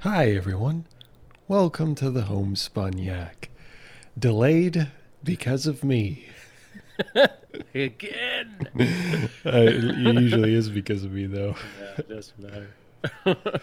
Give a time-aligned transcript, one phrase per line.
[0.00, 0.86] Hi, everyone.
[1.48, 3.50] Welcome to the Homespun Yak.
[4.18, 4.88] Delayed
[5.22, 6.26] because of me.
[7.74, 8.68] Again.
[9.42, 11.54] Uh, it usually is because of me, though.
[11.80, 12.70] Yeah, it doesn't matter.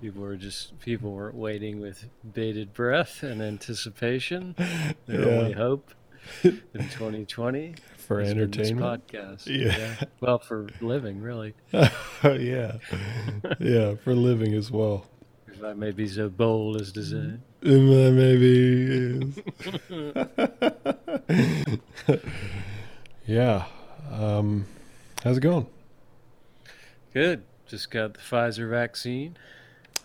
[0.00, 2.04] people were just people were waiting with
[2.34, 4.54] bated breath and anticipation.
[5.06, 5.26] Their Yeah.
[5.38, 5.92] only hope
[6.42, 9.06] in 2020 For entertainment.
[9.08, 9.46] podcast.
[9.46, 10.08] Yeah.
[10.20, 11.54] Well, for living, really.
[11.72, 12.78] Oh, yeah.
[13.60, 15.06] Yeah, for living as well.
[15.58, 17.16] If I may be so bold as to say.
[17.16, 19.40] And that maybe
[22.10, 22.20] is.
[23.26, 23.64] yeah.
[24.12, 24.66] Um,
[25.24, 25.66] how's it going?
[27.14, 27.42] Good.
[27.66, 29.36] Just got the Pfizer vaccine.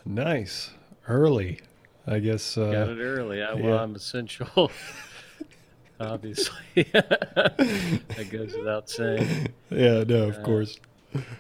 [0.06, 0.72] Nice.
[1.08, 1.60] Early.
[2.08, 2.58] I guess.
[2.58, 3.44] Uh, got it early.
[3.44, 3.62] I, yeah.
[3.62, 4.72] Well, I'm essential.
[6.00, 6.56] Obviously,
[6.94, 9.50] that goes without saying.
[9.70, 10.80] Yeah, no, of Uh, course.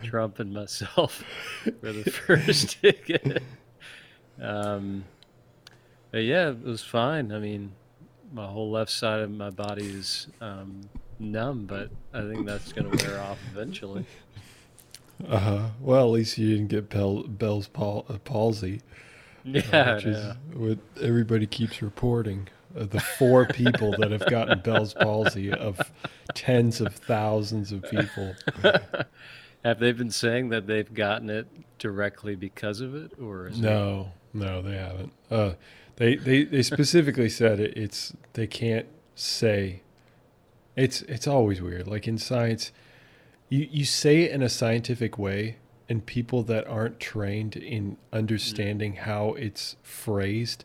[0.03, 1.23] Trump and myself
[1.81, 3.41] were the first it.
[4.41, 5.05] Um,
[6.11, 7.31] but yeah, it was fine.
[7.31, 7.71] I mean,
[8.33, 10.81] my whole left side of my body is um,
[11.19, 14.05] numb, but I think that's going to wear off eventually.
[15.29, 15.65] Uh huh.
[15.79, 18.81] Well, at least you didn't get Bell, Bell's pal- uh, palsy,
[19.45, 22.47] uh, Yeah, which is what everybody keeps reporting.
[22.75, 25.79] Uh, the four people that have gotten Bell's palsy of
[26.33, 28.33] tens of thousands of people.
[29.63, 31.45] Have they been saying that they've gotten it
[31.77, 35.13] directly because of it, or is it- No, no, they haven't.
[35.29, 35.53] Uh,
[35.97, 39.81] they, they they specifically said it, it's they can't say.
[40.75, 41.87] It's it's always weird.
[41.87, 42.71] Like in science,
[43.49, 45.57] you you say it in a scientific way,
[45.89, 50.63] and people that aren't trained in understanding how it's phrased,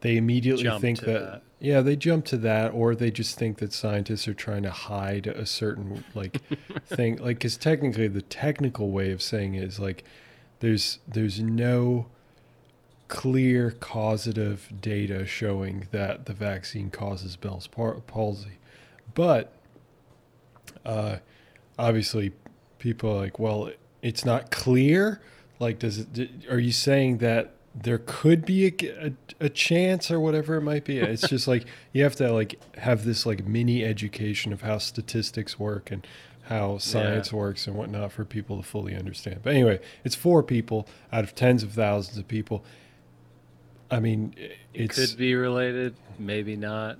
[0.00, 1.42] they immediately Jump think that, that.
[1.60, 5.28] yeah, they jump to that, or they just think that scientists are trying to hide
[5.28, 6.42] a certain like
[6.86, 7.16] thing.
[7.18, 10.04] Like, because technically, the technical way of saying it is like
[10.60, 12.06] there's there's no
[13.08, 18.58] clear causative data showing that the vaccine causes Bell's palsy,
[19.14, 19.52] but
[20.84, 21.16] uh,
[21.78, 22.32] obviously
[22.78, 23.70] people are like, well,
[24.02, 25.20] it's not clear.
[25.58, 26.30] Like, does it?
[26.48, 30.98] Are you saying that there could be a a chance or whatever it might be?
[31.00, 35.58] It's just like you have to like have this like mini education of how statistics
[35.58, 36.06] work and
[36.48, 39.40] how science works and whatnot for people to fully understand.
[39.42, 42.64] But anyway, it's four people out of tens of thousands of people.
[43.90, 44.34] I mean,
[44.74, 46.98] It could be related, maybe not.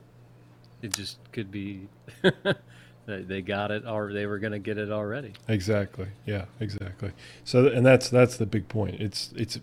[0.80, 1.88] It just could be
[3.06, 5.32] they they got it or they were going to get it already.
[5.48, 6.08] Exactly.
[6.24, 7.12] Yeah, exactly.
[7.44, 9.00] So and that's that's the big point.
[9.00, 9.58] It's it's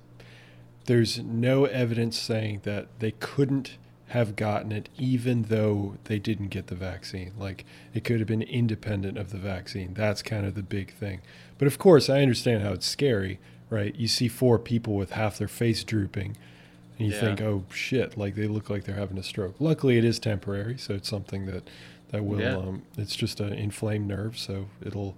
[0.86, 3.78] there's no evidence saying that they couldn't
[4.10, 7.32] have gotten it even though they didn't get the vaccine.
[7.38, 9.94] Like it could have been independent of the vaccine.
[9.94, 11.22] That's kind of the big thing.
[11.58, 13.96] But of course, I understand how it's scary, right?
[13.96, 16.36] You see four people with half their face drooping
[16.98, 17.20] and you Yeah.
[17.20, 20.78] think, "Oh shit, like they look like they're having a stroke." Luckily, it is temporary,
[20.78, 21.70] so it's something that
[22.12, 22.56] that will Yeah.
[22.58, 25.16] um it's just an inflamed nerve, so it'll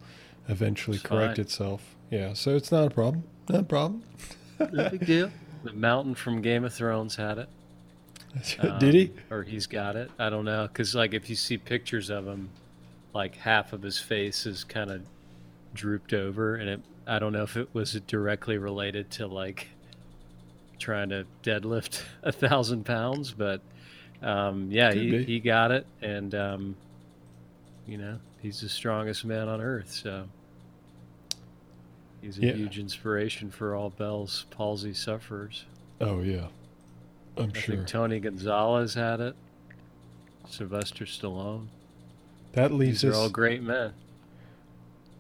[0.49, 1.43] eventually It's correct fine.
[1.45, 1.95] itself.
[2.09, 3.23] Yeah, so it's not a problem.
[3.49, 4.03] Not a problem.
[4.73, 5.29] No big deal.
[5.63, 7.49] The mountain from Game of Thrones had it.
[8.79, 9.03] Did he?
[9.05, 10.09] Um, Or he's got it.
[10.17, 10.67] I don't know.
[10.67, 12.49] Because, like, if you see pictures of him,
[13.13, 15.01] like, half of his face is kind of
[15.75, 16.55] drooped over.
[16.55, 19.67] And it, I don't know if it was directly related to, like,
[20.79, 23.31] trying to deadlift a thousand pounds.
[23.31, 23.61] But,
[24.21, 25.23] um, yeah, Could he, be.
[25.25, 25.85] he got it.
[26.01, 26.75] And, um,
[27.87, 29.91] you know, he's the strongest man on earth.
[29.91, 30.25] So
[32.21, 32.53] he's a Yeah.
[32.53, 35.65] huge inspiration for all Bell's palsy sufferers.
[35.99, 36.47] Oh yeah,
[37.37, 37.75] I'm I sure.
[37.75, 39.35] think Tony Gonzalez had it.
[40.49, 41.67] Sylvester Stallone.
[42.53, 43.17] that leaves These us.
[43.17, 43.93] all great men.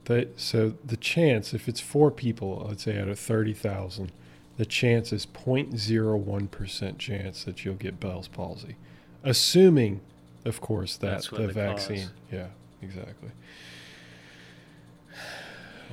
[0.05, 4.11] That so the chance, if it's four people, let's say out of thirty thousand,
[4.57, 8.75] the chance is 0.01 percent chance that you'll get Bell's palsy,
[9.23, 10.01] assuming,
[10.45, 11.99] of course, that That's the the vaccine.
[12.01, 12.11] cause.
[12.31, 12.47] Yeah,
[12.81, 13.29] exactly.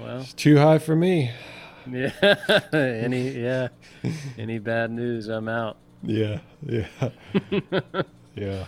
[0.00, 1.30] Well, It's too high for me.
[1.90, 2.10] yeah.
[2.72, 3.68] any yeah.
[4.36, 5.76] Any bad news, I'm out.
[6.02, 6.86] Yeah, yeah,
[8.34, 8.64] yeah.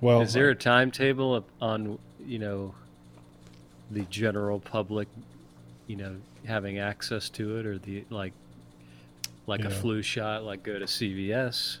[0.00, 2.74] Well, Is there a timetable on you know
[3.90, 5.06] the general public,
[5.86, 6.16] you know,
[6.46, 8.32] having access to it, or the like,
[9.48, 11.78] like a flu shot, like go to CVS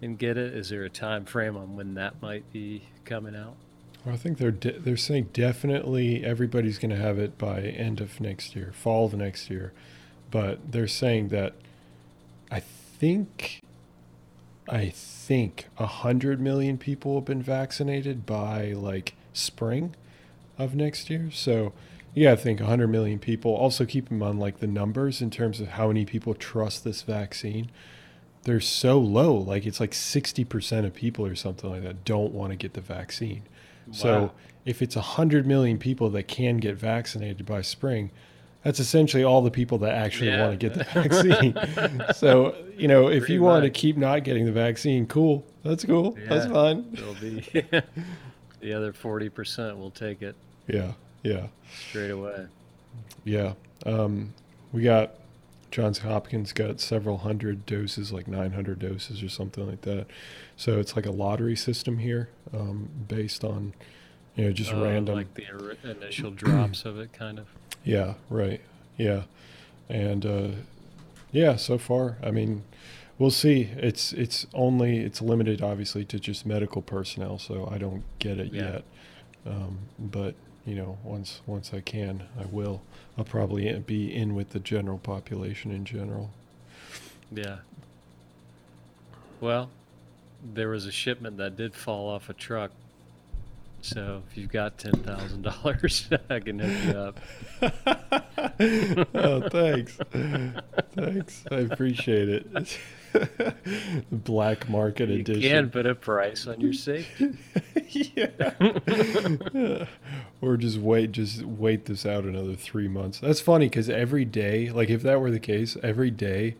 [0.00, 0.54] and get it?
[0.54, 3.56] Is there a time frame on when that might be coming out?
[4.04, 8.00] Well, I think they're de- they're saying definitely everybody's going to have it by end
[8.00, 9.72] of next year, fall of next year,
[10.30, 11.54] but they're saying that
[12.50, 13.62] I think
[14.68, 19.94] I think a hundred million people have been vaccinated by like spring
[20.58, 21.30] of next year.
[21.32, 21.72] So
[22.14, 23.52] you gotta think 100 million people.
[23.54, 27.02] Also, keep in mind like the numbers in terms of how many people trust this
[27.02, 27.70] vaccine.
[28.44, 29.34] They're so low.
[29.34, 32.80] Like it's like 60% of people or something like that don't want to get the
[32.80, 33.42] vaccine.
[33.90, 34.32] So
[34.64, 38.10] if it's 100 million people that can get vaccinated by spring,
[38.62, 40.46] that's essentially all the people that actually Yeah.
[40.46, 42.02] want to get the vaccine.
[42.14, 45.44] so, you know, if Pretty you want to keep not getting the vaccine, cool.
[45.62, 46.12] That's cool.
[46.28, 46.52] That's Yeah.
[46.52, 46.86] fine.
[46.94, 47.40] It'll be
[48.60, 50.34] the other forty percent will take it
[50.66, 50.92] Yeah.
[51.24, 51.48] Yeah.
[51.88, 52.46] straight away.
[53.24, 53.54] Yeah.
[53.84, 54.34] Um,
[54.72, 55.14] we got
[55.72, 60.06] Johns Hopkins got several hundred doses, like 900 doses or something like that.
[60.56, 63.74] So it's like a lottery system here, um, based on,
[64.36, 65.16] you know, just Uh, random.
[65.16, 65.44] like the
[65.90, 67.46] initial drops of it, kind of.
[67.82, 68.60] Yeah, right.
[68.96, 69.22] Yeah.
[69.88, 70.48] And uh
[71.32, 72.62] yeah, so far, I mean,
[73.18, 73.70] we'll see.
[73.76, 78.52] It's it's only it's limited obviously to just medical personnel, so I don't get it
[78.52, 78.62] Yeah.
[78.62, 78.84] yet.
[79.46, 80.34] Um but,
[80.66, 82.82] you know, once once I can, I will.
[83.18, 86.30] I'll probably be in with the general population in general.
[87.30, 87.58] Yeah.
[89.40, 89.70] Well,
[90.42, 92.70] there was a shipment that did fall off a truck.
[93.82, 97.20] So if you've got ten thousand dollars, I can hook you up.
[99.14, 99.98] oh, thanks.
[100.94, 101.44] thanks.
[101.50, 102.78] I appreciate it.
[104.12, 105.42] Black market You edition.
[105.42, 107.36] You can put a price on your safety.
[107.88, 109.86] yeah.
[110.40, 114.70] or just wait just wait this out another three months that's funny because every day
[114.70, 116.56] like if that were the case every day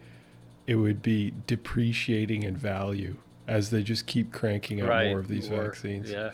[0.67, 3.17] it would be depreciating in value
[3.47, 5.11] as they just keep cranking out right.
[5.11, 6.31] more of these more- vaccines Yeah.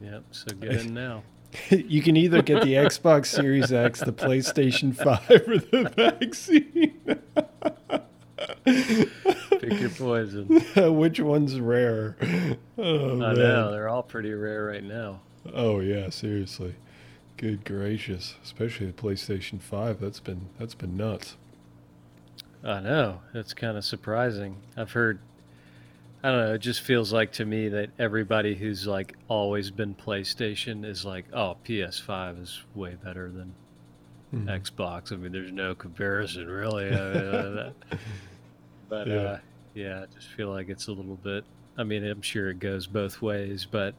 [0.00, 0.24] Yep.
[0.30, 1.22] So get in now.
[1.70, 7.00] you can either get the xbox series x the playstation 5 or the vaccine
[8.64, 10.46] Pick your poison.
[10.96, 12.16] which one's rare
[12.78, 13.34] oh, I man.
[13.34, 15.20] know they're all pretty rare right now.
[15.54, 16.74] Oh yeah, seriously.
[17.36, 20.00] Good gracious, especially the PlayStation 5.
[20.00, 21.36] That's been that's been nuts.
[22.64, 23.20] I know.
[23.32, 24.56] that's kind of surprising.
[24.76, 25.20] I've heard
[26.22, 29.94] I don't know, it just feels like to me that everybody who's like always been
[29.94, 33.54] PlayStation is like, "Oh, PS5 is way better than
[34.34, 34.46] Mhm.
[34.46, 36.86] Xbox." I mean, there's no comparison really.
[36.88, 36.98] I mean,
[37.58, 37.72] uh,
[38.88, 39.14] but Yeah.
[39.16, 39.38] uh
[39.74, 41.44] yeah, I just feel like it's a little bit
[41.78, 43.94] I mean, I'm sure it goes both ways, but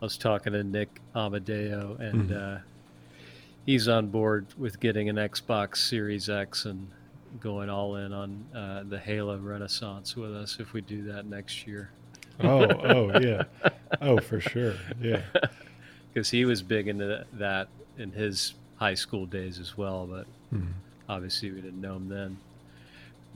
[0.00, 2.36] I was talking to Nick Amadeo and Mhm.
[2.36, 2.58] uh
[3.64, 6.88] he's on board with getting an Xbox Series X and
[7.40, 11.66] going all in on uh, the Halo Renaissance with us if we do that next
[11.66, 11.90] year.
[12.40, 13.44] Oh, oh yeah.
[14.00, 14.74] Oh, for sure.
[15.00, 15.22] Yeah.
[16.12, 20.72] Because he was big into that in his high school days as well, but Mhm.
[21.08, 22.36] obviously we didn't know him then.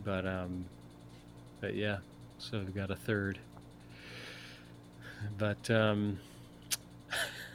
[0.04, 0.64] But um,
[1.60, 1.98] but yeah,
[2.38, 3.38] so we've got a third.
[5.38, 6.18] But um,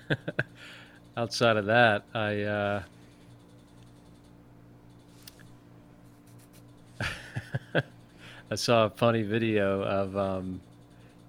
[1.17, 2.83] outside of that, I uh,
[8.51, 10.61] I saw a funny video of um,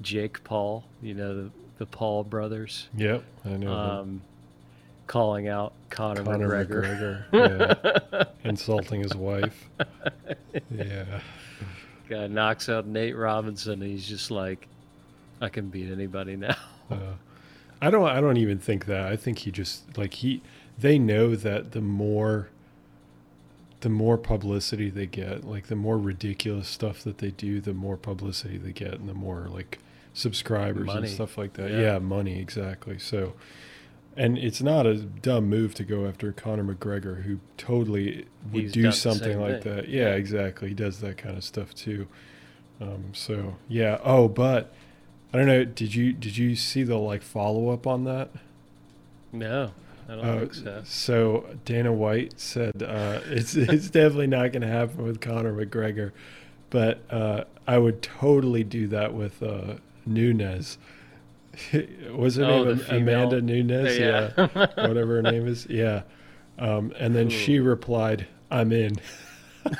[0.00, 3.72] Jake Paul, you know the, the Paul brothers, Yep, I know.
[3.72, 4.22] um,
[5.12, 7.30] calling out Conor, Conor McGregor.
[7.30, 8.06] McGregor.
[8.12, 8.24] yeah.
[8.48, 9.68] Insulting his wife.
[10.70, 11.20] Yeah.
[12.08, 13.82] Guy knocks out Nate Robinson.
[13.82, 14.66] And he's just like,
[15.42, 16.56] I can beat anybody now.
[16.90, 16.96] Uh,
[17.82, 19.06] I don't I don't even think that.
[19.06, 20.40] I think he just like he
[20.78, 22.48] they know that the more
[23.80, 27.98] the more publicity they get, like the more ridiculous stuff that they do, the more
[27.98, 29.78] publicity they get and the more like
[30.14, 31.00] subscribers Money.
[31.00, 31.70] and stuff like that.
[31.70, 31.80] Yeah.
[31.80, 31.98] Yeah.
[31.98, 32.98] money exactly.
[32.98, 33.34] So
[34.16, 38.72] and it's not a dumb move to go after Conor McGregor who totally would He's
[38.72, 39.76] do something like thing.
[39.76, 39.88] that.
[39.88, 40.14] Yeah, Yeah.
[40.14, 40.68] exactly.
[40.68, 42.06] He does that kind of stuff too.
[42.80, 43.98] Um, so yeah.
[44.04, 44.72] Oh, but
[45.32, 45.64] I don't know.
[45.64, 48.30] Did you did you see the like follow up on that?
[49.32, 49.70] No,
[50.08, 50.82] I don't Uh, think so.
[50.84, 56.12] so Dana White said uh, it's it's definitely not going to happen with Conor McGregor,
[56.70, 60.76] but uh, I would totally do that with uh, Nunes.
[62.14, 63.98] Was her Oh, name Amanda female- Nunes?
[63.98, 64.30] Yeah.
[64.86, 65.66] whatever her name is.
[65.68, 66.02] Yeah,
[66.58, 68.96] um, and then she replied, "I'm in."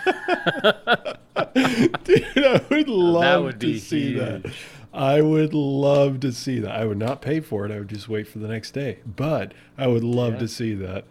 [2.05, 4.53] Dude, I would love would to see that.
[4.93, 6.71] I would love to see that.
[6.71, 7.73] I would not pay for it.
[7.73, 8.99] I would just wait for the next day.
[9.07, 10.39] But I would love Yeah.
[10.41, 11.05] to see that.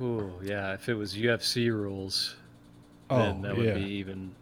[0.00, 2.36] Ooh, yeah, if it was UFC rules,
[3.10, 3.74] Oh, then that would yeah.
[3.74, 4.32] be even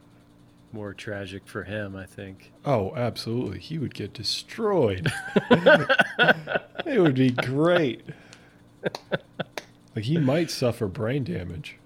[0.74, 2.52] more tragic for him, I think.
[2.64, 3.60] Oh, absolutely.
[3.60, 5.10] He would get destroyed.
[5.50, 8.02] it would be great.
[9.94, 11.78] Like he might suffer brain damage.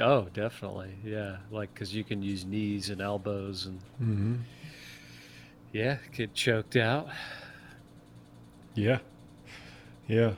[0.00, 0.96] Oh, definitely.
[1.04, 4.34] Yeah, like because you can use knees and elbows and Mm-hmm.
[5.72, 7.08] yeah, get choked out.
[8.74, 8.98] Yeah.
[10.08, 10.32] Yeah.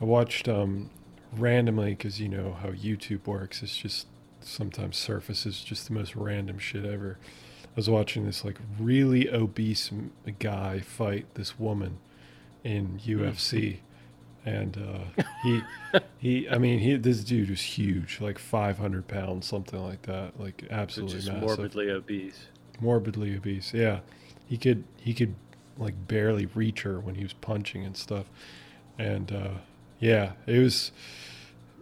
[0.00, 0.90] I watched um,
[1.32, 3.62] randomly because you know how YouTube works.
[3.62, 4.06] It's just
[4.46, 7.18] sometimes surfaces just the most random shit ever.
[7.64, 9.90] I was watching this like really obese
[10.38, 11.98] guy fight this woman
[12.64, 13.78] in UFC,
[14.44, 15.60] and uh, he
[16.18, 20.64] he I mean he this dude is huge, like 500 pounds, something like that, like
[20.70, 22.46] absolutely Just massive morbidly obese.
[22.80, 23.74] morbidly obese.
[23.74, 24.00] Yeah,
[24.46, 25.34] he could he could
[25.78, 28.26] like barely reach her when he was punching and stuff,
[28.98, 29.50] and uh,
[30.00, 30.92] yeah, it was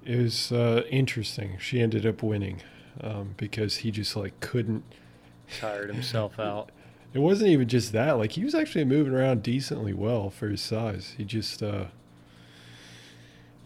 [0.05, 1.57] it was uh, interesting.
[1.59, 2.61] She ended up winning
[3.01, 4.85] um, because he just like couldn't.
[5.61, 6.71] Tired himself out.
[7.13, 8.13] It wasn't even just that.
[8.13, 11.15] Like he was actually moving around decently well for his size.
[11.17, 11.87] He just, uh,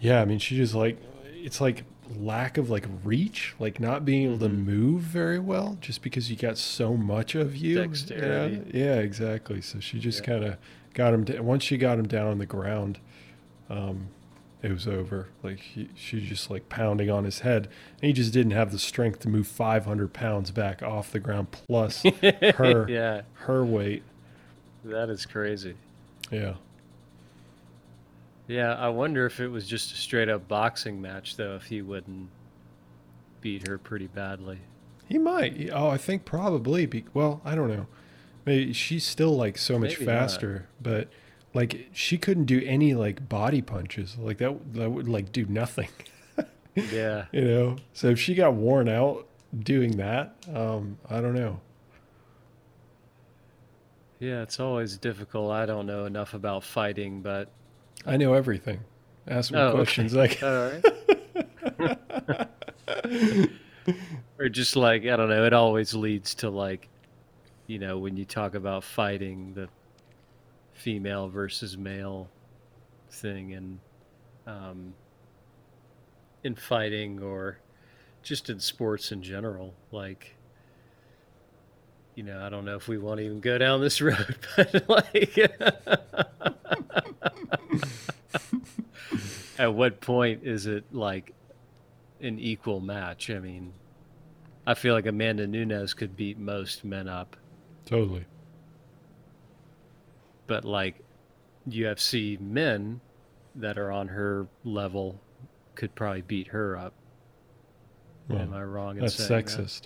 [0.01, 0.21] yeah.
[0.21, 0.99] I mean, she just like
[1.35, 1.85] it's like
[2.17, 4.65] lack of like reach, like not being able to Mhm.
[4.65, 7.77] move very well, just because you got so much of you.
[7.77, 8.63] Dexterity.
[8.77, 9.61] Yeah, yeah, exactly.
[9.61, 10.27] So she just Yeah.
[10.27, 10.57] kind of
[10.95, 11.25] got him.
[11.25, 12.99] Da- once she got him down on the ground,
[13.71, 14.09] um,
[14.63, 15.29] it was over.
[15.43, 17.69] Like he, she just like pounding on his head,
[18.01, 21.51] and he just didn't have the strength to move 500 pounds back off the ground
[21.51, 24.03] plus her yeah, her weight.
[24.85, 25.75] that is crazy.
[26.31, 26.55] Yeah.
[28.47, 31.83] Yeah, I wonder if it was just a straight up boxing match though, if he
[31.83, 32.31] wouldn't
[33.41, 34.59] beat her pretty badly.
[35.07, 35.71] He might.
[35.73, 36.87] Oh, I think probably.
[36.87, 37.87] Be, well, I don't know.
[38.47, 40.19] Maybe she's still like so much Maybe not.
[40.19, 41.09] faster, but
[41.55, 44.17] like she couldn't do any like body punches.
[44.19, 45.89] Like that that would like do nothing.
[46.93, 47.25] Yeah.
[47.33, 47.77] you know.
[47.93, 49.27] So if she got worn out
[49.59, 51.59] doing that, um, I don't know.
[54.21, 55.51] Yeah, it's always difficult.
[55.51, 57.51] I don't know enough about fighting, but
[58.07, 58.79] I know everything.
[59.27, 59.77] Ask me Oh, okay.
[59.77, 60.15] questions.
[60.15, 60.71] Like all
[61.81, 62.49] right.
[64.39, 66.89] or just like I don't know, it always leads to like
[67.67, 69.69] you know, when you talk about fighting the
[70.79, 72.29] female versus male
[73.11, 73.79] thing and
[74.47, 74.95] um
[76.45, 77.59] in fighting or
[78.23, 80.35] just in sports in general, like
[82.15, 84.89] you know, I don't know if we want to even go down this road, but
[84.89, 85.39] like
[89.59, 91.35] at what point is it like
[92.21, 93.31] an equal match?
[93.31, 93.73] I mean,
[94.67, 97.37] I feel like Amanda Nunes could beat most men up,
[97.87, 98.27] totally.
[100.49, 100.97] But like
[101.69, 103.01] UFC men
[103.55, 105.21] that are on her level
[105.77, 106.95] could probably beat her up.
[108.29, 109.83] Well, Am I wrong in that's sexist.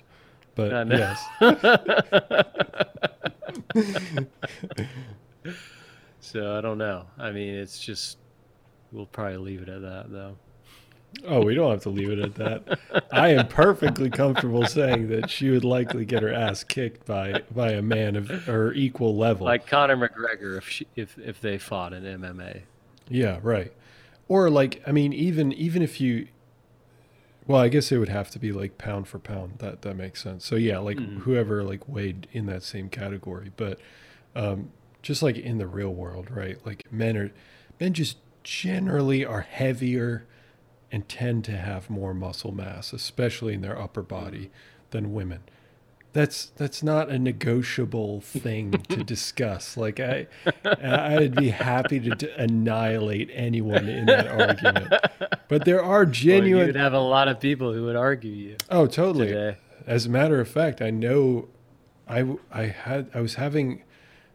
[0.54, 1.23] But yes.
[6.21, 7.07] so I don't know.
[7.19, 8.19] I mean, it's just
[8.90, 10.37] we'll probably leave it at that though.
[11.26, 12.78] Oh, we don't have to leave it at that.
[13.12, 17.73] I am perfectly comfortable saying that she would likely get her ass kicked by by
[17.73, 19.47] a man of her equal level.
[19.47, 22.62] Like Conor McGregor if she, if if they fought in MMA.
[23.09, 23.73] yeah, right.
[24.28, 26.28] Or like, I mean, even even if you,
[27.47, 29.59] well, I guess it would have to be like pound for pound.
[29.59, 30.45] That that makes sense.
[30.45, 31.19] So yeah, like Mhm.
[31.21, 33.78] whoever like weighed in that same category, but
[34.35, 34.71] um,
[35.02, 36.57] just like in the real world, right?
[36.64, 37.31] Like men are
[37.78, 40.25] men just generally are heavier
[40.93, 44.51] and tend to have more muscle mass, especially in their upper body,
[44.91, 45.41] than women.
[46.13, 49.79] That's that's not a negotiable thing to discuss.
[49.79, 50.27] Like I,
[50.63, 54.93] I'd be happy to d- annihilate anyone in that argument.
[55.49, 56.67] But there are Well, genuine.
[56.67, 59.29] you'd have a lot of people who would argue you oh, totally.
[59.29, 59.57] today.
[59.87, 61.49] As a matter of fact, I know
[62.07, 63.83] I, I had I was having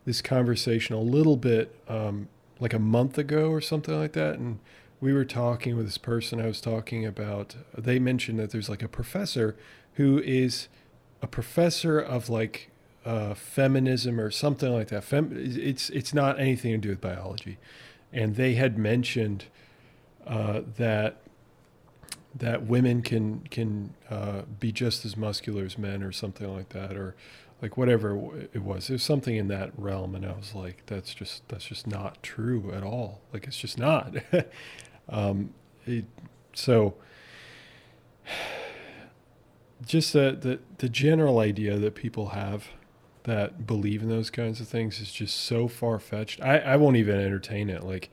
[0.04, 2.28] this conversation a little bit um,
[2.60, 4.58] like a month ago or something like that, and
[5.00, 6.42] we were talking with this person.
[6.42, 7.56] I was talking about.
[7.78, 9.56] They mentioned that there's like a professor
[9.94, 10.68] who is
[11.22, 12.70] a professor of like
[13.06, 15.04] uh, feminism or something like that.
[15.04, 17.58] Fem- it's it's not anything to do with biology,
[18.12, 19.46] and they had mentioned
[20.26, 21.22] uh, that
[22.36, 26.96] that women can can uh, be just as muscular as men or something like that
[26.96, 27.16] or
[27.62, 28.16] like whatever
[28.54, 31.88] it was there's something in that realm and i was like that's just that's just
[31.88, 34.16] not true at all like it's just not
[35.10, 35.52] um,
[35.86, 36.06] it,
[36.54, 36.94] so
[39.86, 42.68] just the, the the general idea that people have
[43.24, 46.42] that believe in those kinds of things is just so far fetched.
[46.42, 47.84] I, I won't even entertain it.
[47.84, 48.10] Like,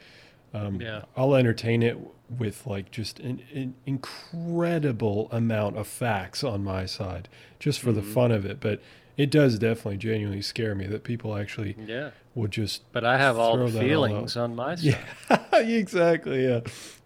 [0.52, 1.02] um, Yeah.
[1.16, 1.96] I'll entertain it
[2.28, 7.28] with like just an, an incredible amount of facts on my side,
[7.60, 8.12] just for the Mhm.
[8.12, 8.58] fun of it.
[8.60, 8.82] But
[9.16, 13.38] it does definitely genuinely scare me that people actually Yeah, would just but I have
[13.38, 14.98] all the that all feelings on my side.
[15.30, 16.46] yeah, exactly.
[16.46, 16.60] Yeah,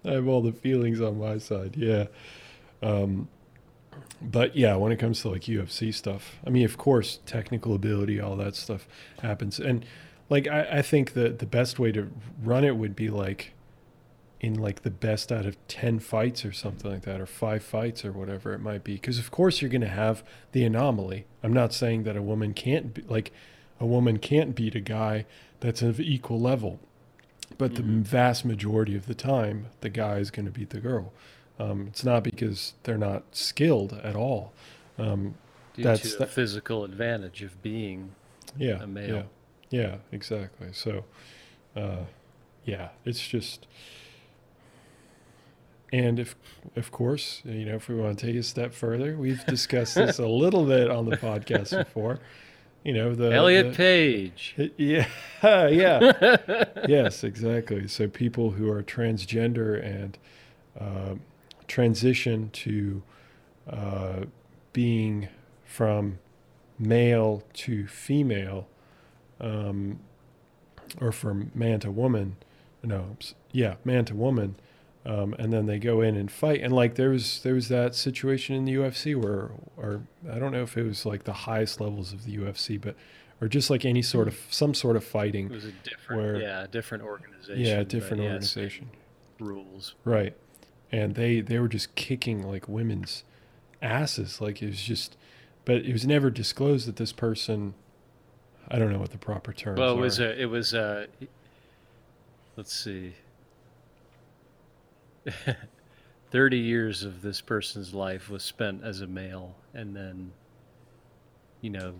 [0.04, 1.76] I have all the feelings on my side.
[1.76, 2.06] Yeah,
[2.82, 3.28] um,
[4.20, 8.20] but yeah, when it comes to like UFC stuff, I mean, of course, technical ability,
[8.20, 8.88] all that stuff
[9.22, 9.84] happens, and
[10.30, 12.10] like I, I think that the best way to
[12.42, 13.52] run it would be like
[14.40, 18.04] in like the best out of 10 fights or something like that or 5 fights
[18.04, 21.26] or whatever it might be because of course you're going to have the anomaly.
[21.42, 23.32] I'm not saying that a woman can't be, like
[23.80, 25.26] a woman can't beat a guy
[25.60, 26.78] that's of equal level
[27.56, 27.76] but Mhm.
[27.76, 31.12] the vast majority of the time the guy is going to beat the girl.
[31.58, 34.52] Um, it's not because they're not skilled at all.
[34.98, 35.34] Um,
[35.74, 38.10] Due That's the that- physical advantage of being
[38.56, 39.26] yeah a male.
[39.70, 40.68] yeah yeah exactly.
[40.72, 41.04] So
[41.74, 42.04] uh,
[42.64, 43.66] yeah it's just
[45.92, 46.36] and if
[46.76, 50.18] of course you know if we want to take a step further we've discussed this
[50.18, 52.18] a little bit on the podcast before.
[52.84, 54.54] You know the Elliot the- Page.
[54.76, 55.06] yeah
[55.42, 56.64] yeah.
[56.88, 57.88] Yes exactly.
[57.88, 60.16] So people who are transgender and
[60.78, 61.14] uh,
[61.66, 63.02] transition to
[63.68, 64.20] uh,
[64.72, 65.28] being
[65.64, 66.18] from
[66.78, 68.68] male to female
[69.40, 69.98] um,
[71.00, 72.36] or from man to woman
[72.82, 73.16] no
[73.52, 74.54] yeah man to woman
[75.06, 77.94] um, and then they go in and fight and like there was there was that
[77.94, 81.80] situation in the UFC where or I don't know if it was like the highest
[81.80, 82.94] levels of the UFC but
[83.40, 85.46] or just like any sort of some sort of fighting.
[85.46, 87.60] It was a different, Where- yeah, different organization.
[87.60, 88.90] yeah different yeah, organization
[89.38, 89.94] Rules.
[90.04, 90.34] Right.
[90.90, 93.22] And they they were just kicking like women's
[93.80, 94.40] asses.
[94.40, 95.16] Like it was just
[95.64, 97.74] but it was never disclosed that this person
[98.70, 99.76] I don't know what the proper term.
[99.76, 100.02] Well, it are.
[100.02, 101.06] was a, it was a,
[102.56, 103.14] let's see,
[106.30, 110.32] thirty years of this person's life was spent as a male, and then,
[111.60, 111.94] you know,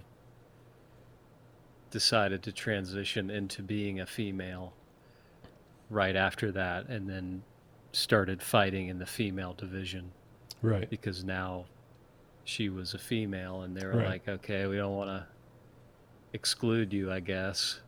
[1.91, 4.73] decided to transition into being a female
[5.91, 7.43] right after that, and then
[7.93, 10.13] started fighting in the female division
[10.61, 10.91] right.
[10.91, 11.65] because now
[12.45, 14.07] she was a female and they were Right.
[14.09, 15.27] like okay we don't want to
[16.35, 17.81] exclude you i guess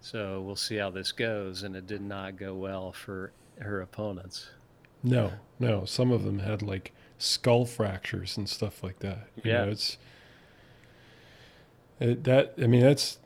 [0.00, 3.30] so we'll see how this goes and it did not go well for
[3.62, 4.50] her opponents
[5.02, 5.84] No, no.
[5.86, 9.28] Some of them had like skull fractures and stuff like that.
[9.42, 9.64] You Yeah.
[9.64, 9.96] know, it's
[11.98, 13.18] it, that I mean that's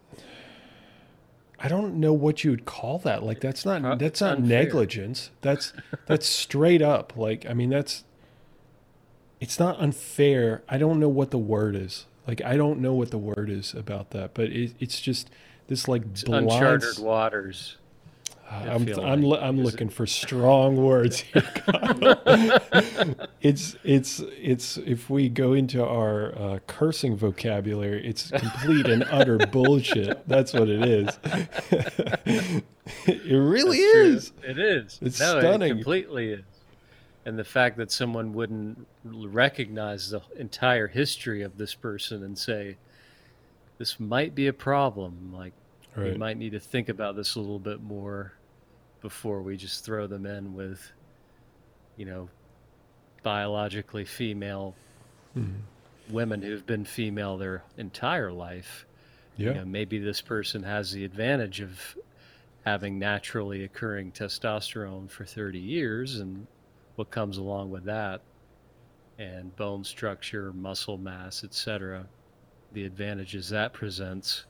[1.59, 3.23] I don't know what you would call that.
[3.23, 4.65] Like that's not Pro- that's not unfair.
[4.65, 5.31] negligence.
[5.41, 5.73] That's
[6.07, 7.17] that's straight up.
[7.17, 8.05] Like I mean that's
[9.41, 10.63] it's not unfair.
[10.69, 12.07] I don't know what the word is.
[12.27, 15.31] Like I don't know what the word is about that, but it, it's just
[15.69, 17.77] this like blind uncharted waters
[18.51, 19.25] I'm I'm.
[19.33, 21.43] I'm Is it- looking for strong words here.
[23.41, 29.37] It's it's it's if we go into our uh, cursing vocabulary, it's complete and utter
[29.53, 30.27] bullshit.
[30.27, 31.19] That's what it is.
[32.25, 32.65] it
[33.37, 34.15] really That's true.
[34.15, 34.33] is.
[34.43, 35.71] it is It's no, stunning.
[35.71, 36.45] it completely is
[37.27, 42.77] and the fact that someone wouldn't recognize the entire history of this person and say
[43.79, 45.53] this might be a problem like
[45.97, 48.33] we might need to think about this a little bit more
[49.01, 50.93] before we just throw them in with,
[51.97, 52.29] you know,
[53.23, 54.75] biologically female
[55.37, 55.61] Mhm.
[56.11, 58.87] women who've been female their entire life.
[59.37, 59.49] Yeah.
[59.49, 61.97] You know, maybe this person has the advantage of
[62.65, 66.47] having naturally occurring testosterone for 30 years and
[66.97, 68.21] what comes along with that
[69.19, 72.07] and bone structure, muscle mass, etc.
[72.73, 74.45] The advantages that presents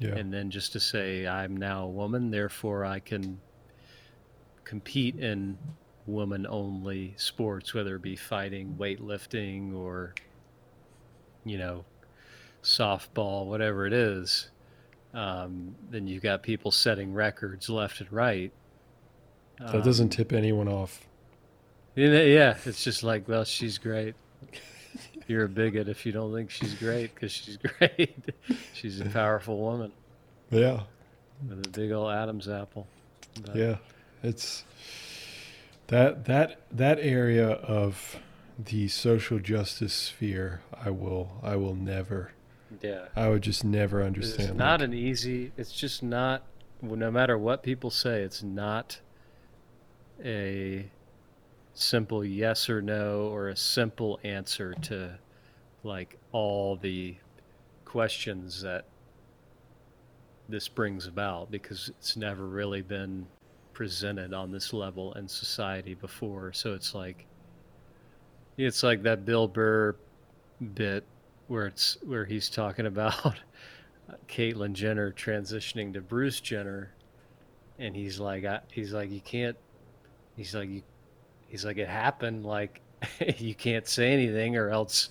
[0.00, 0.14] Yeah.
[0.14, 3.40] and then just to say I'm now a woman, therefore I can
[4.64, 5.58] compete in
[6.06, 10.14] woman only sports, whether it be fighting, weightlifting, or
[11.44, 11.84] you know,
[12.62, 14.50] softball, whatever it is.
[15.14, 18.52] Um, then you've got people setting records left and right.
[19.58, 21.06] that doesn't Um, tip anyone off.
[21.96, 24.14] yeah, it's just like, well, she's great.
[25.28, 28.18] You're a bigot if you don't think she's great because she's great.
[28.72, 29.92] she's a powerful woman
[30.50, 30.80] Yeah.
[31.48, 32.86] with a big old Adam's apple.
[33.42, 33.76] But, Yeah,
[34.22, 34.64] it's
[35.88, 38.18] that that that area of
[38.58, 40.62] the social justice sphere.
[40.72, 42.32] I will I will never.
[42.82, 43.04] yeah.
[43.14, 44.48] I would just never understand.
[44.50, 45.52] It's not like- an easy.
[45.56, 46.42] It's just not.
[46.80, 49.00] No matter what people say, it's not
[50.24, 50.90] a
[51.80, 55.16] simple yes or no or a simple answer to
[55.84, 57.16] like all the
[57.84, 58.84] questions that
[60.48, 63.26] this brings about because it's never really been
[63.72, 66.52] presented on this level in society before.
[66.52, 67.26] So it's like
[68.56, 69.94] it's like that Bill Burr
[70.74, 71.04] bit
[71.46, 73.36] where it's where he's talking about
[74.28, 76.92] Caitlyn Jenner transitioning to Bruce Jenner,
[77.78, 79.56] and he's like, I, he's like, you can't,
[80.36, 80.82] he's like, you,
[81.48, 82.44] he's like, it happened.
[82.46, 82.80] Like,
[83.38, 85.08] you can't say anything, or else,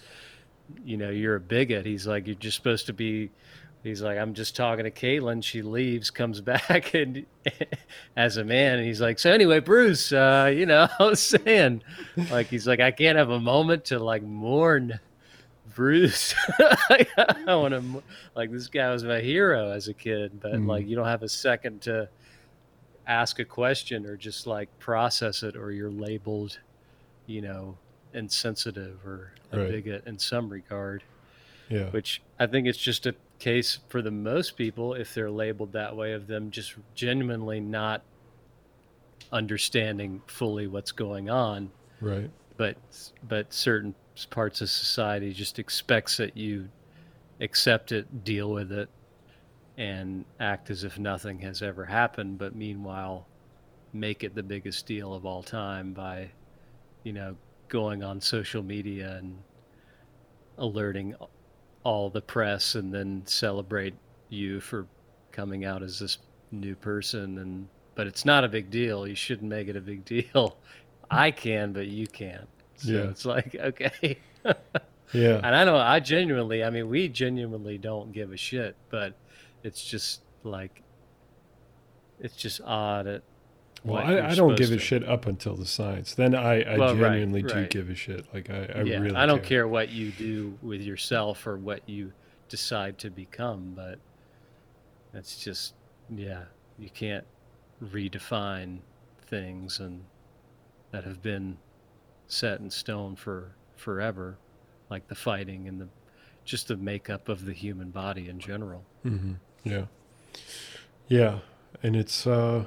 [0.86, 1.86] you know, you're a bigot.
[1.86, 3.30] He's like, you're just supposed to be
[3.84, 5.42] he's like, I'm just talking to Caitlyn.
[5.42, 7.26] She leaves, comes back, and
[8.18, 11.84] as a man, and he's like, so anyway, Bruce, uh, you know, I was saying,
[12.30, 15.00] like, he's like, I can't have a moment to like mourn
[15.74, 16.34] Bruce.
[16.60, 17.06] I
[17.56, 18.04] want to
[18.36, 20.68] like this guy was my hero as a kid, but Mm.
[20.68, 22.10] like you don't have a second to
[23.08, 26.60] ask a question or just like process it, or you're labeled,
[27.26, 27.78] you know,
[28.14, 29.70] insensitive or a Right.
[29.72, 31.04] bigot in some regard
[31.70, 31.90] Yeah.
[31.92, 35.96] which I think it's just a case for the most people, if they're labeled that
[35.96, 38.02] way, of them just genuinely not
[39.32, 41.72] understanding fully what's going on.
[42.02, 42.30] Right.
[42.56, 42.78] But
[43.28, 43.94] but certain
[44.30, 46.70] parts of society just expects that you
[47.40, 48.90] accept it, deal with it,
[49.78, 52.38] and act as if nothing has ever happened.
[52.38, 53.28] But meanwhile,
[53.94, 56.30] make it the biggest deal of all time by,
[57.04, 57.36] you know,
[57.70, 59.38] going on social media and
[60.58, 61.16] alerting
[61.84, 63.94] all the press and then celebrate
[64.30, 64.88] you for
[65.32, 66.18] coming out as this
[66.52, 70.04] new person and but it's not a big deal you shouldn't make it a big
[70.06, 70.58] deal
[71.12, 73.00] i can but you can't so Yeah.
[73.10, 74.18] it's like okay
[75.14, 75.40] Yeah.
[75.44, 79.14] and i know i genuinely i mean we genuinely don't give a shit but
[79.64, 80.82] it's just like
[82.20, 83.24] it's just odd at
[83.84, 86.14] Well, I, I don't give supposed a shit up until the science.
[86.16, 87.70] Then I, I Well, right, genuinely do right.
[87.70, 88.26] give a shit.
[88.34, 89.16] Like I, I yeah, really.
[89.16, 92.12] I don't care what you do with yourself or what you
[92.50, 94.00] decide to become, but
[95.14, 95.74] that's just
[96.10, 96.44] yeah,
[96.78, 97.26] you can't
[97.84, 98.80] redefine
[99.28, 100.02] things and
[100.92, 101.58] that have been
[102.28, 104.38] set in stone for forever,
[104.90, 105.88] like the fighting and the
[106.46, 108.84] just the makeup of the human body in general.
[109.04, 109.34] hmm
[109.70, 109.86] Yeah.
[111.08, 111.40] Yeah,
[111.82, 112.66] and it's uh,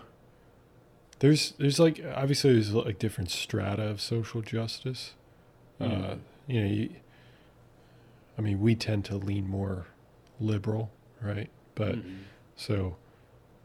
[1.19, 5.15] there's there's like obviously there's like different strata of social justice.
[5.81, 6.19] Uh, Mhm.
[6.47, 6.91] you know, you,
[8.39, 9.87] I mean, we tend to lean more
[10.41, 11.51] liberal, right?
[11.75, 12.19] But Mhm.
[12.57, 12.97] so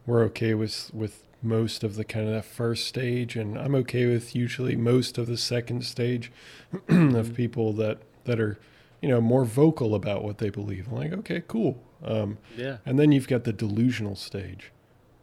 [0.05, 4.05] we're okay with with most of the kind of that first stage, and I'm okay
[4.07, 6.31] with usually most of the second stage
[6.73, 6.79] of
[7.29, 7.35] Mhm.
[7.35, 8.57] people that that are
[9.05, 10.87] you know more vocal about what they believe.
[10.87, 11.83] I'm like, okay, cool.
[12.03, 14.71] Um, yeah, and then you've got the delusional stage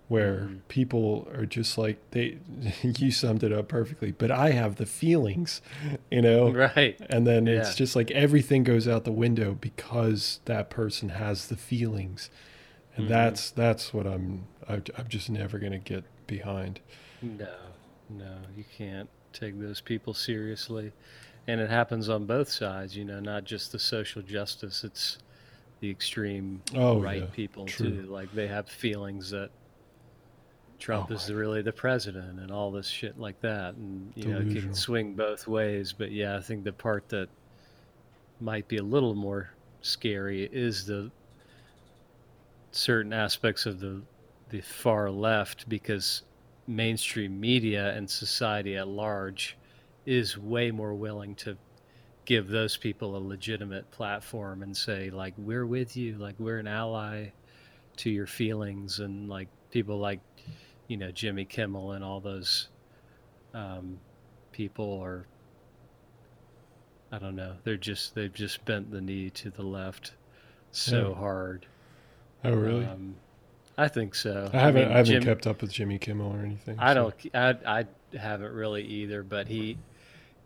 [0.06, 0.60] where Mhm.
[0.68, 2.38] people are just like they
[2.82, 5.60] you summed it up perfectly, but I have the feelings,
[6.12, 6.50] you know.
[6.52, 6.96] right.
[7.10, 7.54] And then Yeah.
[7.54, 12.30] it's just like everything goes out the window because that person has the feelings.
[12.96, 13.08] And Mhm.
[13.08, 14.46] that's that's what I'm.
[14.68, 16.78] I'm just never going to get behind.
[17.20, 17.48] No,
[18.08, 20.92] no, you can't take those people seriously.
[21.46, 25.18] And it happens on both sides, you know, not just the social justice, it's
[25.80, 27.72] the extreme Oh, right yeah, people true.
[27.72, 28.06] too.
[28.06, 29.52] Like they have feelings that
[30.78, 33.74] Trump Oh, is the, really the president and all this shit like that.
[33.76, 35.92] And, you know, it can swing both ways.
[35.94, 37.28] But yeah, I think the part that
[38.40, 41.10] might be a little more scary is the
[42.72, 44.02] certain aspects of the
[44.48, 46.22] the far left because
[46.66, 49.58] mainstream media and society at large
[50.06, 51.56] is way more willing to
[52.24, 56.68] give those people a legitimate platform and say like we're with you like we're an
[56.68, 57.26] ally
[57.96, 60.20] to your feelings and like people like
[60.88, 62.68] you know Jimmy Kimmel and all those
[63.54, 63.98] um,
[64.52, 65.26] people are
[67.10, 70.12] I don't know they're just they've just bent the knee to the left
[70.70, 71.14] so Yeah.
[71.18, 71.66] hard
[72.44, 72.84] Oh, really?
[72.86, 73.14] um,
[73.78, 74.50] I think so.
[74.52, 76.76] I haven't mean, I haven't Jim- kept up with Jimmy Kimmel or anything.
[76.78, 77.36] I so- don't.
[77.64, 79.22] I I haven't really either.
[79.22, 79.78] But he,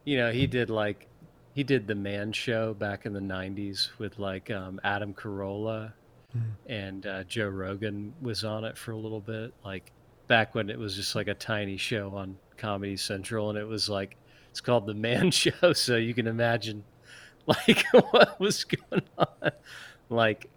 [0.07, 1.07] you know, he did like
[1.55, 5.93] he did the Man Show back in the '90s with like um, Adam Carolla
[6.37, 6.43] Mhm.
[6.67, 9.53] and uh, Joe Rogan was on it for a little bit.
[9.65, 9.93] Like
[10.27, 13.89] back when it was just like a tiny show on Comedy Central, and it was
[13.89, 14.17] like
[14.51, 16.83] it's called the Man Show, so you can imagine
[17.47, 19.51] like what was going on.
[20.09, 20.49] Like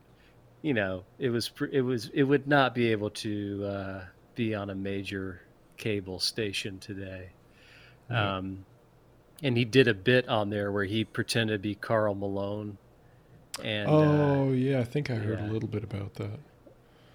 [0.62, 4.01] you know, it was it was it would not be able to uh,
[4.35, 5.41] be on a major
[5.77, 7.29] cable station today.
[8.09, 8.38] Yeah.
[8.38, 8.65] Um,
[9.43, 12.78] and he did a bit on there where he pretended to be Karl Malone,
[13.63, 15.49] and uh, Oh, yeah, I think I heard yeah.
[15.49, 16.39] a little bit about that.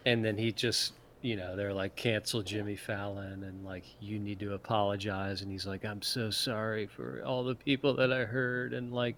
[0.06, 4.38] and then he just you know they're like cancel Jimmy Fallon and like you need
[4.40, 5.40] to apologize.
[5.42, 9.16] And he's like I'm so sorry for all the people that I heard and like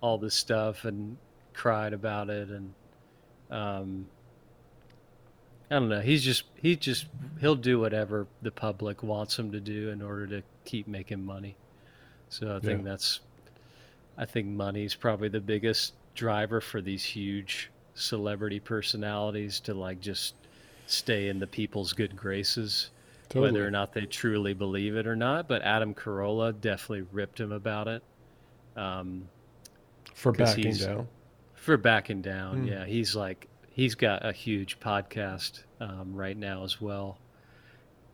[0.00, 1.16] all this stuff and
[1.54, 2.48] cried about it.
[2.48, 2.74] And
[3.50, 4.06] um
[5.70, 6.00] I don't know.
[6.00, 7.06] He's just he just
[7.40, 11.54] he'll do whatever the public wants him to do in order to keep making money
[12.28, 12.90] so I think Yeah.
[12.90, 13.20] that's
[14.18, 20.34] I think money's probably the biggest driver for these huge celebrity personalities to like just
[20.86, 22.90] stay in the people's good graces,
[23.28, 23.52] Totally.
[23.52, 25.48] whether or not they truly believe it or not.
[25.48, 28.02] But Adam Carolla definitely ripped him about it
[28.76, 29.28] um,
[30.14, 31.08] For backing down.
[31.54, 32.60] for backing down.
[32.60, 32.66] Hmm.
[32.68, 37.18] Yeah, he's like he's got a huge podcast um, right now as well.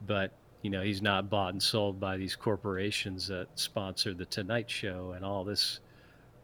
[0.05, 4.71] But you know, he's not bought and sold by these corporations that sponsor the Tonight
[4.71, 5.81] Show and all this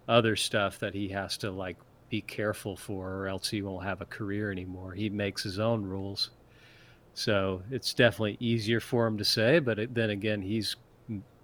[0.09, 1.77] other stuff that he has to like
[2.11, 4.93] be careful for, or else he won't have a career anymore.
[4.93, 6.31] He makes his own rules.
[7.15, 10.77] So it's definitely easier for him to say, but it, then again, he's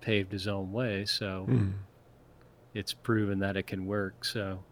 [0.01, 1.05] paved his own way.
[1.05, 1.73] So Mm.
[2.75, 4.25] it's proven that it can work.
[4.25, 4.63] So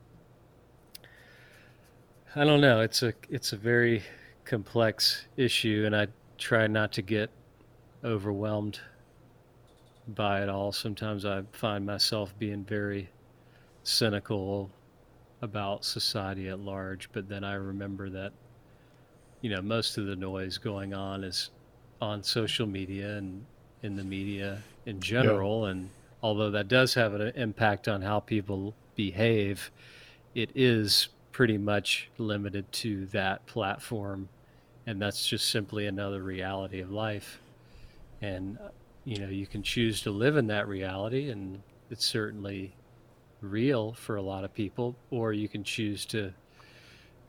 [2.35, 2.81] I don't know.
[2.81, 4.03] It's a it's a very
[4.45, 7.31] complex issue, and I try not to get
[8.05, 8.81] overwhelmed
[10.09, 10.73] by it all.
[10.73, 13.11] Sometimes I find myself being very
[13.85, 14.71] cynical
[15.41, 18.33] about society at large, but then I remember that
[19.43, 21.51] you know most of the noise going on is
[22.01, 23.45] on social media and
[23.83, 25.91] in the media in general and
[26.23, 29.71] although that does have an impact on how people behave
[30.35, 34.29] it is pretty much limited to that platform
[34.87, 37.41] and that's just simply another reality of life
[38.23, 38.69] and uh,
[39.05, 42.75] you know you can choose to live in that reality and it's certainly
[43.41, 46.33] real for a lot of people or you can choose to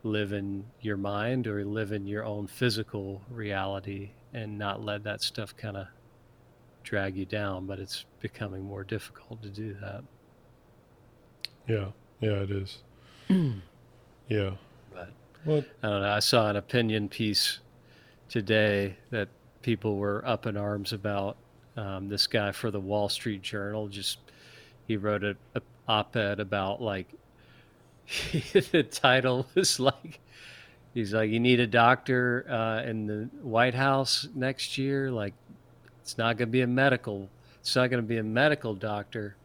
[0.03, 5.21] live in your mind or live in your own physical reality and not let that
[5.21, 5.88] stuff kind of
[6.84, 10.03] drag you down but it's becoming more difficult to do that
[11.67, 11.88] Yeah.
[12.23, 12.77] Yeah, it is.
[14.29, 14.51] yeah.
[14.93, 15.10] but
[15.45, 16.10] Well, I don't know.
[16.10, 17.60] I saw an opinion piece
[18.29, 19.27] today that
[19.63, 21.38] people were up in arms about.
[21.76, 24.19] Um, this guy for the Wall Street Journal just
[24.88, 27.08] he wrote a, a op-ed about like
[28.71, 30.19] the title was like
[30.93, 35.10] he's like you need a doctor uh, in the White House next year.
[35.10, 35.34] Like
[36.04, 37.28] it's not going to be a medical.
[37.60, 39.36] It's not going to be a medical doctor,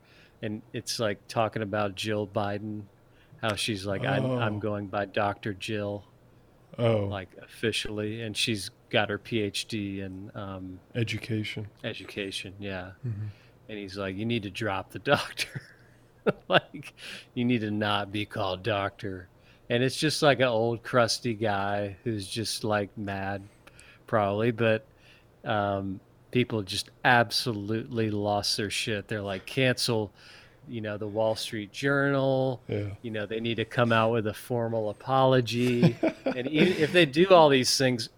[0.42, 2.82] and it's like talking about Jill Biden,
[3.40, 4.38] how she's like I'm Oh.
[4.38, 6.04] I'm going by Doctor Jill
[6.78, 11.66] oh, like officially, and she's got her PhD in um, education.
[11.84, 12.54] education.
[12.58, 13.28] Yeah, Mhm.
[13.68, 15.62] and he's like, you need to drop the doctor.
[16.48, 16.94] like,
[17.34, 19.28] you need to not be called doctor.
[19.70, 23.42] And it's just like an old crusty guy who's just like mad,
[24.06, 24.50] probably.
[24.50, 24.86] But
[25.44, 29.08] um, people just absolutely lost their shit.
[29.08, 30.10] They're like, cancel,
[30.68, 32.88] you know, the Wall Street Journal Yeah.
[33.02, 35.96] you know they need to come out with a formal apology
[36.26, 38.10] and e- if they do all these things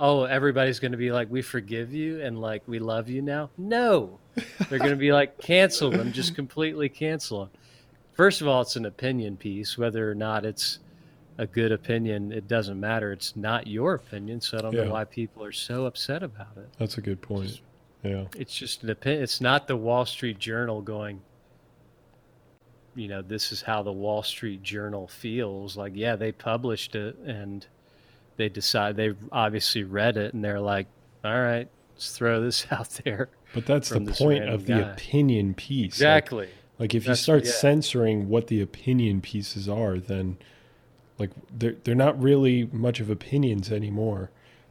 [0.00, 3.50] oh everybody's going to be like we forgive you and like we love you now
[3.58, 4.18] no
[4.68, 7.50] they're going to be like cancel them just completely cancel them
[8.14, 10.78] first of all it's an opinion piece whether or not it's
[11.38, 14.84] a good opinion it doesn't matter it's not your opinion so i don't Yeah.
[14.84, 17.60] know why people are so upset about it That's a good point.
[18.02, 18.24] Yeah.
[18.36, 19.22] it's just an opinion.
[19.22, 21.20] It's not the Wall Street Journal going,
[22.96, 25.76] you know, this is how the Wall Street Journal feels.
[25.76, 27.64] Like, yeah, they published it and
[28.36, 30.86] they decide they've obviously read it and they're like,
[31.24, 33.28] all right, let's throw this out there.
[33.54, 34.80] But that's the point of the guy.
[34.80, 35.94] opinion piece.
[35.94, 36.48] Exactly.
[36.78, 37.52] Like, if you start yeah.
[37.52, 40.38] censoring what the opinion pieces are, then
[41.18, 44.30] like they're they're not really much of opinions anymore.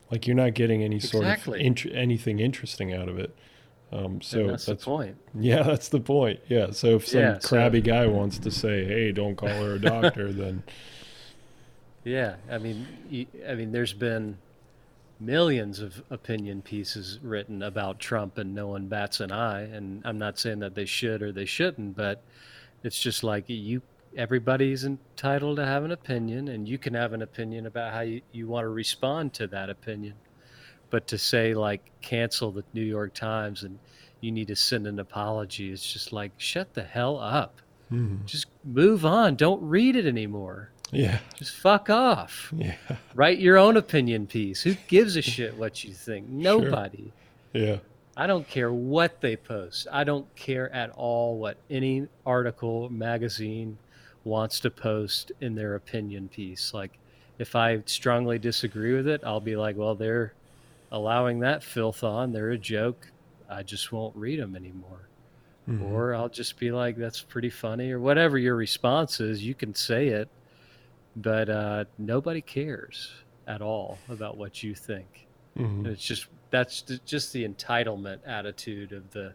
[0.10, 1.62] Like you're not getting any sort Exactly.
[1.62, 3.34] of int- anything interesting out of it.
[3.93, 5.17] Um, so that's, that's, the point.
[5.39, 6.39] yeah, that's the point.
[6.47, 6.71] Yeah.
[6.71, 9.80] So if some Yeah, so- crabby guy wants to say, "Hey, don't call her a
[9.80, 10.63] doctor," then
[12.03, 12.87] Yeah, I mean,
[13.47, 14.39] I mean, there's been
[15.19, 19.61] millions of opinion pieces written about Trump, and no one bats an eye.
[19.61, 22.23] And I'm not saying that they should or they shouldn't, but
[22.83, 23.81] it's just like you.
[24.17, 28.21] Everybody's entitled to have an opinion, and you can have an opinion about how you,
[28.33, 30.15] you want to respond to that opinion.
[30.89, 33.79] But to say like cancel the New York Times and
[34.19, 37.61] you need to send an apology, it's just like shut the hell up.
[37.91, 38.25] Mhm.
[38.25, 39.35] Just move on.
[39.35, 40.70] Don't read it anymore.
[40.91, 42.51] Yeah, Just fuck off.
[42.56, 42.75] yeah,
[43.15, 44.62] Write your own opinion piece.
[44.62, 46.27] Who gives a shit what you think?
[46.30, 47.12] Nobody.
[47.54, 47.77] yeah,
[48.17, 49.88] I don't care what they post.
[49.91, 53.77] I don't care at all what any article, magazine
[54.23, 56.73] wants to post in their opinion piece.
[56.73, 56.97] Like,
[57.39, 60.34] if I strongly disagree with it, I'll be like, well, they're
[60.91, 62.32] allowing that filth on.
[62.34, 63.08] They're a joke.
[63.49, 65.08] I just won't read them anymore.
[65.69, 65.91] Mhm.
[65.91, 69.43] Or I'll just be like, that's pretty funny, or whatever your response is.
[69.43, 70.27] You can say it,
[71.15, 73.12] but uh, nobody cares
[73.47, 75.28] at all about what you think.
[75.58, 75.86] Mhm.
[75.88, 79.34] It's just that's just the entitlement attitude of the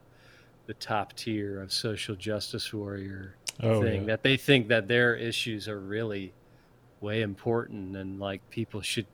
[0.67, 5.15] the top tier of social justice warrior oh thing yeah, that they think that their
[5.15, 6.33] issues are really
[7.01, 9.07] way important and like people should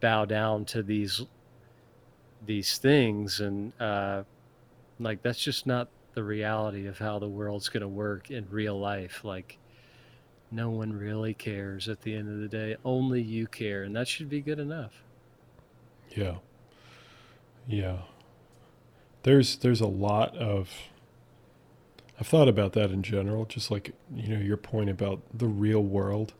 [0.00, 1.20] bow down to these
[2.46, 4.22] these things and uh
[4.98, 8.78] like that's just not the reality of how the world's going to work in real
[8.78, 9.58] life like
[10.50, 12.76] no one really cares at the end of the day.
[12.84, 15.02] Only you care, and that should be good enough.
[16.10, 16.36] Yeah.
[17.66, 17.98] Yeah.
[19.22, 20.70] There's there's a lot of
[22.18, 25.82] I've thought about that in general, just like you know your point about the real
[25.82, 26.34] world.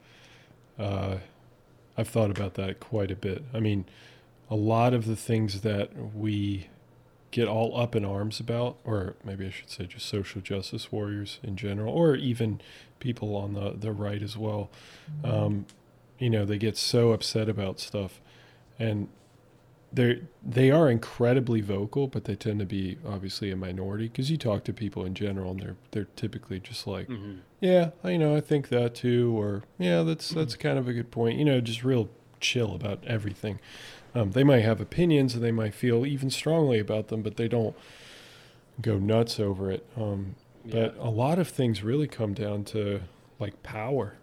[0.79, 1.19] Uh,
[1.97, 3.45] I've thought about that quite a bit.
[3.55, 3.87] I mean,
[4.51, 6.69] a lot of the things that we
[7.31, 11.39] get all up in arms about, or maybe I should say just social justice warriors
[11.43, 12.61] in general, or even
[12.99, 14.71] people on the, the right as well,
[15.25, 15.67] um,
[16.19, 18.21] you know, they get so upset about stuff.
[18.79, 19.09] And
[19.93, 24.37] they they are incredibly vocal, but they tend to be obviously a minority because you
[24.37, 27.39] talk to people in general, and they're they're typically just like, Mm-hmm.
[27.61, 31.11] yeah, you know, I think that too, or yeah, that's that's kind of a good
[31.11, 31.39] point.
[31.39, 33.59] You know, just real chill about everything.
[34.15, 37.49] Um, they might have opinions and they might feel even strongly about them, but they
[37.49, 37.77] don't
[38.81, 39.87] go nuts over it.
[39.97, 40.89] Um, Yeah.
[40.89, 43.01] But a lot of things really come down to
[43.39, 44.17] like power.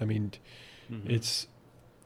[0.00, 0.32] I mean,
[0.90, 1.10] Mhm.
[1.10, 1.48] it's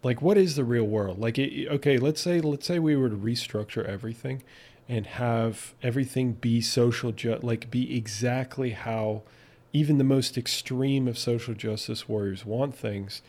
[0.02, 3.08] like what is the real world like it, okay let's say let's say we were
[3.10, 4.42] to restructure everything
[4.88, 9.22] and have everything be social ju- like be exactly how
[9.72, 13.20] even the most extreme of social justice warriors want things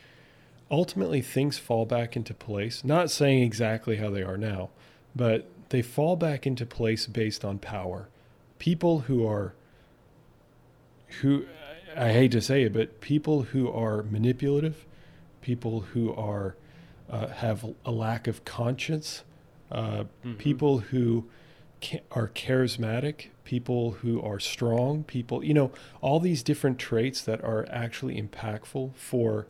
[0.69, 4.69] ultimately things fall back into place not saying exactly how they are now
[5.15, 8.07] but they fall back into place based on power
[8.59, 9.53] people who are
[11.21, 11.45] who
[11.95, 14.85] i hate to say it but people who are manipulative
[15.41, 16.55] people who are
[17.09, 19.23] uh, have a lack of conscience,
[19.71, 20.37] uh, Mhm.
[20.37, 21.23] people who
[21.81, 27.41] ca- are charismatic, people who are strong, people, you know, all these different traits that
[27.45, 29.47] are actually impactful for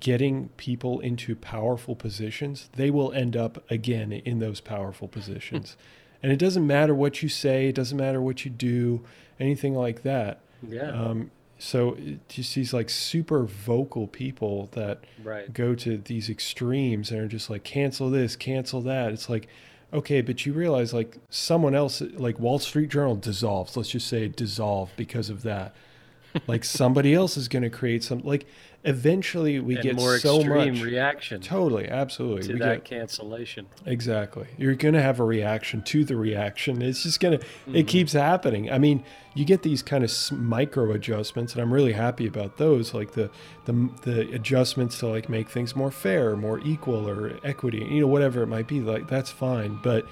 [0.00, 5.76] getting people into powerful positions, they will end up again in those powerful positions.
[6.22, 9.04] and it doesn't matter what you say, it doesn't matter what you do,
[9.40, 10.40] anything like that.
[10.66, 10.90] Yeah.
[10.90, 15.52] Um, so it just these like super vocal people that right.
[15.52, 19.12] go to these extremes and are just like cancel this, cancel that.
[19.12, 19.48] It's like,
[19.92, 23.76] okay, but you realize like someone else, like Wall Street Journal dissolves.
[23.76, 25.74] Let's just say it dissolved because of that.
[26.46, 28.20] like somebody else is going to create some.
[28.20, 28.46] Like
[28.84, 30.82] eventually we and get more so extreme much.
[30.82, 32.42] reaction Totally, absolutely.
[32.42, 33.66] to we that get cancellation.
[33.84, 34.46] exactly.
[34.56, 36.80] You're going to have a reaction to the reaction.
[36.80, 37.44] It's just going to.
[37.44, 37.76] Mm-hmm.
[37.76, 38.70] It keeps happening.
[38.70, 42.94] I mean, you get these kind of micro adjustments, and I'm really happy about those.
[42.94, 43.30] Like the
[43.64, 47.78] the the adjustments to like make things more fair, more equal, or equity.
[47.78, 48.80] You know, whatever it might be.
[48.80, 50.06] Like that's fine, but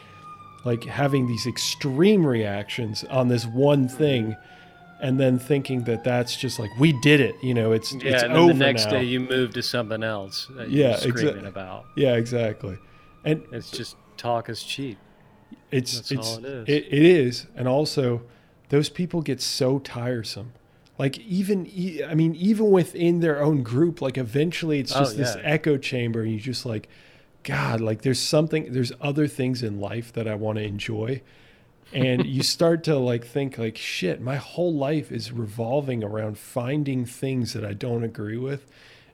[0.64, 4.36] like having these extreme reactions on this one thing.
[4.98, 8.22] And then thinking that that's just like we did it, you know, it's Yeah, it's
[8.22, 8.92] and then over the next now.
[8.92, 11.84] day you move to something else that Yeah, you're exa- about.
[11.96, 12.78] yeah, exactly.
[13.24, 14.96] And It's just talk is cheap.
[15.70, 16.68] It's That's it's all it is.
[16.68, 18.22] It, it is, and also
[18.70, 20.52] those people get so tiresome.
[20.98, 21.66] Like even
[22.08, 26.22] i mean, even within their own group, like eventually it's Oh, just this echo chamber,
[26.22, 26.88] and you just like,
[27.42, 31.20] God, like there's something, there's other things in life that I want to enjoy,
[31.92, 37.04] and you start to like think like, shit, my whole life is revolving around finding
[37.04, 38.66] things that I don't agree with,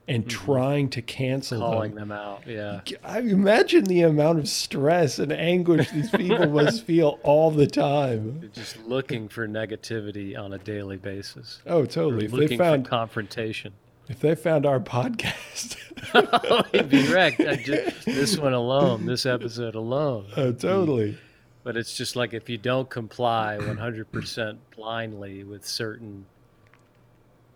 [0.08, 1.66] and trying to cancel them.
[1.66, 1.74] Mm-hmm.
[1.74, 2.42] Calling them out.
[2.46, 2.80] Yeah.
[3.04, 8.50] I imagine the amount of stress and anguish these people must feel all the time.
[8.52, 11.60] Just looking for negativity on a daily basis.
[11.66, 12.24] Oh, totally.
[12.24, 13.74] If they looking found for confrontation.
[14.08, 15.76] if they found our podcast,
[16.14, 17.40] oh, you'd be wrecked.
[17.40, 20.26] I just, this one alone, this episode alone.
[20.36, 21.16] oh, totally.
[21.64, 26.26] But it's just like if you don't comply 100% blindly with certain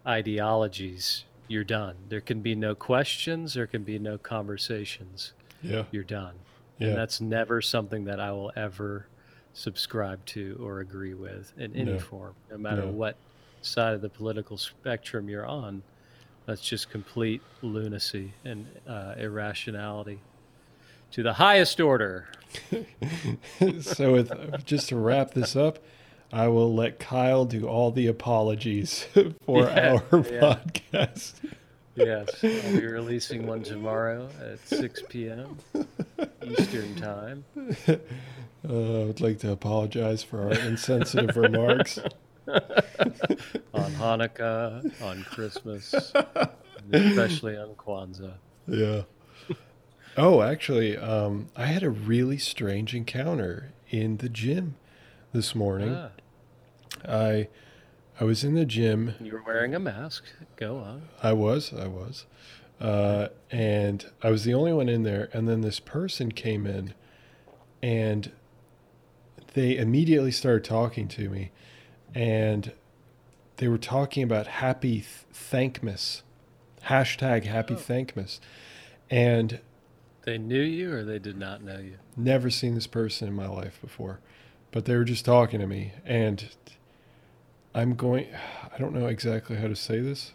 [0.06, 1.96] ideologies, you're done.
[2.08, 5.32] There can be no questions, there can be no conversations.
[5.62, 6.34] Yeah, You're done.
[6.78, 9.06] yeah, And that's never something that I will ever
[9.54, 11.98] subscribe to or agree with in any No.
[11.98, 12.90] form, no matter No.
[12.92, 13.16] what
[13.62, 15.82] side of the political spectrum you're on.
[16.44, 20.20] That's just complete lunacy and uh, irrationality
[21.12, 22.28] to the highest order.
[23.80, 25.78] so, with, just to wrap this up,
[26.32, 29.06] I will let Kyle do all the apologies
[29.46, 30.40] for Yeah, our yeah.
[30.40, 31.34] podcast.
[31.94, 35.56] Yes, I'll be releasing one tomorrow at 6 p.m.
[36.44, 37.44] Eastern Time.
[37.88, 37.92] Uh,
[38.68, 41.98] I would like to apologize for our insensitive remarks.
[42.48, 45.94] on Hanukkah, on Christmas,
[46.92, 48.34] especially on Kwanzaa.
[48.68, 49.02] Yeah.
[50.16, 54.76] Oh, actually, um, I had a really strange encounter in the gym
[55.32, 55.94] this morning.
[55.94, 56.10] Ah,
[57.06, 57.48] I
[58.18, 59.14] I was in the gym.
[59.20, 60.24] you were wearing a mask.
[60.56, 61.02] Go on.
[61.22, 62.24] I was, I was,
[62.80, 65.28] uh, and I was the only one in there.
[65.34, 66.94] And then this person came in,
[67.82, 68.32] and
[69.52, 71.50] they immediately started talking to me,
[72.14, 72.72] and
[73.58, 76.22] they were talking about Happy Th- Thankmas
[76.84, 77.76] hashtag Happy Oh.
[77.78, 78.40] Thankmas,
[79.10, 79.60] and
[80.26, 81.98] They knew you or they did not know you.
[82.16, 84.18] never seen this person in my life before,
[84.72, 86.48] but they were just talking to me, and
[87.72, 88.26] I'm going.
[88.74, 90.32] I don't know exactly how to say this.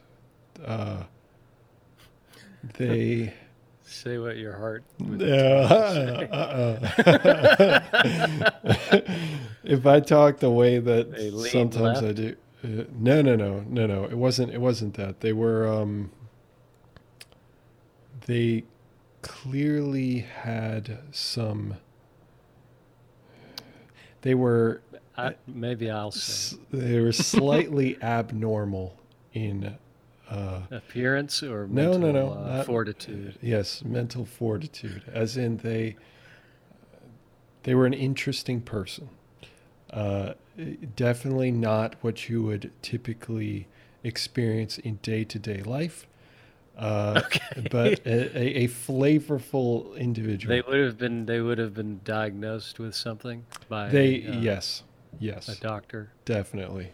[0.65, 1.03] Uh,
[2.77, 3.33] they.
[3.83, 4.85] Say what your heart.
[4.99, 5.27] would No,
[6.31, 6.79] uh-uh.
[9.65, 14.05] if I talk the way that sometimes I do, uh, no, no, no, no, no.
[14.05, 14.53] It wasn't.
[14.53, 15.19] It wasn't that.
[15.19, 15.67] They were.
[15.67, 16.11] Um,
[18.27, 18.63] they
[19.21, 21.75] clearly had some.
[24.21, 24.81] They were.
[25.17, 28.97] I, maybe I'll say s- They were slightly abnormal
[29.33, 29.77] in.
[30.29, 33.37] Uh, appearance or No, no, mental, no, uh, not- fortitude.
[33.41, 35.97] Yes, mental fortitude, as in they
[37.63, 39.09] they were an interesting person.
[39.91, 40.33] Uh,
[40.95, 43.67] definitely not what you would typically
[44.05, 46.07] experience in day to day life,
[46.77, 47.21] uh,
[47.71, 50.55] but a, a, a flavorful individual.
[50.55, 51.25] They would have been.
[51.25, 54.83] They would have been diagnosed with something by They- uh, yes,
[55.19, 56.89] yes, a doctor, definitely,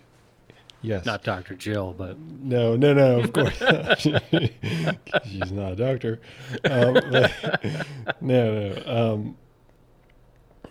[0.82, 1.06] yes.
[1.06, 4.00] not Doctor Jill, but No, no, no, of course not.
[5.26, 6.20] She's not a doctor.
[6.66, 7.32] Um, but-
[8.22, 9.14] no, no.
[9.14, 9.38] Um,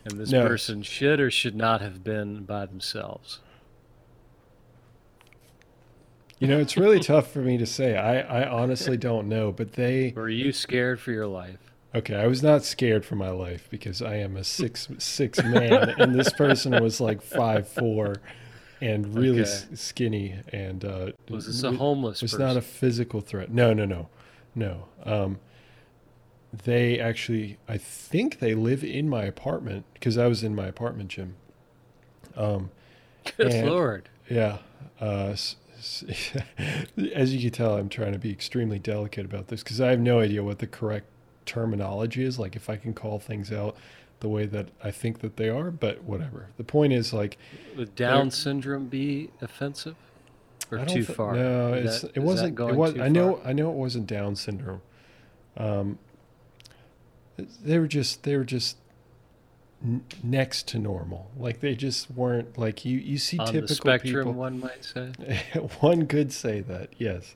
[0.04, 0.46] and this No.
[0.46, 3.40] person should or should not have been by themselves.
[6.39, 7.97] You know, it's really tough for me to say.
[7.97, 10.12] I, I honestly don't know, but they.
[10.16, 11.59] Were you scared for your life?
[11.95, 15.95] Okay, I was not scared for my life because I am a six six man,
[15.99, 18.16] and this person was like five four,
[18.82, 19.51] and really Okay.
[19.51, 22.47] s- skinny, and uh, Was this a homeless was person?
[22.47, 23.51] not a physical threat.
[23.51, 24.09] No, no, no,
[24.55, 24.89] no.
[25.05, 25.39] Um,
[26.64, 31.09] they actually, I think they live in my apartment because I was in my apartment
[31.11, 31.37] gym.
[32.37, 32.70] Um,
[33.39, 34.09] Good and- lord!
[34.28, 34.59] yeah.
[35.01, 35.34] Uh,
[37.14, 40.01] as you can tell, I'm trying to be extremely delicate about this because I have
[40.01, 41.07] no idea what the correct
[41.45, 42.39] terminology is.
[42.39, 43.76] Like, if I can call things out
[44.20, 46.49] the way that I think that they are, but whatever.
[46.57, 47.37] The point is, like,
[47.76, 49.97] Would Down syndrome be offensive
[50.70, 51.34] or too thi- far?
[51.34, 52.49] No, it's that- it is that wasn't.
[52.49, 52.95] It going was.
[52.95, 53.34] too I know.
[53.37, 53.47] far?
[53.49, 54.80] I know it wasn't Down syndrome.
[55.57, 55.99] Um,
[57.37, 58.22] they were just.
[58.22, 58.76] They were just
[59.84, 61.30] n- next to normal.
[61.36, 62.98] Like they just weren't like you.
[62.98, 64.32] You see on typical the spectrum, people.
[64.32, 65.12] one might say.
[65.80, 67.34] One could say that, yes.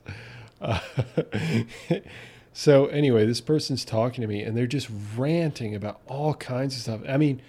[0.59, 0.79] Uh,
[2.53, 6.81] so anyway, this person's talking to me, and they're just ranting about all kinds of
[6.81, 7.01] stuff.
[7.07, 7.41] I mean,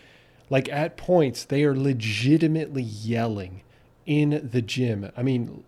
[0.50, 3.62] like at points, they are legitimately yelling
[4.06, 5.10] in the gym.
[5.16, 5.64] I mean,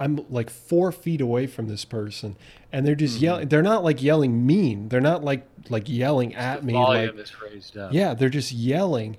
[0.00, 2.36] I'm like four feet away from this person,
[2.72, 3.48] and they're just yelling.
[3.48, 4.88] They're not like yelling mean.
[4.88, 6.72] They're not like like yelling at me.
[6.72, 7.92] Like, volume is raised up.
[7.92, 9.18] yeah, they're just yelling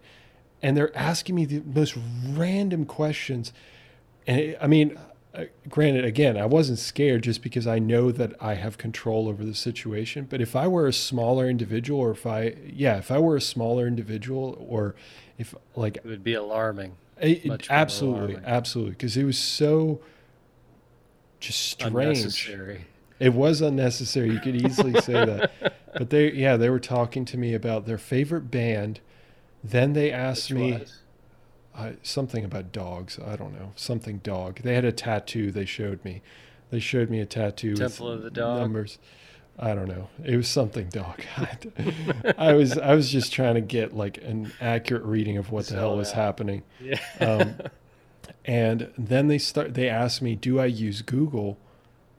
[0.62, 1.98] and they're asking me the most
[2.30, 3.54] random questions.
[4.28, 4.98] And it, I mean,
[5.34, 9.44] uh, granted, again, I wasn't scared just because I know that I have control over
[9.44, 10.28] the situation.
[10.30, 13.42] But if I were a smaller individual, or if I, yeah, if I were a
[13.42, 14.96] smaller individual, or
[15.38, 18.44] if like, It would be alarming, it, absolutely, alarming.
[18.46, 20.02] absolutely, because it was so
[21.42, 21.96] just strange.
[21.96, 22.86] unnecessary.
[23.20, 24.32] It was unnecessary.
[24.32, 25.52] You could easily say that.
[25.94, 29.02] But they, yeah, they were talking to me about their favorite band.
[29.62, 30.86] Then they asked Which me
[31.76, 33.20] uh, something about dogs.
[33.20, 33.74] I don't know.
[33.76, 34.62] Something dog.
[34.62, 36.22] They had a tattoo they showed me.
[36.70, 38.62] They showed me a tattoo Temple of the Dog?
[38.62, 39.00] numbers.
[39.60, 40.08] I don't know.
[40.24, 41.22] It was something dog.
[42.38, 45.76] I was I was just trying to get like an accurate reading of what the
[45.76, 46.16] hell was that.
[46.16, 46.64] happening.
[46.80, 47.00] Yeah.
[47.20, 47.56] Um,
[48.46, 49.74] and then they start.
[49.74, 51.58] They asked me, "Do I use Google?"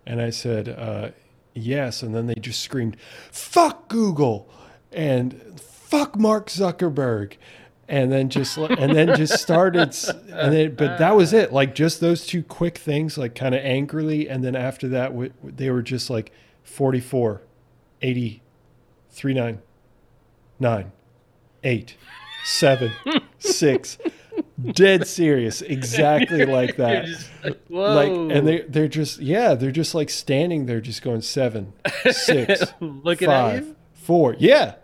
[0.07, 1.11] And I said, uh,
[1.55, 2.97] "Yes." And then they just screamed,
[3.31, 4.49] "Fuck Google!"
[4.93, 7.35] and "Fuck Mark Zuckerberg!"
[7.89, 9.95] And then just and then just started.
[10.31, 11.53] And then, but that was it.
[11.53, 14.29] Like just those two quick things, like kind of angrily.
[14.29, 17.43] And then after that, w- they were just like 44,
[18.01, 18.43] 80,
[19.11, 19.61] 39,
[20.61, 20.93] 9,
[21.65, 21.97] 8,
[22.45, 22.93] 7,
[23.39, 23.99] 6.
[24.75, 27.07] Dead serious, exactly like that.
[27.45, 27.59] like.
[27.71, 31.73] Like, and they they're just yeah, they're just like standing there, just going seven,
[32.11, 33.77] six, looking at five, you.
[33.95, 34.37] four.
[34.39, 34.75] Yeah,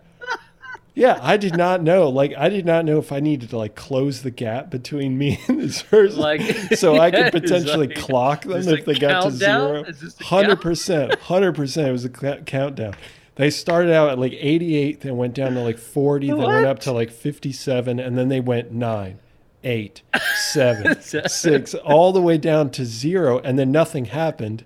[0.95, 1.19] yeah.
[1.21, 2.09] I did not know.
[2.09, 5.39] Like, I did not know if I needed to like close the gap between me
[5.47, 6.41] and this person, Like,
[6.75, 9.83] so I could potentially like- clock them if they got to zero.
[9.83, 11.87] Is this the Hundred percent, hundred percent.
[11.87, 12.95] It was a cl- countdown.
[13.35, 16.79] They started out at like 88, then went down to like 40, then went up
[16.79, 19.19] to like 57, and then they went nine,
[19.63, 20.01] eight,
[20.35, 24.63] seven, six, all the way down to zero, and then nothing happened.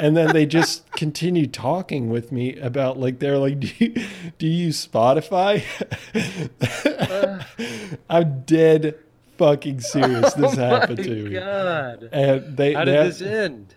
[0.00, 3.88] And then they just continued talking with me about like they're like, do you,
[4.38, 5.62] do you use Spotify?
[8.10, 8.94] I'm dead
[9.38, 10.34] fucking serious.
[10.34, 12.08] This oh happened oh to me, God.
[12.12, 13.74] and they How did they- this end?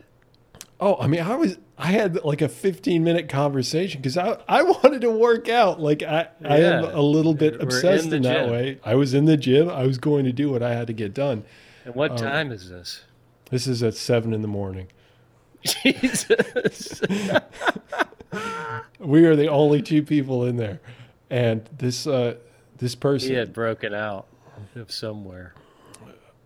[0.79, 4.61] Oh, I mean, I was I had like a 15 minute conversation because I, I
[4.83, 5.79] wanted to work out.
[5.81, 8.51] Like I, I am a little bit We're in obsessed the in, that gym.
[8.51, 8.79] way.
[8.85, 9.67] I was in the gym.
[9.69, 11.43] I was going to do what I had to get done.
[11.85, 13.01] And what Um, time is this?
[13.49, 14.87] This is at seven in the morning.
[15.63, 17.01] Jesus.
[18.99, 20.79] We are the only two people in there,
[21.31, 22.35] and this uh,
[22.77, 23.29] this person.
[23.29, 24.27] he had broken out
[24.75, 25.53] of somewhere.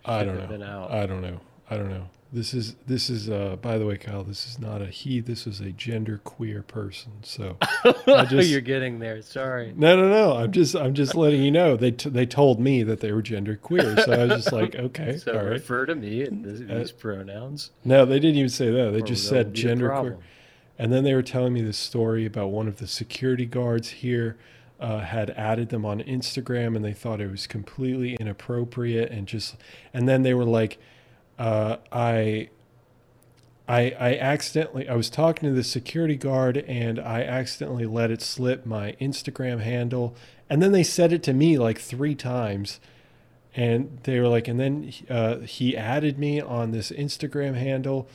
[0.05, 0.87] I don't know.
[0.89, 1.41] I don't know.
[1.69, 2.07] I don't know.
[2.33, 5.47] This is this is uh by the way, Kyle, this is not a he, this
[5.47, 7.11] is a gender queer person.
[7.21, 7.57] So
[8.07, 9.21] I just You're getting there.
[9.21, 9.73] Sorry.
[9.75, 10.35] No, no, no.
[10.35, 11.77] I'm just I'm just letting you know.
[11.77, 13.95] They t- they told me that they were gender queer.
[14.01, 15.51] So I was just like, okay, So all right.
[15.51, 17.71] refer to me in this, Uh, these pronouns.
[17.85, 18.91] No, they didn't even say that.
[18.91, 20.17] They or just said gender queer.
[20.77, 24.35] And then they were telling me this story about one of the security guards here
[24.77, 29.55] uh, had added them on Instagram, and they thought it was completely inappropriate, and just,
[29.93, 30.77] and then they were like,
[31.39, 32.49] uh, I.
[33.67, 38.21] I, I accidentally I was talking to the security guard and I accidentally let it
[38.21, 40.13] slip my Instagram handle
[40.51, 42.79] and then they said it to me like three times
[43.55, 48.07] and they were like and then uh, he added me on this Instagram handle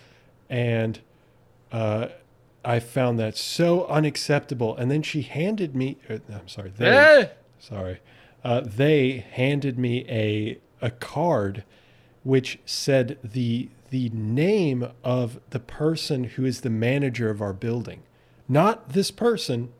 [0.48, 1.00] and
[1.72, 2.10] uh,
[2.64, 4.76] I found that so unacceptable.
[4.76, 7.28] And then she handed me, uh, I'm sorry, they, Eh!
[7.58, 8.00] sorry,
[8.44, 11.62] uh, they handed me a a card
[12.22, 18.02] which said the the name of the person who is the manager of our building,
[18.48, 19.70] not this person,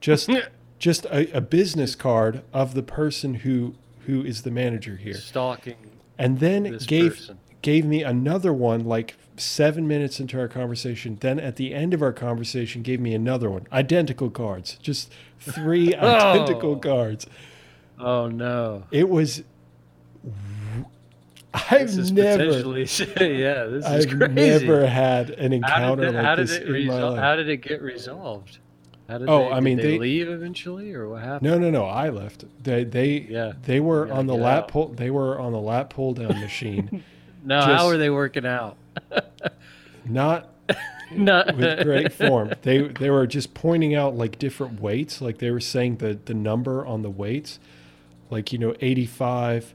[0.00, 0.30] just
[0.78, 3.74] just a, a business card of the person who
[4.06, 5.76] who is the manager here Stalking
[6.18, 7.38] and then gave person.
[7.62, 12.02] gave me another one like seven minutes into our conversation then at the end of
[12.02, 16.08] our conversation gave me another one identical cards just three oh.
[16.08, 16.76] identical Oh.
[16.76, 17.26] cards
[17.98, 18.84] Oh no.
[18.90, 19.42] it was
[21.70, 22.44] i've never
[22.80, 26.56] yeah, this is i've never had an how encounter did, it, like how did this
[26.58, 28.58] it in my life how did it get resolved?
[29.08, 31.50] How did Oh, they, I mean, they, they- leave eventually or what happened?
[31.50, 34.68] no no no i left they they Yeah, they were on the lap out.
[34.68, 37.02] pull they were on the lat pull down machine
[37.44, 38.76] No, just- how are they working out?
[40.04, 40.50] not
[41.12, 42.52] no, with great form.
[42.62, 46.34] They they were just pointing out like different weights, like they were saying the the
[46.34, 47.58] number on the weights,
[48.30, 49.74] like you know 85,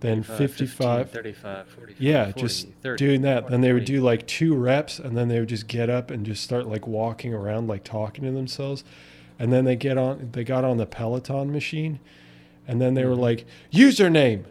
[0.00, 1.10] then 55.
[1.10, 3.42] 35, 45, Yeah, 40, just 30, doing that.
[3.42, 3.92] 40, Then they would 40.
[3.92, 6.86] do like two reps, and then they would just get up and just start like
[6.86, 8.82] walking around, like talking to themselves.
[9.38, 10.30] And then they get on.
[10.32, 11.98] They got on the Peloton machine,
[12.68, 13.20] and then they were Mhm.
[13.20, 14.44] like, "Username,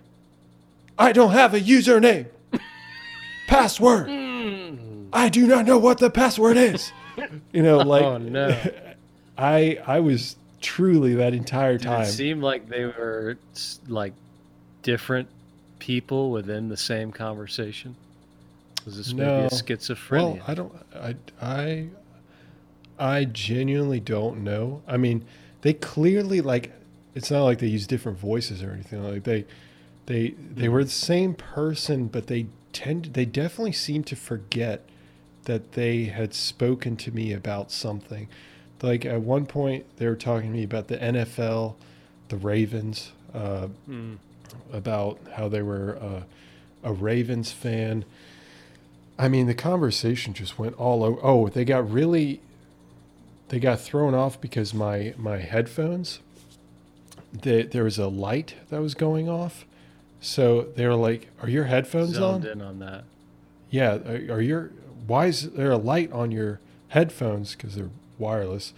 [0.98, 2.26] I don't have a username.
[3.48, 5.08] Password, Mm.
[5.14, 6.92] I do not know what the password is."
[7.52, 8.56] You know, like oh no.
[9.38, 12.02] I I was truly that entire Did time.
[12.04, 13.38] it seem like they were
[13.90, 14.14] like
[14.84, 15.28] different
[15.80, 17.96] people within the same conversation?
[18.86, 19.46] Was this maybe No.
[19.46, 20.12] a schizophrenia?
[20.12, 20.74] Well, I don't.
[20.96, 21.88] I I
[22.98, 24.82] I genuinely don't know.
[24.88, 25.26] I mean,
[25.62, 26.72] they clearly like.
[27.16, 29.04] It's not like they use different voices or anything.
[29.04, 29.46] Like they,
[30.06, 33.06] they they were the same person, but they tend.
[33.14, 34.86] They definitely seem to forget
[35.46, 38.28] that they had spoken to me about something.
[38.82, 41.76] Like at one point, they were talking to me about the NFL,
[42.30, 43.12] the Ravens.
[43.34, 44.18] Uh, Mm.
[44.72, 46.24] About how they were uh,
[46.84, 48.06] a Ravens fan.
[49.18, 51.20] I mean, the conversation just went all over.
[51.22, 52.40] Oh, they got really,
[53.50, 56.20] they got thrown off because my my headphones.
[57.32, 59.66] They, there was a light that was going off,
[60.20, 63.04] so they were like, "Are your headphones Zoned on?" in on that.
[63.70, 64.72] Yeah, are, are your
[65.06, 68.74] why is there a light on your headphones because they're wireless?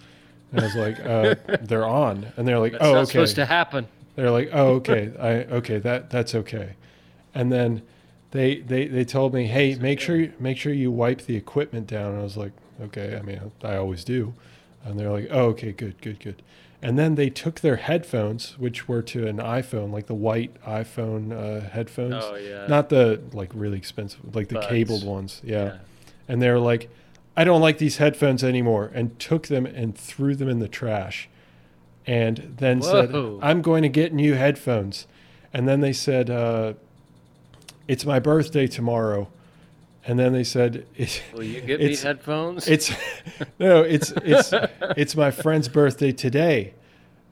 [0.50, 3.36] And I was like, uh, "They're on," and they're like, That's "Oh, not okay." supposed
[3.36, 3.86] to happen.
[4.14, 6.74] They're like, "Oh, okay, I okay that that's okay,"
[7.34, 7.82] and then
[8.32, 11.86] they they they told me, "Hey, make sure you, make sure you wipe the equipment
[11.86, 14.34] down." And I was like, "Okay, I mean, I always do,"
[14.84, 16.42] and they're like, "Oh, okay, good, good, good."
[16.84, 21.30] And then they took their headphones, which were to an iPhone, like the white iPhone
[21.32, 22.66] uh, headphones, Oh yeah.
[22.66, 24.66] not the like really expensive, like the Buds.
[24.66, 25.40] cabled ones.
[25.44, 25.64] Yeah.
[25.64, 25.76] yeah.
[26.28, 26.90] And they were like,
[27.36, 31.28] I don't like these headphones anymore, and took them and threw them in the trash.
[32.06, 33.38] And then Whoa.
[33.40, 35.06] said, I'm going to get new headphones.
[35.52, 36.74] And then they said, uh,
[37.86, 39.28] It's my birthday tomorrow.
[40.04, 42.66] And then they said, It's, Will you get me headphones?
[42.66, 42.90] it's
[43.58, 44.52] no, it's it's
[44.96, 46.74] it's my friend's birthday today,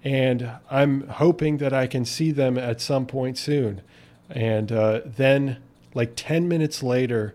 [0.04, 3.80] and I'm hoping that I can see them at some point soon.
[4.28, 5.56] And uh, then,
[5.94, 7.34] like ten minutes later,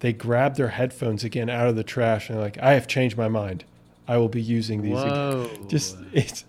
[0.00, 3.28] they grab their headphones again out of the trash and like, "I have changed my
[3.28, 3.64] mind.
[4.06, 5.10] I will be using these." Again.
[5.14, 5.50] Whoa.
[5.68, 6.44] Just it's,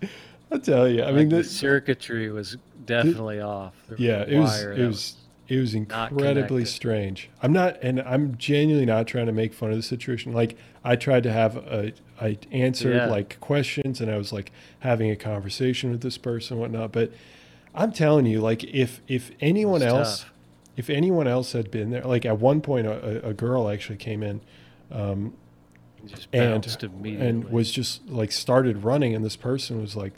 [0.50, 3.74] I tell you, I Like mean, the the, circuitry was definitely off.
[3.88, 5.16] The yeah, it was it was
[5.48, 7.30] it was incredibly strange.
[7.42, 10.32] I'm not, and I'm genuinely not trying to make fun of the situation.
[10.32, 13.06] Like I tried to have a, I answered Yeah.
[13.06, 14.50] like questions, and I was like
[14.80, 16.92] having a conversation with this person, and whatnot.
[16.92, 17.12] But
[17.74, 20.32] I'm telling you, like if if anyone else, tough.
[20.76, 23.98] if anyone else had been there, like at one point, a, a a girl actually
[23.98, 24.40] came in,
[24.90, 25.34] um,
[26.06, 27.28] Just and immediately.
[27.28, 30.14] and was just like started running, and this person was like,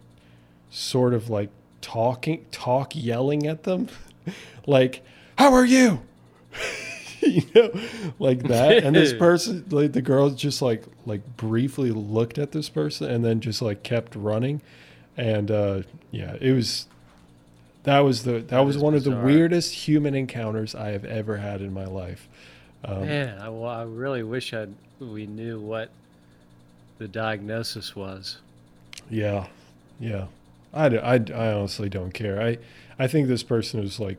[0.70, 3.88] sort of like talking, talk, yelling at them,
[4.66, 5.02] like,
[5.36, 6.02] "How are you?"
[7.20, 7.70] you know,
[8.18, 8.84] like that.
[8.84, 13.24] And this person, like the girl, just like like briefly looked at this person and
[13.24, 14.60] then just like kept running,
[15.16, 16.86] and uh, yeah, it was.
[17.84, 21.38] That was the that, That was one of the weirdest human encounters I have ever
[21.38, 22.28] had in my life.
[22.84, 24.66] Um, Man, I, well, I really wish I
[25.00, 25.90] we knew what
[26.98, 28.38] the diagnosis was.
[29.10, 29.46] Yeah,
[30.00, 30.26] yeah.
[30.72, 32.40] I, I, I honestly don't care.
[32.40, 32.58] I,
[32.98, 34.18] I think this person was like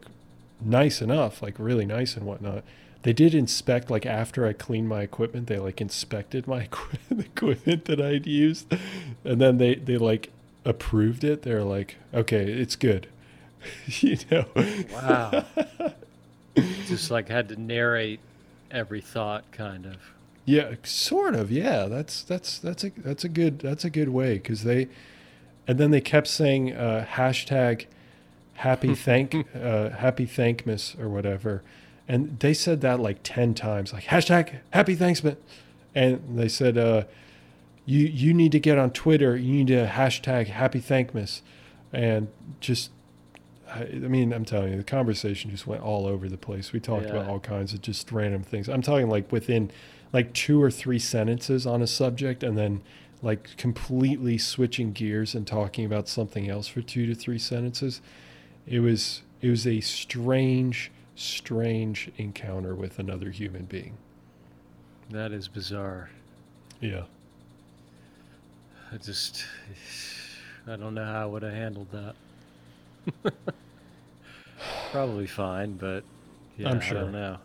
[0.62, 2.64] nice enough, like really nice and whatnot.
[3.04, 6.64] They did inspect, like after I cleaned my equipment, they like inspected my
[7.12, 8.74] equipment that I'd used,
[9.24, 10.32] and then they they like
[10.66, 11.44] approved it.
[11.44, 13.08] They're like, okay, it's good.
[13.88, 14.46] you know.
[14.94, 15.46] Wow.
[16.88, 18.20] Just like had to narrate
[18.70, 19.98] every thought, kind of.
[20.50, 21.52] Yeah, sort of.
[21.52, 24.88] Yeah, that's that's that's a that's a good that's a good way because they,
[25.68, 27.86] and then they kept saying uh, hashtag
[28.56, 31.62] happy thank uh, happy thankmas or whatever,
[32.08, 35.36] and they said that like ten times, like hashtag happy thanksmas,
[35.94, 37.04] and they said uh,
[37.86, 41.42] you you need to get on Twitter, you need to hashtag happy thankmas,
[41.94, 42.28] and
[42.60, 42.90] just.
[43.72, 46.74] I I mean, I'm telling you, the conversation just went all over the place.
[46.74, 48.68] We talked about all kinds of just random things.
[48.68, 49.70] I'm talking like within
[50.12, 52.82] like two or three sentences on a subject and then
[53.22, 58.02] like completely switching gears and talking about something else for two to three sentences.
[58.68, 63.98] It was it was a strange, strange encounter with another human being.
[65.10, 66.10] That is bizarre.
[66.82, 67.04] Yeah.
[68.92, 69.46] I just,
[70.68, 73.34] I don't know how I would have handled that.
[74.92, 76.04] Probably fine, but
[76.58, 77.02] yeah, I'm I sure.
[77.02, 77.38] don't know.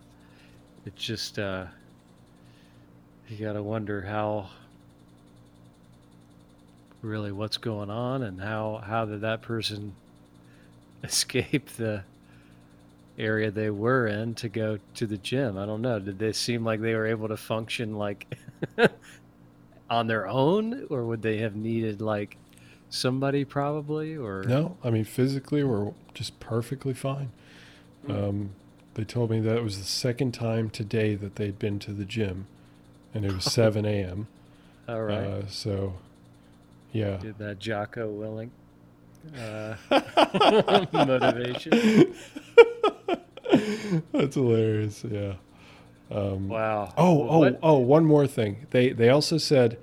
[0.86, 1.66] It's just, uh,
[3.28, 4.50] you got to wonder how,
[7.02, 9.94] really, what's going on, and how how did that person
[11.02, 12.02] escape the
[13.16, 15.56] area they were in to go to the gym?
[15.58, 15.98] I don't know.
[15.98, 18.26] Did they seem like they were able to function like
[19.90, 22.36] on their own, or would they have needed like
[22.90, 27.30] somebody probably, or No, I mean physically we're just perfectly fine.
[28.08, 28.50] Um,
[28.94, 32.04] they told me that it was the second time today that they'd been to the
[32.04, 32.46] gym,
[33.14, 34.26] and it was 7 a.m.
[34.88, 35.16] all right?
[35.18, 35.94] Uh, so,
[36.92, 37.16] yeah.
[37.18, 38.50] Did that Jocko Willink
[39.38, 42.14] uh, motivation?
[44.12, 45.04] That's hilarious.
[45.08, 45.34] Yeah.
[46.10, 46.92] Um, Wow.
[46.96, 47.78] Oh, Well, oh, what- oh!
[47.78, 48.66] One more thing.
[48.70, 49.78] They they also said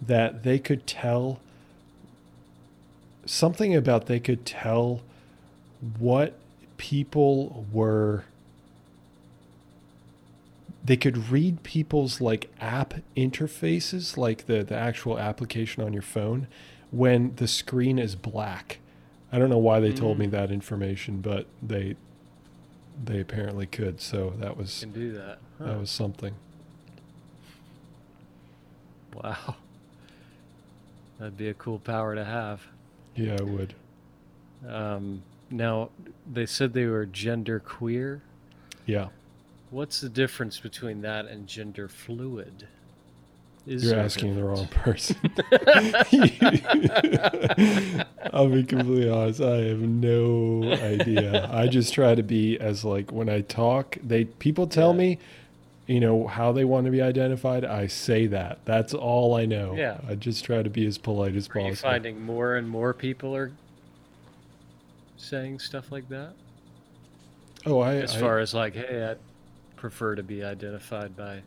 [0.00, 1.40] that they could tell
[3.26, 5.02] something about they could tell
[5.98, 6.34] what
[6.78, 8.24] people were.
[10.86, 16.46] They could read people's like app interfaces, like the the actual application on your phone,
[16.92, 18.78] when the screen is black.
[19.32, 20.30] I don't know why they told me Mm.
[20.30, 21.96] that information, but they
[23.04, 24.00] they apparently could.
[24.00, 25.38] So that was can do that.
[25.58, 26.34] that was something.
[29.14, 29.56] Wow.
[31.18, 32.62] That'd be a cool power to have.
[33.14, 33.74] Yeah, I would.
[34.68, 35.88] Um, now,
[36.30, 38.20] they said they were gender queer.
[38.84, 39.08] Yeah,
[39.76, 42.66] What's the difference between that and gender fluid?
[43.66, 45.16] Is you're asking the wrong person.
[48.32, 49.42] I'll be completely honest.
[49.42, 51.46] I have no idea.
[51.52, 54.96] I just try to be as like when I talk, they people tell Yeah.
[54.98, 55.18] me,
[55.86, 57.66] you know, how they want to be identified.
[57.66, 58.60] I say that.
[58.64, 59.74] That's all I know.
[59.76, 59.98] Yeah.
[60.08, 61.90] I just try to be as polite as Are you possible.
[61.90, 63.52] finding more and more people are
[65.18, 66.32] saying stuff like that?
[67.66, 69.16] oh, I, As I- far as like, hey, I
[69.76, 71.42] prefer to be identified by.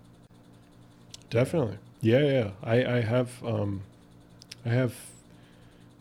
[1.29, 1.77] Definitely.
[2.01, 2.49] Yeah, yeah.
[2.63, 3.81] I, I have um
[4.65, 4.95] I have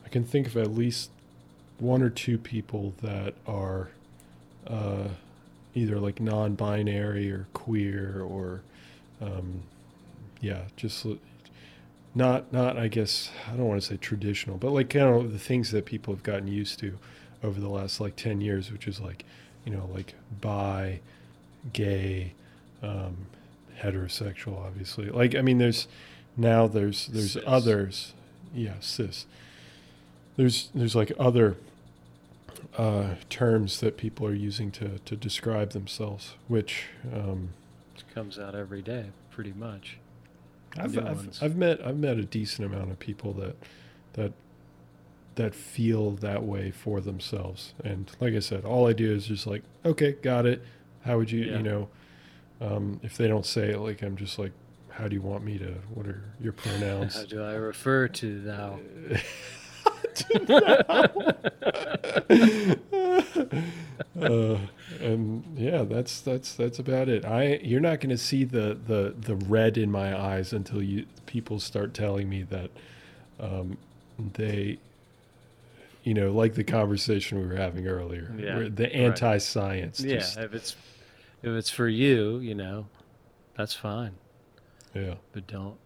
[0.05, 1.11] I can think of at least
[1.79, 3.89] one or two people that are
[4.67, 5.09] uh
[5.75, 8.63] either like non-binary or queer or
[9.21, 9.63] um
[10.41, 11.07] yeah, just
[12.15, 15.39] not not I guess I don't want to say traditional, but like kind of the
[15.39, 16.99] things that people have gotten used to
[17.43, 19.25] over the last like 10 years, which is like,
[19.65, 21.01] you know, like bi,
[21.73, 22.33] gay,
[22.83, 23.27] um
[23.81, 25.87] heterosexual obviously like i mean there's
[26.37, 27.45] now there's there's Cis.
[27.47, 28.13] others
[28.53, 29.25] yeah cis
[30.37, 31.57] there's there's like other
[32.77, 37.51] uh, terms that people are using to, to describe themselves, which um,
[38.15, 39.99] comes out every day, pretty much.
[40.77, 41.43] I've, I've.
[41.43, 43.57] I've met I've met a decent amount of people that
[44.13, 44.33] that
[45.35, 49.47] that feel that way for themselves, and like I said, all I do is just
[49.47, 50.63] like, okay, got it.
[51.09, 51.57] How would you, Yeah.
[51.57, 51.89] you know,
[52.61, 54.53] um, if they don't say it, like I'm just like,
[54.91, 55.73] how do you want me to?
[55.95, 57.17] What are your pronouns?
[57.17, 58.79] How do I refer to thou?
[64.21, 64.59] uh,
[65.01, 67.25] and yeah, that's that's that's about it.
[67.25, 71.07] I you're not going to see the the the red in my eyes until you
[71.27, 72.71] people start telling me that
[73.41, 73.77] um,
[74.35, 74.79] they,
[76.05, 80.01] you know, like the conversation we were having earlier, Yeah, the anti-science.
[80.01, 80.77] Yeah, just- if it's
[81.43, 82.87] if it's for you, you know,
[83.57, 84.15] that's fine.
[84.95, 85.15] yeah.
[85.33, 85.77] But don't,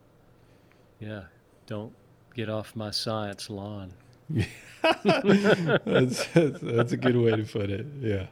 [1.00, 1.22] yeah,
[1.66, 1.92] don't
[2.34, 3.92] get off my science lawn.
[4.82, 7.86] that's, that's that's a good way to put it.
[8.00, 8.26] Yeah.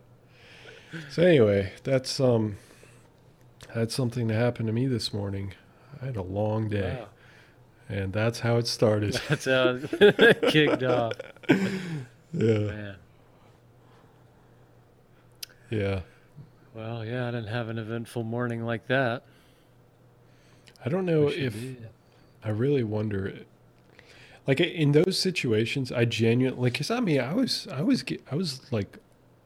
[1.11, 2.57] So anyway, that's um
[3.75, 5.55] that's something that happened to me this morning.
[6.03, 7.09] I had a long day, Wow.
[7.97, 9.13] and that's how it started.
[9.29, 11.13] That's how it kicked off.
[11.49, 11.57] yeah,
[12.33, 12.97] Man.
[15.71, 16.01] yeah.
[16.75, 19.25] Well, yeah, I didn't have an eventful morning like that.
[20.85, 21.89] I don't know I if did.
[22.45, 23.35] I really wonder.
[24.47, 26.75] Like in those situations, I genuinely like.
[26.75, 28.99] Cause I mean, I was, I was, I was like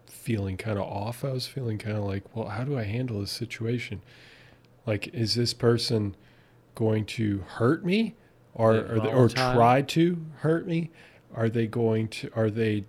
[0.06, 1.24] feeling kind of off.
[1.24, 4.02] I was feeling kind of like, well, how do I handle this situation?
[4.86, 6.14] Like, is this person
[6.74, 8.14] going to hurt me,
[8.54, 9.28] or Yeah, are they, or volatile.
[9.28, 10.90] try to hurt me?
[11.34, 12.30] Are they going to?
[12.34, 12.84] Are they?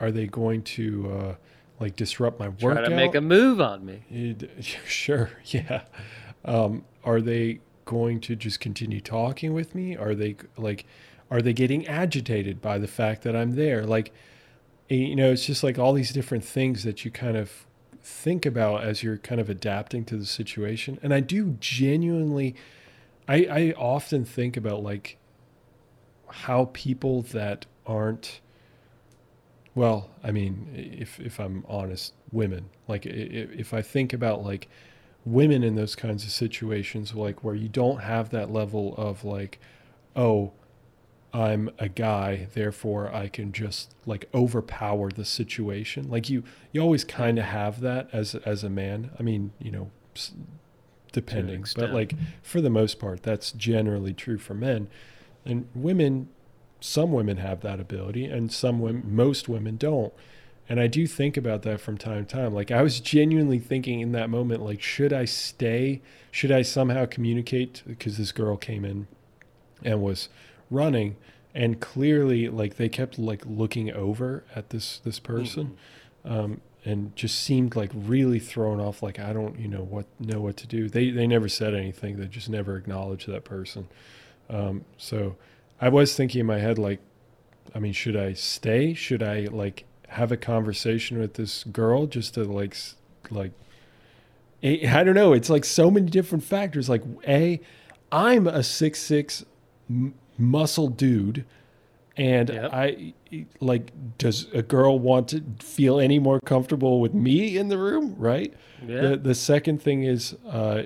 [0.00, 1.34] Are they going to uh,
[1.82, 2.84] like disrupt my Try workout?
[2.88, 4.02] to make a move on me.
[4.10, 4.50] It-
[4.86, 5.82] Sure, yeah.
[6.44, 9.96] Um, are they going to just continue talking with me?
[9.96, 10.86] Are they like,
[11.30, 13.84] are they getting agitated by the fact that I'm there?
[13.84, 14.12] Like,
[14.88, 17.66] you know, it's just like all these different things that you kind of
[18.02, 20.98] think about as you're kind of adapting to the situation.
[21.02, 22.54] And I do genuinely,
[23.28, 25.16] I, I often think about like
[26.28, 28.40] how people that aren't
[29.74, 32.70] well, I mean, if if I'm honest, women.
[32.88, 34.68] Like if I think about like
[35.24, 39.58] women in those kinds of situations, like where you don't have that level of like,
[40.14, 40.52] oh,
[41.32, 46.10] I'm a guy, therefore I can just like overpower the situation.
[46.10, 49.10] Like you, you always kind of have that as as a man.
[49.18, 49.90] I mean, you know,
[51.12, 54.88] depending, but like for the most part, that's generally true for men.
[55.44, 56.28] And women,
[56.82, 60.12] some women have that ability, and some women, most women don't.
[60.68, 62.54] And I do think about that from time to time.
[62.54, 66.02] Like I was genuinely thinking in that moment, like, should I stay?
[66.30, 67.82] Should I somehow communicate?
[67.86, 69.06] Because this girl came in
[69.84, 70.28] and was
[70.70, 71.16] running,
[71.54, 75.76] and clearly, like, they kept like looking over at this this person,
[76.24, 79.02] um, and just seemed like really thrown off.
[79.02, 80.88] Like I don't, you know, what know what to do.
[80.88, 82.16] They they never said anything.
[82.16, 83.88] They just never acknowledged that person.
[84.48, 85.36] Um, so
[85.82, 87.00] I was thinking in my head, like,
[87.74, 88.94] I mean, should I stay?
[88.94, 92.76] Should I like have a conversation with this girl just to like,
[93.30, 93.50] like,
[94.62, 95.32] I don't know.
[95.32, 96.88] It's like so many different factors.
[96.88, 97.60] Like, a,
[98.12, 99.44] I'm a six six
[99.90, 101.44] m- muscle dude,
[102.16, 102.70] and Yep.
[102.72, 103.14] I
[103.60, 103.90] like.
[104.18, 108.14] Does a girl want to feel any more comfortable with me in the room?
[108.18, 108.54] Right.
[108.86, 109.00] Yeah.
[109.00, 110.84] The the second thing is, uh,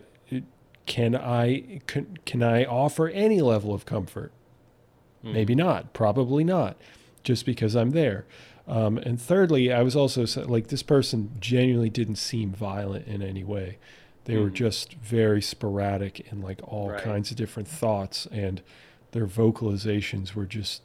[0.86, 4.32] can I can, can I offer any level of comfort?
[5.26, 5.32] Hmm.
[5.32, 5.92] Maybe not.
[5.92, 6.76] Probably not.
[7.24, 8.24] Just because I'm there.
[8.68, 13.44] Um, and thirdly, I was also like this person genuinely didn't seem violent in any
[13.44, 13.78] way.
[14.24, 14.54] They were Mhm.
[14.54, 17.00] just very sporadic in like all Right.
[17.02, 18.60] kinds of different thoughts, and
[19.12, 20.82] their vocalizations were just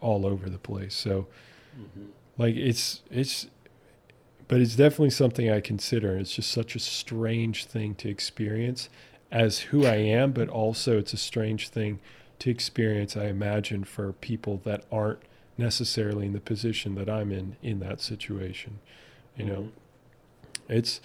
[0.00, 0.94] all over the place.
[0.94, 1.26] So
[1.78, 2.08] Mhm.
[2.38, 3.46] like it's it's
[4.48, 6.18] but it's definitely something I consider.
[6.18, 8.90] It's just such a strange thing to experience
[9.30, 12.00] as who I am, but also it's a strange thing
[12.42, 15.20] to experience, I imagine, for people that aren't
[15.56, 18.80] necessarily in the position that I'm in in that situation.
[19.36, 19.70] You know, Mhm.
[20.68, 21.00] it's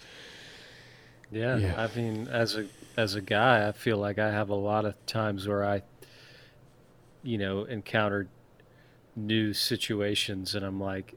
[1.30, 1.80] Yeah, Yeah.
[1.80, 2.66] I mean, as a
[2.96, 5.84] as a guy, I feel like I have a lot of times where I,
[7.22, 8.30] you know, encountered
[9.16, 11.14] new situations, and I'm like,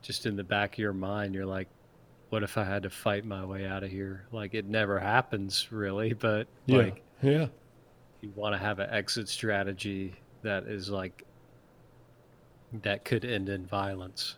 [0.00, 1.68] just in the back of your mind, you're like,
[2.30, 4.24] what if I had to fight my way out of here?
[4.32, 7.48] Like it never happens really, but yeah, like yeah,
[8.26, 11.24] you want to have an exit strategy that is like
[12.82, 14.36] that could end in violence.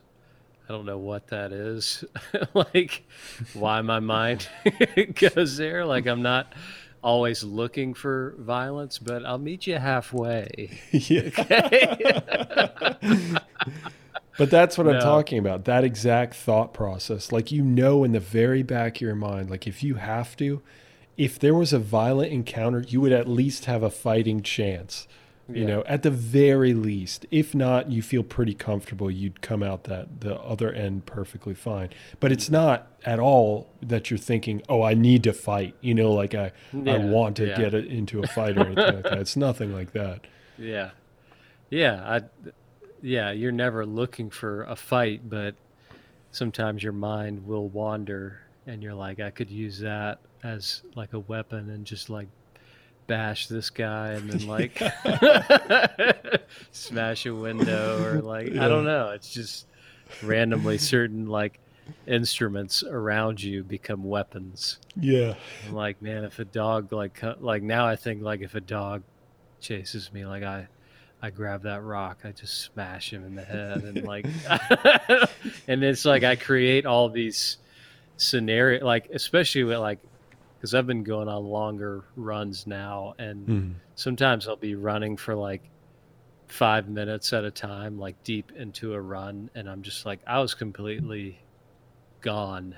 [0.67, 2.03] I don't know what that is.
[2.53, 3.03] like
[3.53, 4.47] why my mind
[5.15, 5.85] goes there.
[5.85, 6.53] Like I'm not
[7.01, 10.79] always looking for violence, but I'll meet you halfway.
[10.91, 11.29] yeah.
[14.37, 15.65] But that's what I'm talking about.
[15.65, 17.31] That exact thought process.
[17.31, 20.61] Like you know in the very back of your mind, like if you have to,
[21.19, 25.07] if there was a violent encounter, you would at least have a fighting chance.
[25.51, 25.67] You Yeah.
[25.67, 27.25] know, at the very least.
[27.31, 31.89] If not, you feel pretty comfortable you'd come out that the other end perfectly fine.
[32.19, 36.11] But it's not at all that you're thinking, "Oh, I need to fight." You know,
[36.13, 36.51] like I
[36.85, 37.57] I want to yeah.
[37.57, 39.17] get into a fight or anything like that.
[39.17, 40.21] It's nothing like that.
[40.59, 40.91] Yeah,
[41.71, 42.49] yeah, I,
[43.01, 43.31] yeah.
[43.31, 45.55] You're never looking for a fight, but
[46.31, 51.19] sometimes your mind will wander, and you're like, I could use that as like a
[51.19, 52.27] weapon, and just like
[53.07, 54.81] bash this guy, and then like
[56.71, 59.09] smash a window, or like I don't know.
[59.09, 59.67] It's just
[60.23, 61.59] randomly certain like
[62.07, 64.77] instruments around you become weapons.
[64.95, 65.33] Yeah.
[65.67, 69.03] I'm like, man, if a dog like like now I think like if a dog
[69.59, 70.67] chases me, like I
[71.21, 74.25] I grab that rock, I just smash him in the head, and like,
[75.67, 77.57] and it's like I create all these
[78.19, 79.99] scenario, like especially with like,
[80.57, 83.73] because I've been going on longer runs now, and Mhm.
[83.95, 85.61] sometimes I'll be running for like
[86.47, 90.39] five minutes at a time, like deep into a run, and I'm just like, I
[90.39, 91.39] was completely
[92.21, 92.75] gone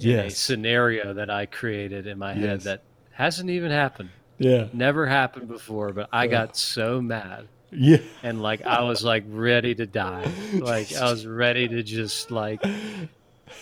[0.00, 0.38] in a Yes.
[0.38, 4.10] scenario that I created in my head that hasn't even happened.
[4.38, 4.68] Yeah.
[4.72, 6.30] Never happened before, but I Yeah.
[6.30, 7.98] got so mad Yeah.
[8.22, 10.30] and like I was like ready to die.
[10.60, 12.62] Like I was ready to just like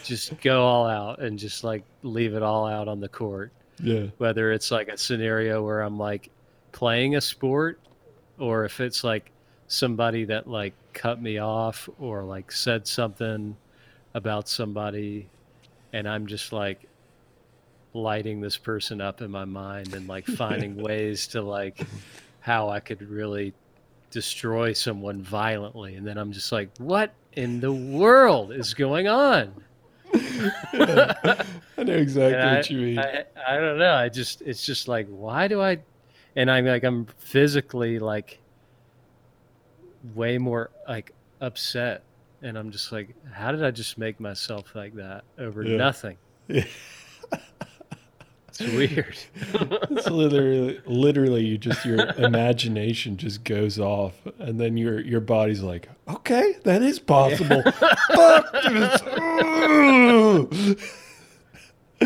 [0.05, 3.53] just go all out and just like leave it all out on the court.
[3.82, 4.07] Yeah.
[4.18, 6.30] Whether it's like a scenario where I'm like
[6.72, 7.80] playing a sport
[8.39, 9.30] or if it's like
[9.68, 13.57] somebody that like cut me off or like said something
[14.14, 15.28] about somebody
[15.93, 16.89] and I'm just like
[17.93, 21.80] lighting this person up in my mind and like finding ways to like
[22.41, 23.53] how I could really
[24.11, 29.53] destroy someone violently and then I'm just like what in the world is going on
[30.72, 32.99] I know exactly what you mean.
[32.99, 33.95] I, I, I don't know.
[33.95, 35.79] I just it's just like why do I
[36.35, 38.39] and I'm like I'm physically like
[40.14, 42.03] way more like upset
[42.43, 45.77] and I'm just like how did I just make myself like that over Yeah.
[45.77, 46.16] nothing?
[46.49, 46.64] Yeah.
[48.59, 49.16] It's weird.
[49.90, 55.62] it's literally, literally, you just your imagination just goes off, and then your your body's
[55.62, 57.62] like, okay, that is possible.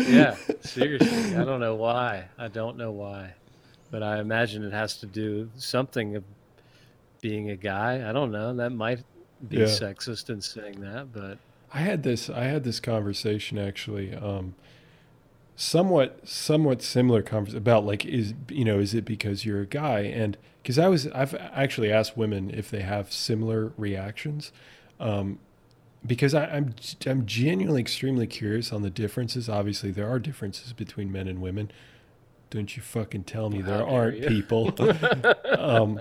[0.07, 1.35] Yeah, seriously.
[1.35, 2.25] I don't know why.
[2.37, 3.33] I don't know why.
[3.91, 6.23] But I imagine it has to do something of
[7.19, 8.07] being a guy.
[8.09, 8.53] I don't know.
[8.55, 9.03] That might
[9.49, 9.63] be Yeah.
[9.65, 11.37] sexist in saying that, but
[11.73, 14.55] I had this I had this conversation actually um
[15.61, 19.99] somewhat somewhat similar conversation about like is you know is it because you're a guy?
[19.99, 24.51] And because I was I've actually asked women if they have similar reactions
[24.99, 25.37] um
[26.05, 26.73] because I, I'm
[27.05, 29.47] I'm genuinely extremely curious on the differences.
[29.47, 31.71] Obviously there are differences between men and women.
[32.49, 34.73] Don't you fucking tell me there aren't people.
[35.59, 35.99] Um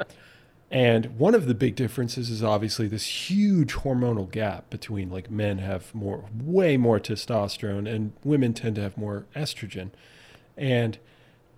[0.71, 5.59] and one of the big differences is obviously this huge hormonal gap between like men
[5.59, 9.91] have more, way more testosterone and women tend to have more estrogen.
[10.57, 10.99] And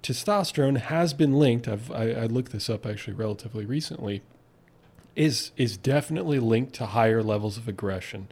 [0.03, 1.69] testosterone has been linked.
[1.69, 4.23] I've, I, I looked this up actually relatively recently.
[5.15, 8.29] Is is definitely linked to higher levels of aggression.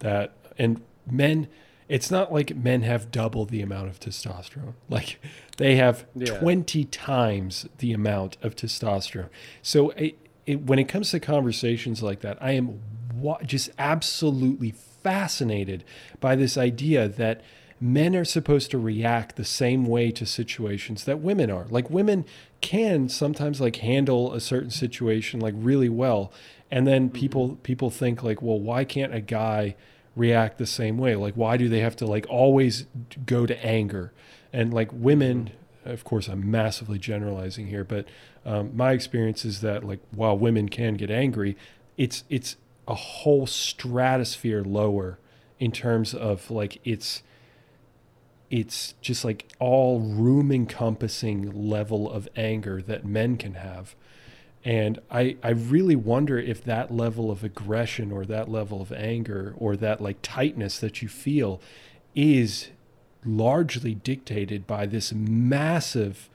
[0.00, 1.46] That and men,
[1.88, 4.74] it's not like men have double the amount of testosterone.
[4.88, 5.20] Like
[5.56, 6.38] they have Yeah.
[6.38, 9.28] 20 times the amount of testosterone.
[9.62, 12.80] So it, it, when it comes to conversations like that, I am
[13.14, 15.84] wa- just absolutely fascinated
[16.20, 17.42] by this idea that
[17.80, 21.66] men are supposed to react the same way to situations that women are.
[21.68, 22.24] Like women
[22.60, 26.32] can sometimes like handle a certain situation like really well,
[26.70, 27.18] and then mm-hmm.
[27.18, 29.76] people people think like, well, why can't a guy
[30.16, 31.14] react the same way?
[31.14, 32.86] Like, why do they have to like always
[33.24, 34.12] go to anger?
[34.52, 35.50] And like women,
[35.84, 38.06] of course, I'm massively generalizing here, but
[38.44, 41.56] um, my experience is that like while women can get angry,
[41.96, 42.56] it's it's
[42.88, 45.18] a whole stratosphere lower
[45.58, 47.22] in terms of like it's
[48.50, 53.96] it's just like all room encompassing level of anger that men can have
[54.66, 59.54] and I, I really wonder if that level of aggression or that level of anger
[59.58, 61.60] or that like tightness that you feel
[62.16, 62.70] is
[63.24, 66.28] largely dictated by this massive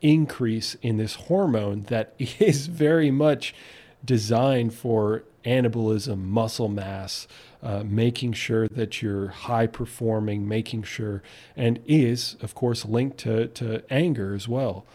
[0.00, 3.54] increase in this hormone that is very much
[4.02, 7.28] designed for anabolism, muscle mass,
[7.62, 11.22] uh, making sure that you're high performing, making sure,
[11.54, 14.86] and is, of course, linked to, to anger as well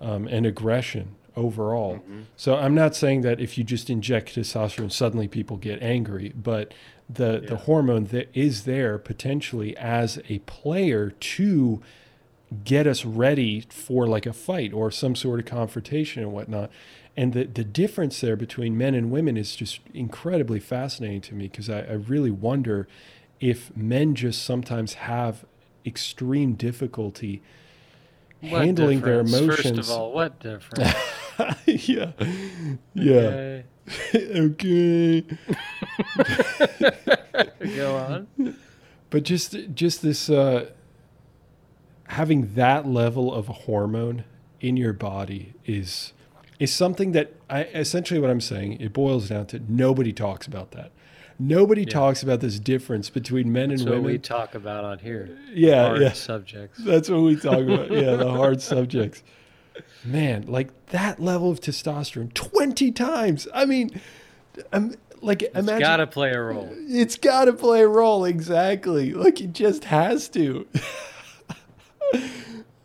[0.00, 1.14] um, and aggression.
[1.36, 1.96] Overall.
[1.96, 2.20] Mm-hmm.
[2.36, 6.72] So I'm not saying that if you just inject testosterone, suddenly people get angry, but
[7.08, 11.82] the the hormone that is there potentially as a player to
[12.64, 16.70] get us ready for like a fight or some sort of confrontation and whatnot.
[17.16, 21.48] And the, the difference there between men and women is just incredibly fascinating to me
[21.48, 22.88] because I, I really wonder
[23.40, 25.44] if men just sometimes have
[25.84, 27.42] extreme difficulty
[28.40, 29.76] What handling their emotions.
[29.78, 30.94] First of all, what difference?
[31.66, 32.12] yeah.
[32.94, 33.62] Yeah.
[34.14, 35.20] Okay.
[37.76, 38.56] Go on.
[39.10, 40.70] But just just this uh
[42.08, 44.24] having that level of hormone
[44.60, 46.12] in your body is
[46.58, 50.70] is something that I essentially what I'm saying, it boils down to nobody talks about
[50.72, 50.92] that.
[51.38, 51.88] Nobody Yeah.
[51.88, 54.12] talks about this difference between men That's and what women.
[54.12, 55.36] we talk about on here.
[55.52, 56.12] yeah, Hard yeah.
[56.12, 56.78] subjects.
[56.84, 57.90] That's what we talk about.
[57.90, 59.22] Yeah, the hard subjects.
[60.04, 63.46] Man, like that level of testosterone 20 times.
[63.54, 64.00] I mean,
[64.72, 66.74] um, like It's imagine got to play a role.
[66.88, 69.12] it's got to play a role exactly.
[69.14, 70.66] Like it just has to.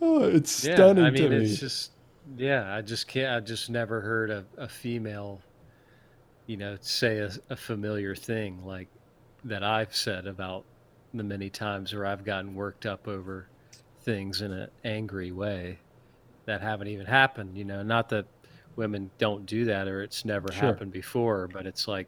[0.01, 1.57] oh, it's Yeah, stunning I mean, to it's me.
[1.57, 1.91] just,
[2.35, 5.41] yeah, I just can't, I just never heard a, a female,
[6.45, 8.87] you know, say a, a familiar thing like
[9.43, 10.65] that I've said about
[11.13, 13.47] the many times where I've gotten worked up over
[14.01, 15.79] things in an angry way
[16.47, 18.25] that haven't even happened, you know, not that
[18.75, 20.67] women don't do that or it's never Sure.
[20.67, 22.07] happened before, but it's like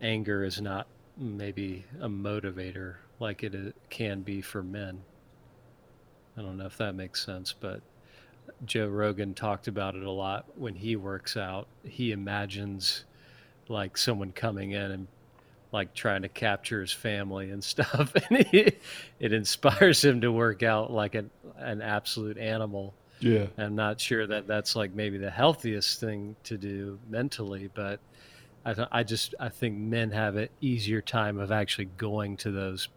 [0.00, 0.86] anger is not
[1.16, 5.00] maybe a motivator like it can be for men.
[6.36, 7.80] I don't know if that makes sense, but
[8.64, 11.66] Joe Rogan talked about it a lot when he works out.
[11.82, 13.04] He imagines
[13.68, 15.08] like someone coming in and
[15.72, 18.72] like trying to capture his family and stuff, and he,
[19.18, 22.94] it inspires him to work out like an an absolute animal.
[23.20, 23.46] Yeah.
[23.56, 28.00] I'm not sure that that's like maybe the healthiest thing to do mentally, but
[28.64, 32.50] I, th- I just I think men have an easier time of actually going to
[32.50, 32.88] those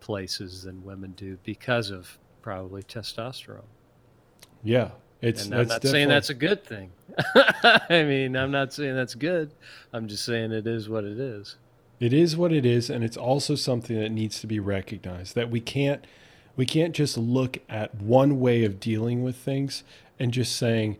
[0.00, 3.62] places than women do because of probably testosterone.
[4.62, 4.90] Yeah.
[5.20, 6.92] It's And I'm that's not saying that's a good thing.
[7.34, 9.52] I mean, I'm not saying that's good.
[9.92, 11.56] I'm just saying it is what it is.
[11.98, 15.50] It is what it is, and it's also something that needs to be recognized that
[15.50, 16.06] we can't
[16.58, 19.84] we can't just look at one way of dealing with things
[20.18, 20.98] and just saying,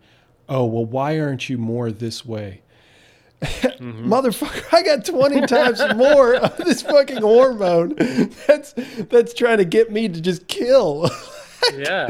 [0.48, 2.62] "Oh, well, why aren't you more this way?"
[3.42, 4.12] Mm-hmm.
[4.12, 7.96] Motherfucker, I got 20 times more of this fucking hormone.
[8.46, 8.72] That's
[9.10, 11.10] that's trying to get me to just kill.
[11.76, 12.06] yeah.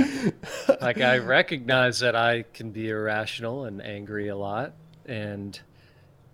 [0.81, 4.75] Like I recognize that I can be irrational and angry a lot
[5.07, 5.59] and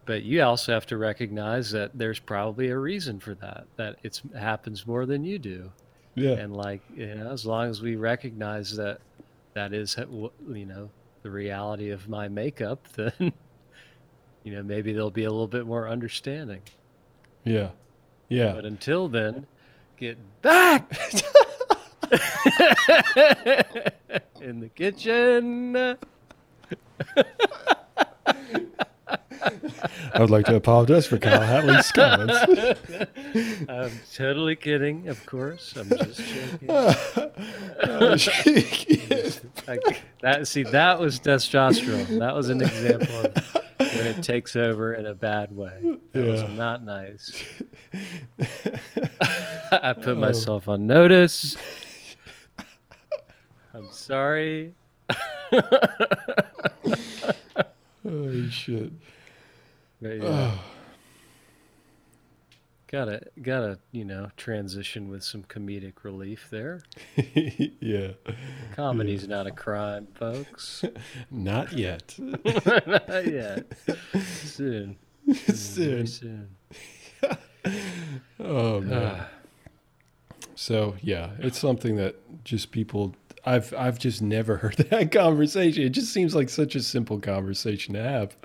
[0.06, 4.20] but you also have to recognize that there's probably a reason for that that it's
[4.36, 5.70] happens more than you do
[6.14, 6.32] yeah.
[6.32, 9.00] and like you know as long as we recognize that
[9.54, 10.90] that is you know
[11.22, 13.32] the reality of my makeup then
[14.42, 16.60] you know maybe there'll be a little bit more understanding
[17.44, 17.70] Yeah.
[18.28, 18.52] Yeah.
[18.52, 19.46] but until then
[19.96, 20.90] get back
[24.40, 25.72] in the kitchen
[30.14, 32.34] I would like to apologize for Kyle Hatley's comments.
[33.68, 35.74] i'm totally kidding of course.
[35.76, 36.68] I'm just joking.
[39.66, 42.18] Like, that see that was testosterone.
[42.18, 45.96] That was an example of when it takes over in a bad way.
[46.12, 47.32] That was not nice.
[49.72, 50.20] I put um.
[50.20, 51.56] myself on notice.
[53.72, 54.74] I'm sorry.
[58.06, 58.92] Oh shit.
[60.04, 60.58] But yeah.
[62.88, 66.82] gotta gotta you know transition with some comedic relief there
[67.80, 68.10] yeah.
[68.76, 70.84] comedy's not a crime folks
[71.30, 72.14] Not yet.
[72.18, 73.64] not yet
[74.22, 76.06] soon mm, Soon.
[76.06, 76.48] soon
[78.38, 79.20] Oh man.
[79.22, 79.28] Ah.
[80.54, 83.14] So yeah, it's something that just people
[83.46, 85.82] I've I've just never heard that conversation.
[85.82, 88.36] It just seems like such a simple conversation to have.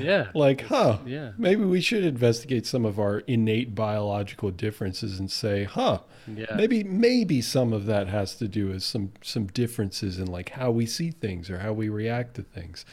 [0.00, 5.30] yeah Like, huh, yeah maybe we should investigate some of our innate biological differences and
[5.30, 6.00] say, huh,
[6.36, 10.50] yeah maybe maybe some of that has to do with some some differences in like
[10.50, 12.84] how we see things or how we react to things.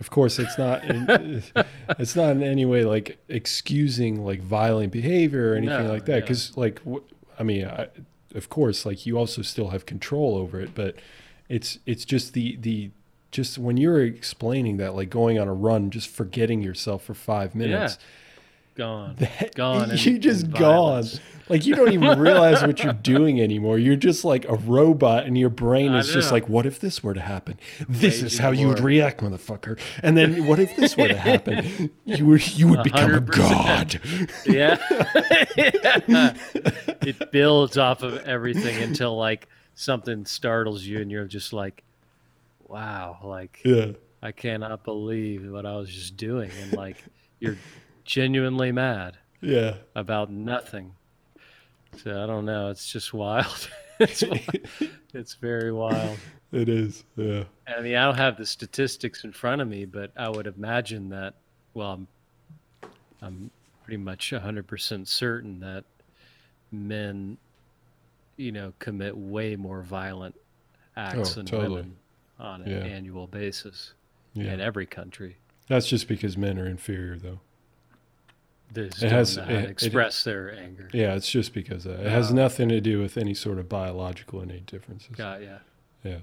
[0.00, 1.42] Of course, it's not in,
[1.98, 6.14] it's not in any way like excusing like violent behavior or anything No, like that
[6.14, 6.20] yeah.
[6.20, 7.04] because like wh-
[7.38, 7.88] I mean, I,
[8.34, 10.96] of course, like you also still have control over it, but
[11.48, 12.90] it's it's just the the
[13.30, 17.54] just when you're explaining that like going on a run just forgetting yourself for 5
[17.54, 17.96] minutes
[18.74, 19.90] gone, That- gone.
[19.96, 21.04] you just gone.
[21.48, 23.76] Like you don't even realize what you're doing anymore.
[23.78, 27.12] You're just like a robot, and your brain is just like, "What if this were
[27.12, 27.58] to happen?
[27.88, 31.16] This is Raging how you would react, motherfucker." And then, what if this were to
[31.16, 31.90] happen?
[32.06, 33.36] You would you would become a 100%.
[33.36, 34.00] god.
[34.46, 34.78] Yeah.
[37.02, 41.82] it builds off of everything until like something startles you and you're just like,
[42.66, 43.92] wow, like Yeah,
[44.22, 46.50] I cannot believe what I was just doing.
[46.62, 46.96] And like
[47.40, 47.56] you're
[48.04, 49.74] genuinely mad yeah.
[49.94, 50.94] about nothing.
[52.02, 52.70] So I don't know.
[52.70, 53.68] It's just wild.
[54.00, 54.60] it's, wi-
[55.12, 56.18] it's very wild.
[56.52, 57.04] It is.
[57.16, 57.44] Yeah.
[57.66, 61.08] I mean, I don't have the statistics in front of me, but I would imagine
[61.10, 61.34] that,
[61.74, 62.08] well, I'm,
[63.20, 63.50] I'm
[63.84, 65.84] pretty much 100% certain that
[66.70, 67.36] men,
[68.36, 70.34] you know, commit way more violent
[70.96, 71.68] acts Oh, than totally.
[71.76, 71.96] women
[72.38, 72.78] on an Yeah.
[72.78, 73.92] annual basis
[74.34, 74.52] Yeah.
[74.52, 75.36] in every country.
[75.68, 77.40] That's just because men are inferior, though.
[78.74, 80.88] It has- know it- to it- express their anger.
[80.92, 82.06] Yeah, it's just because of that.
[82.06, 85.14] It has Uh, nothing to do with any sort of biological innate differences.
[85.16, 85.58] God, yeah.
[86.04, 86.18] Yeah.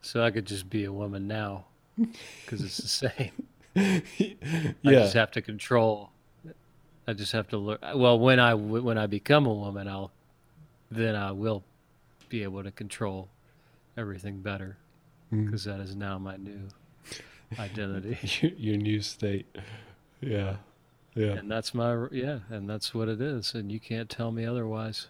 [0.00, 1.66] So I could just be a woman now
[1.96, 3.46] because it's the same.
[3.76, 6.10] I just have to control.
[7.06, 7.78] I just have to learn.
[7.94, 10.12] Well, when I when I become a woman, I'll
[10.90, 11.64] then I will
[12.28, 13.28] be able to control
[13.96, 14.76] everything better
[15.32, 15.46] Mm.
[15.46, 16.68] because that is now my new
[17.58, 19.46] identity, your, your new state.
[20.20, 20.56] Yeah.
[21.14, 21.32] Yeah.
[21.32, 25.08] and that's my yeah, and that's what it is, and you can't tell me otherwise.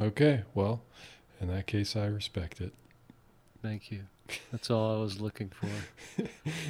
[0.00, 0.42] Okay.
[0.54, 0.82] Well,
[1.40, 2.72] in that case, I respect it.
[3.62, 4.02] Thank you.
[4.50, 5.68] That's all I was looking for,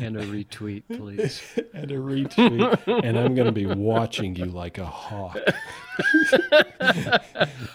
[0.00, 1.42] and a retweet, please.
[1.74, 3.02] and a retweet.
[3.04, 5.38] and I'm going to be watching you like a hawk.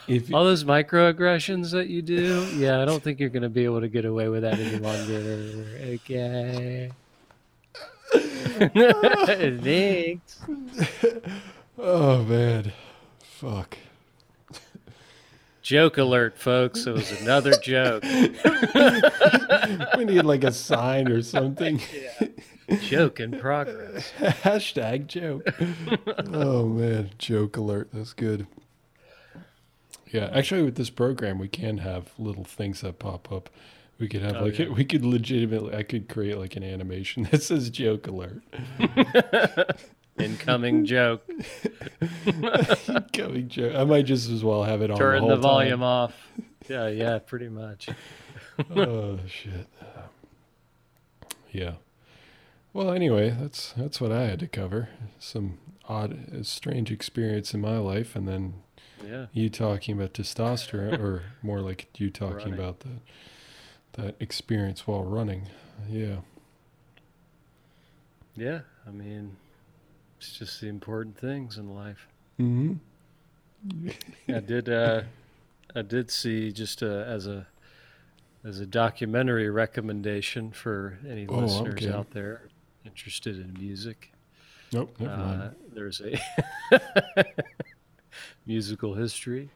[0.07, 3.65] if All those microaggressions that you do, yeah, I don't think you're going to be
[3.65, 5.65] able to get away with that any longer.
[5.95, 6.91] Okay.
[9.63, 10.39] Thanks.
[11.77, 12.73] oh man,
[13.19, 13.77] fuck.
[15.61, 16.85] Joke alert, folks.
[16.85, 18.03] It was another joke.
[19.97, 21.79] We need like a sign or something.
[22.81, 24.11] Joke in progress.
[24.17, 25.47] Hashtag joke.
[26.33, 27.89] oh man, joke alert.
[27.93, 28.47] That's good.
[30.11, 33.49] Yeah, actually, with this program, we can have little things that pop up.
[34.01, 34.67] We could have Oh, like yeah.
[34.69, 35.75] we could legitimately.
[35.75, 38.41] I could create like an animation that says joke alert.
[40.17, 41.23] Incoming joke.
[43.13, 43.75] Going joke.
[43.75, 44.97] I might just as well have it on.
[44.97, 45.41] Turn the, the, whole time.
[45.43, 46.13] volume off.
[46.67, 47.89] Yeah, yeah, pretty much.
[48.75, 49.67] oh shit.
[51.51, 51.73] Yeah.
[52.73, 54.89] Well, anyway, that's that's what I had to cover.
[55.19, 58.55] Some odd, strange experience in my life, and then
[59.05, 59.27] Yeah.
[59.31, 62.53] you talking about testosterone, or more like you talking Running.
[62.55, 62.99] about that
[63.93, 65.47] that experience while running.
[65.89, 66.17] Yeah.
[68.35, 68.61] Yeah.
[68.87, 69.35] I mean,
[70.17, 72.07] it's just the important things in life.
[72.37, 72.73] Hmm.
[74.27, 74.69] I did.
[74.69, 75.03] Uh,
[75.75, 77.45] I did see just uh, as a
[78.43, 81.91] as a documentary recommendation for any Oh, listeners okay.
[81.91, 82.47] out there
[82.85, 84.11] interested in music.
[84.73, 84.95] Nope.
[84.99, 85.55] Never Uh, mind.
[85.73, 86.19] there's a
[88.45, 89.49] musical history.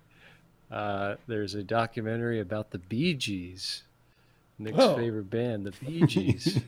[0.70, 3.84] Uh, there's a documentary about the Bee Gees,
[4.58, 4.96] Nick's Oh.
[4.96, 6.60] favorite band, the Bee Gees,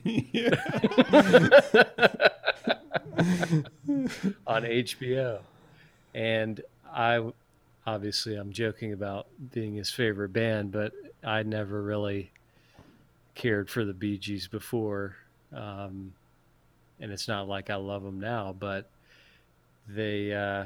[4.46, 5.40] on HBO.
[6.14, 6.60] And
[6.92, 7.32] I
[7.86, 10.92] obviously I'm joking about being his favorite band, but
[11.24, 12.30] I never really
[13.34, 15.16] cared for the Bee Gees before.
[15.52, 16.12] Um,
[17.00, 18.90] and it's not like I love them now, but
[19.86, 20.64] they uh,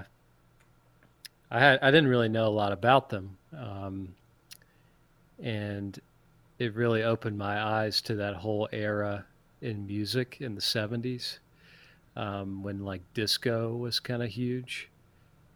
[1.50, 4.14] I had I didn't really know a lot about them, um,
[5.40, 5.98] and
[6.62, 9.24] it really opened my eyes to that whole era
[9.60, 11.38] in music in the '70s
[12.16, 14.88] um, when like disco was kind of huge,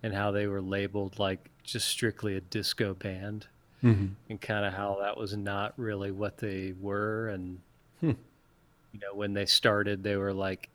[0.03, 3.47] and how they were labeled like just strictly a disco band,
[3.83, 4.11] Mhm.
[4.31, 7.61] and kind of how that was not really what they were, and
[8.01, 8.12] Hmm.
[8.93, 10.69] you know when they started they were like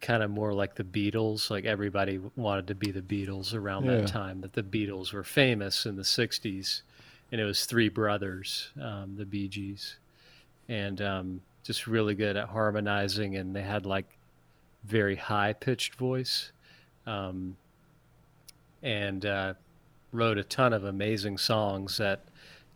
[0.00, 1.50] kind of more like the Beatles.
[1.50, 3.96] Like everybody wanted to be the Beatles around Yeah.
[3.96, 6.82] that time that the Beatles were famous in the '60s,
[7.32, 9.96] and it was three brothers, um, the Bee Gees,
[10.68, 13.36] and um, just really good at harmonizing.
[13.36, 14.06] And they had like
[14.84, 16.52] very high pitched voice,
[17.06, 17.56] um,
[18.82, 19.54] and uh,
[20.12, 22.24] wrote a ton of amazing songs that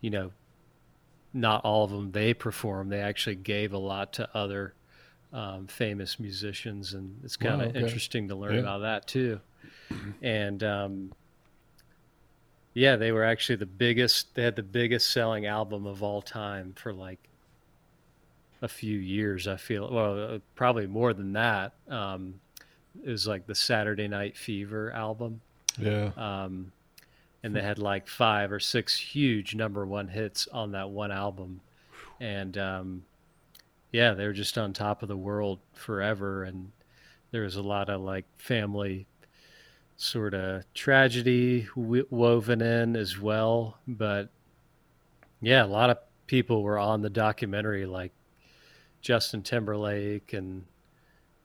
[0.00, 0.32] you know.
[1.36, 2.92] Not all of them they performed.
[2.92, 4.72] They actually gave a lot to other
[5.32, 7.80] um, famous musicians, and it's kind Wow, of okay.
[7.80, 8.60] interesting to learn Yeah.
[8.60, 9.40] about that too.
[10.22, 11.12] And um,
[12.74, 14.34] yeah, they were actually the biggest.
[14.34, 17.20] They had the biggest selling album of all time for like
[18.62, 19.46] a few years.
[19.46, 21.72] I feel well, uh, probably more than that.
[21.88, 22.34] Um,
[23.04, 25.40] it was like the Saturday Night Fever album.
[25.78, 26.10] Yeah.
[26.16, 26.72] Um,
[27.44, 31.60] and they had like five or six huge number one hits on that one album.
[32.20, 33.04] And um,
[33.92, 36.44] yeah, they were just on top of the world forever.
[36.44, 36.72] And
[37.30, 39.06] there was a lot of like family
[39.96, 43.78] sort of tragedy w- woven in as well.
[43.86, 44.30] But
[45.40, 48.12] yeah, a lot of people were on the documentary, like
[49.00, 50.64] Justin Timberlake and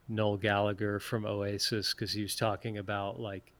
[0.08, 3.52] Noel Gallagher from Oasis, because he was talking about like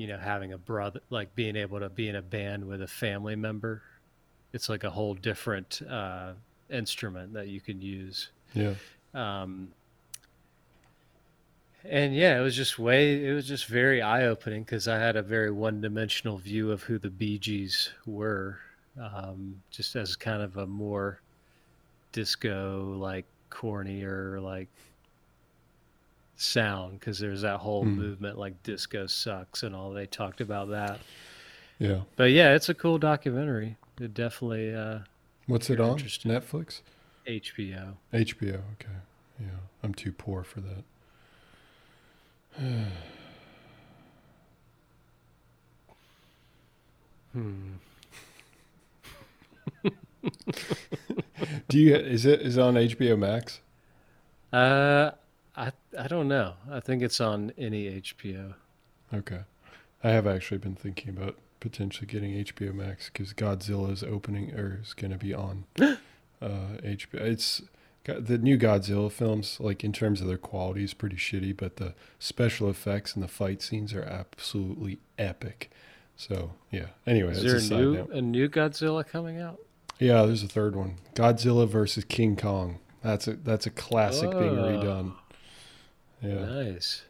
[0.00, 2.86] you know, having a brother, like being able to be in a band with a
[2.86, 3.82] family member.
[4.54, 6.32] It's like a whole different uh,
[6.70, 8.30] instrument that you can use.
[8.54, 8.72] Yeah.
[9.12, 9.72] Um,
[11.84, 15.16] and yeah, it was just way, it was just very eye opening because I had
[15.16, 18.58] a very one dimensional view of who the Bee Gees were,
[19.00, 21.20] um, just as kind of a more
[22.12, 24.68] disco, like cornier, like
[26.36, 27.96] sound because there's that whole Mm.
[27.96, 30.98] movement like disco sucks and all they talked about that
[31.78, 32.00] Yeah.
[32.16, 35.00] but yeah it's a cool documentary it definitely uh
[35.46, 35.98] What's it on?
[35.98, 36.80] Netflix?
[37.26, 38.54] hbo HBO.
[38.54, 38.96] Okay.
[39.38, 39.46] Yeah.
[39.82, 40.84] I'm too poor for that.
[42.56, 42.82] Hmm.
[51.68, 53.60] Do you is it is it on HBO Max?
[54.52, 55.12] uh
[55.56, 58.54] i i don't know i think it's on any hbo
[59.12, 59.40] Okay.
[60.04, 64.78] I have actually been thinking about potentially getting HBO Max because Godzilla is opening or
[64.82, 65.96] is going to be on uh,
[66.40, 67.14] HBO.
[67.14, 67.62] It's
[68.18, 71.94] the new Godzilla films, like in terms of their quality, is pretty shitty, but the
[72.18, 75.70] special effects and the fight scenes are absolutely epic.
[76.16, 76.86] So yeah.
[77.06, 78.10] Anyway, is that's there a a new note.
[78.10, 79.58] a new godzilla coming out
[79.98, 80.96] Yeah, there's a third one.
[81.14, 82.78] Godzilla versus King Kong.
[83.02, 84.64] That's a that's a classic being Oh.
[84.64, 85.12] redone.
[86.22, 86.44] Yeah.
[86.44, 87.02] nice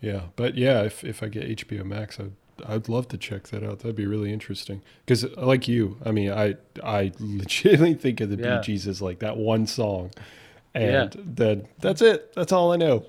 [0.00, 2.32] Yeah, but yeah, if if I get HBO Max, I'd
[2.66, 3.80] I'd love to check that out.
[3.80, 4.82] That'd be really interesting.
[5.04, 8.58] Because like you, I mean, I I legitimately think of the Yeah.
[8.58, 10.10] Bee Gees as like that one song,
[10.74, 11.02] Yeah.
[11.02, 12.32] and then that's it.
[12.34, 13.04] That's all I know.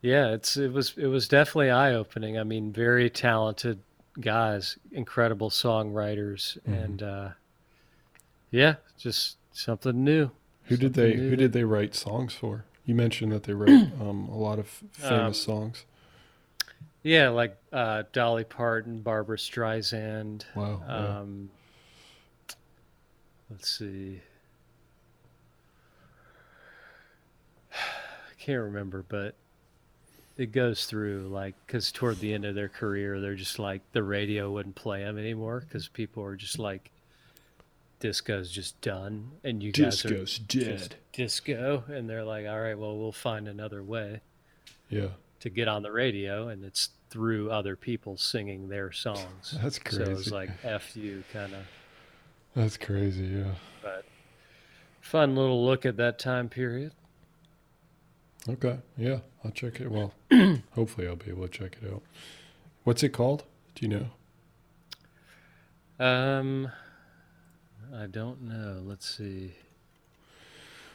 [0.00, 3.78] yeah it's it was it was definitely eye opening i mean very talented
[4.20, 6.84] guys incredible songwriters Mhm.
[6.84, 7.28] and uh
[8.50, 10.30] yeah just something new
[10.64, 12.64] Who did they new Who did they write songs for?
[12.84, 13.68] You mentioned that they wrote
[14.00, 15.84] um, a lot of famous Um, songs.
[17.02, 20.44] Yeah, like uh, Dolly Parton, Barbra Streisand.
[20.54, 20.82] Wow.
[20.86, 21.18] yeah.
[21.18, 21.50] Um,
[23.50, 24.20] let's see.
[27.74, 29.34] I can't remember, but
[30.38, 34.02] it goes through like because toward the end of their career, they're just like the
[34.02, 36.90] radio wouldn't play them anymore because people are just like,
[38.00, 40.96] disco's just done, and you guys are Disco's just dead.
[41.12, 44.20] disco, and they're like, all right, well, we'll find another way
[44.88, 45.08] Yeah,
[45.42, 49.58] to get on the radio, and it's through other people singing their songs.
[49.62, 50.04] that's crazy.
[50.04, 51.62] So it was like F you kind of,
[52.54, 53.24] That's crazy.
[53.24, 53.54] Yeah.
[53.82, 54.04] but
[55.00, 56.92] fun little look at that time period.
[58.48, 58.78] Okay.
[58.96, 59.90] Yeah, I'll check it.
[59.90, 60.12] Well,
[60.74, 62.02] hopefully I'll be able to check it out.
[62.84, 63.42] What's it called?
[63.74, 64.08] Do you
[65.98, 66.04] know?
[66.04, 66.70] Um,
[67.92, 68.80] I don't know.
[68.84, 69.54] Let's see.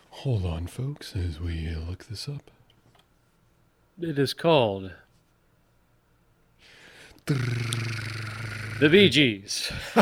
[0.10, 2.50] Hold on, folks, as we look this up.
[4.00, 4.92] It is called
[7.26, 9.72] The Bee Gees.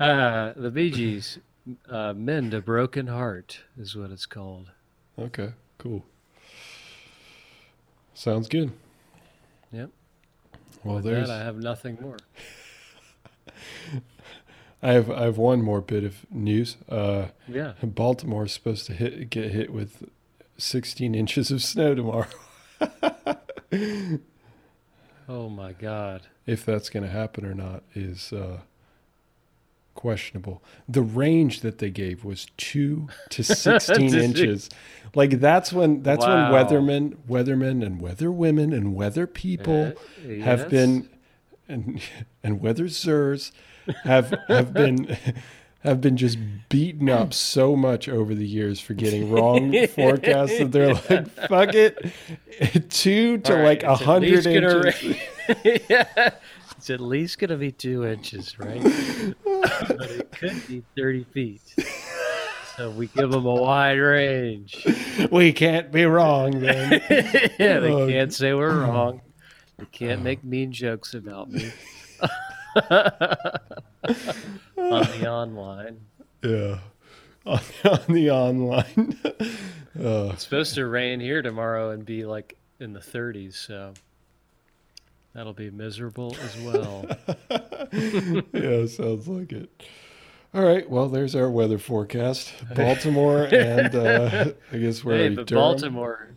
[0.00, 1.38] Uh, the Bee Gees,
[1.88, 4.70] uh, Mend a Broken Heart is what it's called.
[5.18, 6.04] Okay, cool.
[8.12, 8.72] Sounds good.
[9.72, 9.90] Yep.
[10.82, 11.28] Well, With there's.
[11.28, 12.16] that, I have nothing more.
[14.82, 16.76] I have I have one more bit of news.
[16.88, 17.74] Uh, Yeah.
[17.82, 20.02] Baltimore's supposed to hit get hit with
[20.58, 22.26] 16 inches of snow tomorrow.
[25.28, 26.22] Oh my God.
[26.46, 28.58] if that's going to happen or not is uh,
[29.94, 30.62] questionable.
[30.88, 34.68] The range that they gave was two to sixteen inches.
[35.14, 36.52] Like that's when that's Wow.
[36.52, 41.08] when weathermen, weathermen, and weather women and weather people Uh, have been
[41.68, 42.00] and
[42.42, 43.50] and weather sirs
[44.04, 45.16] have have been.
[45.84, 46.38] Have been just
[46.70, 51.74] beaten up so much over the years for getting wrong forecasts that they're like, fuck
[51.74, 52.12] it,
[52.90, 55.16] two to right, like a hundred inches.
[55.88, 56.30] yeah.
[56.76, 58.82] It's at least going to be two inches, right?
[59.42, 61.62] but it could be 30 feet.
[62.76, 64.86] So we give them a wide range.
[65.30, 67.00] we can't be wrong then.
[67.58, 68.86] yeah, they Oh, can't say we're oh.
[68.86, 69.20] wrong.
[69.78, 70.24] They can't oh.
[70.24, 71.72] make mean jokes about me
[74.92, 76.00] on the online.
[76.42, 76.78] yeah.
[77.46, 79.18] on, on the online.
[79.24, 83.94] uh, It's supposed to rain here tomorrow and be like in the 30s, so
[85.34, 87.04] that'll be miserable as well.
[88.52, 89.70] yeah, sounds like it.
[90.52, 92.52] All right, well, there's our weather forecast.
[92.76, 95.60] Baltimore and uh, I guess where hey, but Durham?
[95.60, 96.28] Baltimore,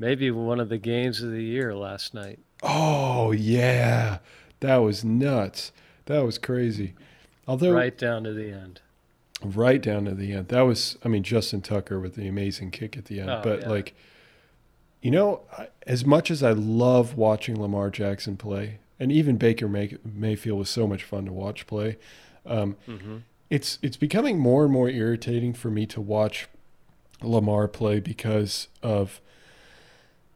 [0.00, 2.40] maybe one of the games of the year last night.
[2.64, 4.18] Oh yeah,
[4.60, 5.70] that was nuts.
[6.06, 6.94] That was crazy.
[7.52, 8.80] Although right down to the end.
[9.44, 12.96] right down to the end, that was I mean Justin Tucker with the amazing kick
[12.96, 13.30] at the end.
[13.30, 13.68] Oh, but yeah.
[13.68, 13.94] like,
[15.02, 19.68] you know, I- as much as I love watching Lamar Jackson play, and even Baker
[19.68, 21.98] May- Mayfield was so much fun to watch play.
[22.46, 23.18] Um, hmm
[23.50, 26.48] it's it's becoming more and more irritating for me to watch
[27.22, 29.20] Lamar play because of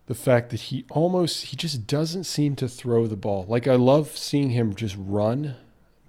[0.06, 3.46] the fact that he almost he just doesn't seem to throw the ball.
[3.48, 5.54] Like I love seeing him just run,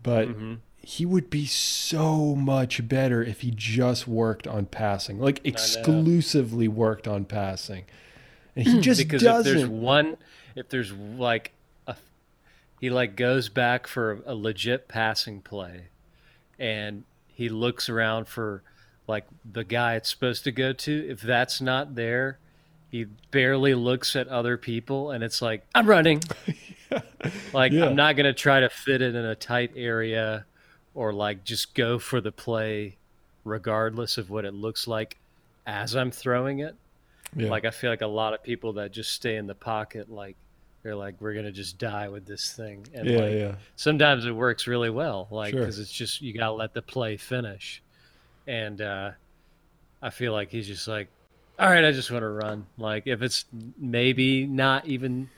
[0.04, 0.56] but hmm
[0.88, 5.20] he would be so much better if he just worked on passing.
[5.20, 7.84] Like exclusively worked on passing.
[8.56, 8.80] And he hmm.
[8.80, 10.16] just because if there's one,
[10.56, 11.52] if there's like
[11.88, 11.98] a,
[12.80, 15.88] he like goes back for a legit passing play,
[16.58, 18.64] and he looks around for
[19.08, 21.10] like the guy it's supposed to go to.
[21.10, 22.40] If that's not there,
[22.90, 26.22] he barely looks at other people, and it's like I'm running.
[27.52, 27.88] Like Yeah.
[27.88, 30.46] I'm not gonna try to fit it in a tight area,
[30.98, 32.98] or like just go for the play,
[33.46, 35.16] regardless of what it looks like
[35.68, 36.76] as I'm throwing it.
[37.36, 37.50] Yeah.
[37.50, 40.36] Like I feel like a lot of people that just stay in the pocket, like
[40.82, 42.88] they're like, we're gonna just die with this thing.
[42.96, 43.56] And yeah, like, yeah.
[43.76, 45.60] sometimes it works really well, like Sure.
[45.60, 47.84] because it's just you gotta let the play finish.
[48.48, 49.12] And uh,
[50.02, 51.10] I feel like he's just like,
[51.60, 52.66] all right, I just want to run.
[52.80, 53.46] Like if it's
[53.78, 55.30] maybe not even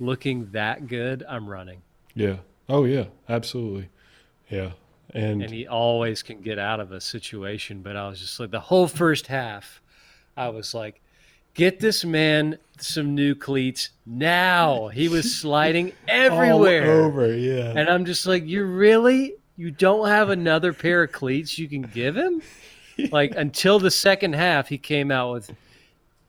[0.00, 1.82] looking that good, I'm running.
[2.16, 2.38] Yeah.
[2.68, 3.88] Oh yeah, absolutely.
[4.50, 4.72] Yeah.
[5.14, 7.82] And, and he always can get out of a situation.
[7.82, 9.80] But I was just like the whole first half,
[10.36, 11.00] I was like,
[11.54, 14.88] get this man some new cleats now.
[14.88, 17.72] He was sliding everywhere, all over, yeah.
[17.74, 21.82] and I'm just like, you really, you don't have another pair of cleats you can
[21.82, 22.42] give him?
[23.12, 25.50] Like until the second half, he came out with.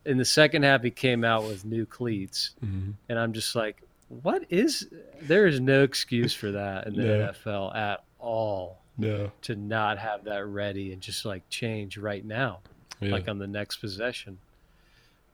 [0.06, 2.96] In the second half, he came out with new cleats, Mhm.
[3.08, 4.86] and I'm just like, what is?
[5.22, 7.32] There is no excuse for that in the No.
[7.32, 9.32] NFL at all No.
[9.44, 12.60] to not have that ready and just like change right now,
[13.00, 13.12] Yeah.
[13.12, 14.38] like on the next possession.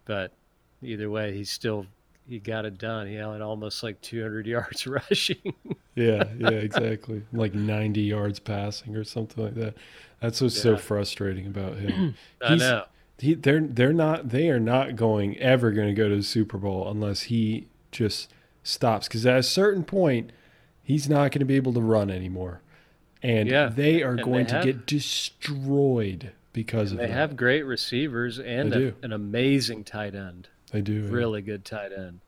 [0.06, 0.32] But
[0.82, 1.86] either way, he still
[2.28, 3.08] he got it done.
[3.08, 5.54] He had almost like 200 yards rushing.
[5.96, 7.24] Yeah, yeah, exactly.
[7.34, 9.76] like 90 yards passing or something like that.
[10.22, 12.16] That's what's so frustrating about him.
[12.42, 12.86] I He's- know.
[13.20, 16.58] He, they're they're not they are not going ever going to go to the Super
[16.58, 18.34] Bowl unless he just
[18.64, 20.32] stops because at a certain point
[20.82, 22.60] he's not going to be able to run anymore,
[23.24, 27.08] and Yeah, they are and going they to get destroyed because of They that.
[27.08, 30.50] They have great receivers and a, an amazing tight end.
[30.72, 31.10] they do yeah.
[31.12, 32.20] Really good tight end.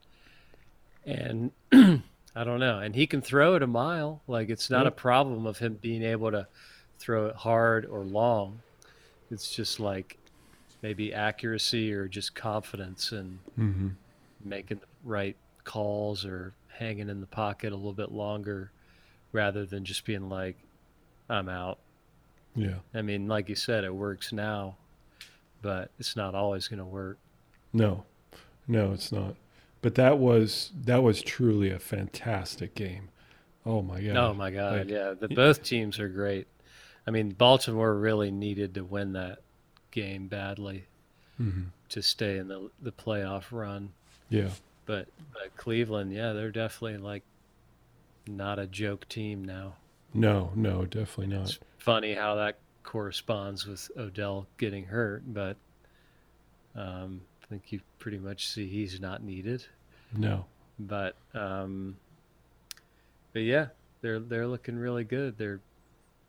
[1.04, 1.52] And
[2.34, 2.78] I don't know.
[2.80, 4.22] And he can throw it a mile.
[4.26, 4.88] Like it's not Yeah.
[4.88, 6.46] a problem of him being able to
[6.98, 8.60] throw it hard or long.
[9.30, 10.18] It's just like
[10.82, 13.92] maybe accuracy or just confidence and Mhm.
[14.44, 18.70] making the right calls or hanging in the pocket a little bit longer
[19.32, 20.56] rather than just being like,
[21.28, 21.78] I'm out.
[22.54, 22.76] Yeah.
[22.94, 24.76] I mean, like you said, it works now,
[25.62, 27.18] but it's not always going to work.
[27.72, 28.04] No,
[28.66, 29.34] no, it's not.
[29.82, 33.10] But that was that was truly a fantastic game.
[33.64, 34.16] Oh my god.
[34.16, 34.78] Oh my God!
[34.78, 36.46] Like, yeah, the, both teams are great.
[37.06, 39.38] I mean, Baltimore really needed to win that
[39.90, 40.84] game badly
[41.40, 41.66] Mhm.
[41.90, 43.92] to stay in the the playoff run.
[44.30, 44.50] Yeah.
[44.86, 47.22] But but Cleveland, yeah, they're definitely like
[48.26, 49.74] not a joke team now.
[50.14, 51.46] No, no, definitely not.
[51.50, 55.56] It's funny how that corresponds with Odell getting hurt, but
[56.74, 59.66] um, I think you pretty much see he's not needed.
[60.16, 60.46] No.
[60.78, 61.96] But um,
[63.32, 63.68] but yeah,
[64.00, 65.36] they're they're looking really good.
[65.38, 65.60] Their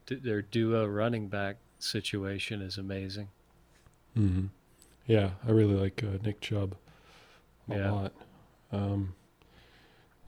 [0.08, 3.28] their duo running back situation is amazing.
[4.18, 4.46] Mm-hmm.
[5.06, 6.76] Yeah, I really like uh, Nick Chubb
[7.70, 7.92] a Yeah.
[7.92, 8.14] lot.
[8.72, 9.16] Um,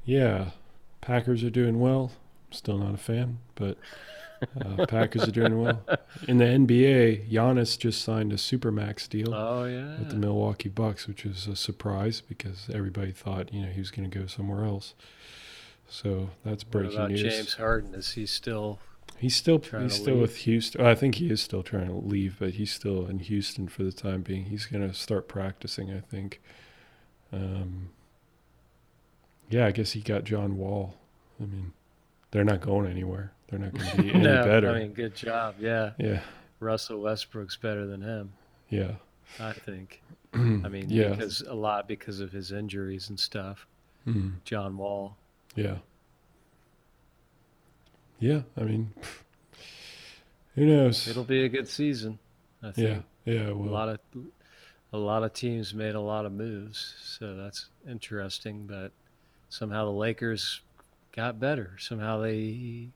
[0.06, 0.52] yeah,
[1.02, 2.12] Packers are doing well.
[2.52, 3.78] Still not a fan, but
[4.66, 5.82] uh, Packers are doing well.
[6.28, 11.08] In the NBA, Giannis just signed a supermax deal Oh yeah, with the Milwaukee Bucks,
[11.08, 14.66] which was a surprise because everybody thought you know he was going to go somewhere
[14.66, 14.94] else.
[15.88, 17.22] So that's what breaking about news.
[17.22, 17.94] James Harden?
[17.96, 18.80] Is he still?
[19.18, 20.22] He's still he's still leave?
[20.22, 20.86] with Houston.
[20.86, 23.92] I think he is still trying to leave, but he's still in Houston for the
[23.92, 24.46] time being.
[24.46, 26.40] He's going to start practicing, I think.
[27.34, 27.90] Um,
[29.50, 30.96] yeah, I guess he got John Wall.
[31.42, 31.74] I mean,
[32.32, 33.32] they're not going anywhere.
[33.50, 34.70] They're not going to be any no, better.
[34.70, 35.56] I mean, good job.
[35.60, 36.22] Yeah, yeah,
[36.60, 38.34] Russell Westbrook's better than him.
[38.70, 38.94] Yeah.
[39.40, 40.02] I think.
[40.34, 41.10] I mean, Yeah.
[41.10, 43.66] because a lot because of his injuries and stuff.
[44.08, 44.34] Mhm.
[44.44, 45.18] John Wall.
[45.56, 45.78] Yeah.
[48.20, 48.42] Yeah.
[48.58, 48.92] I mean,
[50.56, 51.08] who knows?
[51.08, 52.20] It'll be a good season.
[52.62, 53.04] I think.
[53.26, 53.34] yeah.
[53.34, 53.50] Yeah.
[53.50, 54.00] a lot of
[54.92, 58.66] a lot of teams made a lot of moves, so that's interesting.
[58.68, 58.92] But
[59.50, 60.62] somehow the Lakers
[61.16, 61.76] got better.
[61.80, 62.90] Somehow they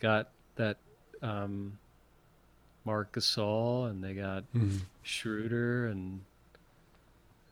[0.00, 0.78] got that
[1.22, 1.78] um,
[2.84, 4.80] Marc Gasol, and they got mhm.
[5.02, 6.20] Schroeder, and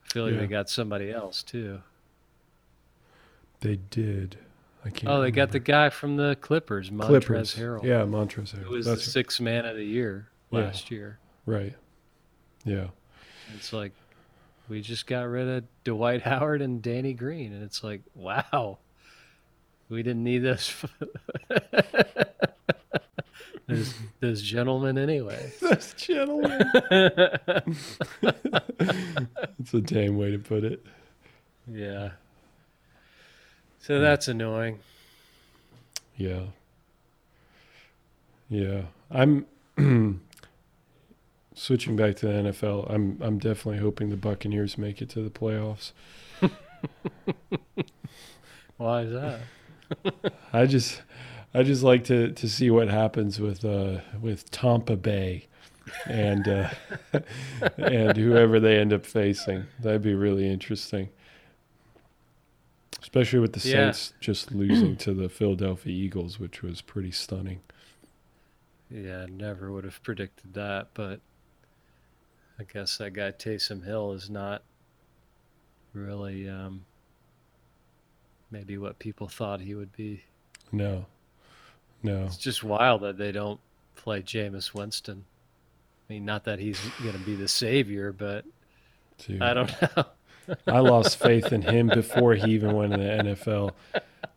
[0.05, 0.41] I feel like Yeah.
[0.41, 1.83] they got somebody else too.
[3.61, 4.39] they did.
[4.87, 5.13] I can't.
[5.13, 7.55] Oh, they got the guy from the Clippers, Montrez Clippers.
[7.55, 8.71] Harrell, Yeah, Montrezl who Harrell.
[8.71, 10.61] was the That's sixth man of the year Yeah.
[10.61, 11.19] last year.
[11.45, 11.75] right.
[12.65, 12.89] Yeah.
[13.55, 13.93] It's like
[14.69, 18.79] we just got rid of Dwight Howard and Danny Green, and it's like, wow,
[19.91, 20.85] we didn't need this.
[23.67, 25.53] those, those gentlemen anyway.
[25.61, 26.63] That's gentleman.
[28.21, 30.85] That's a tame way to put it.
[31.71, 32.11] yeah.
[33.83, 34.79] So that's annoying.
[36.17, 36.43] Yeah.
[38.51, 38.83] Yeah.
[39.11, 39.47] I'm
[41.55, 42.93] switching back to the NFL.
[42.93, 45.93] I'm I'm definitely hoping the Buccaneers make it to the playoffs.
[48.77, 49.41] Why is that?
[50.53, 51.03] I just
[51.55, 55.47] I just like to to see what happens with uh with Tampa Bay
[56.07, 56.71] and uh
[57.77, 59.67] and whoever they end up facing.
[59.81, 61.09] That'd be really interesting.
[63.03, 63.91] Especially with the Yeah.
[63.93, 67.61] Saints just losing to the Philadelphia Eagles, which was pretty stunning.
[68.91, 71.21] Yeah, I never would have predicted that, but
[72.59, 74.63] I guess that guy Taysom Hill is not
[75.93, 76.85] really um,
[78.51, 80.23] maybe what people thought he would be.
[80.73, 81.07] No.
[82.03, 82.25] No.
[82.25, 83.61] It's just wild that they don't
[83.97, 85.25] play Jameis Winston.
[86.09, 88.45] I mean, not that he's going to be the savior, but
[89.19, 89.43] Dude.
[89.43, 90.05] I don't know.
[90.67, 93.71] I lost faith in him before he even went in the NFL.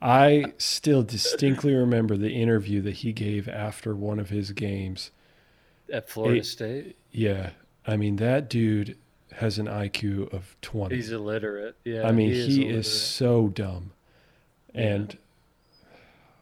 [0.02, 5.10] I still distinctly remember the interview that he gave after one of his games.
[5.92, 7.52] At Florida It- State, Yeah.
[7.88, 8.98] I mean, that dude
[9.38, 10.96] has an IQ of 20.
[10.96, 11.76] he's illiterate.
[11.84, 12.76] Yeah, I mean, he he, illiterate.
[12.80, 13.92] is so dumb.
[14.74, 15.18] And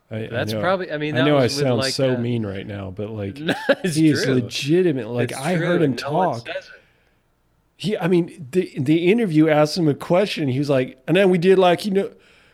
[0.10, 0.92] I, I That's know, probably.
[0.92, 3.38] I mean, I know I sound like, so uh, mean right now, but like
[3.84, 4.36] it's he is true.
[4.36, 5.08] legitimate.
[5.08, 6.48] Like It's I true, heard him no talk.
[7.78, 10.48] He, I mean, the the interview asked him a question.
[10.50, 12.12] He was like, and then we did like, you know,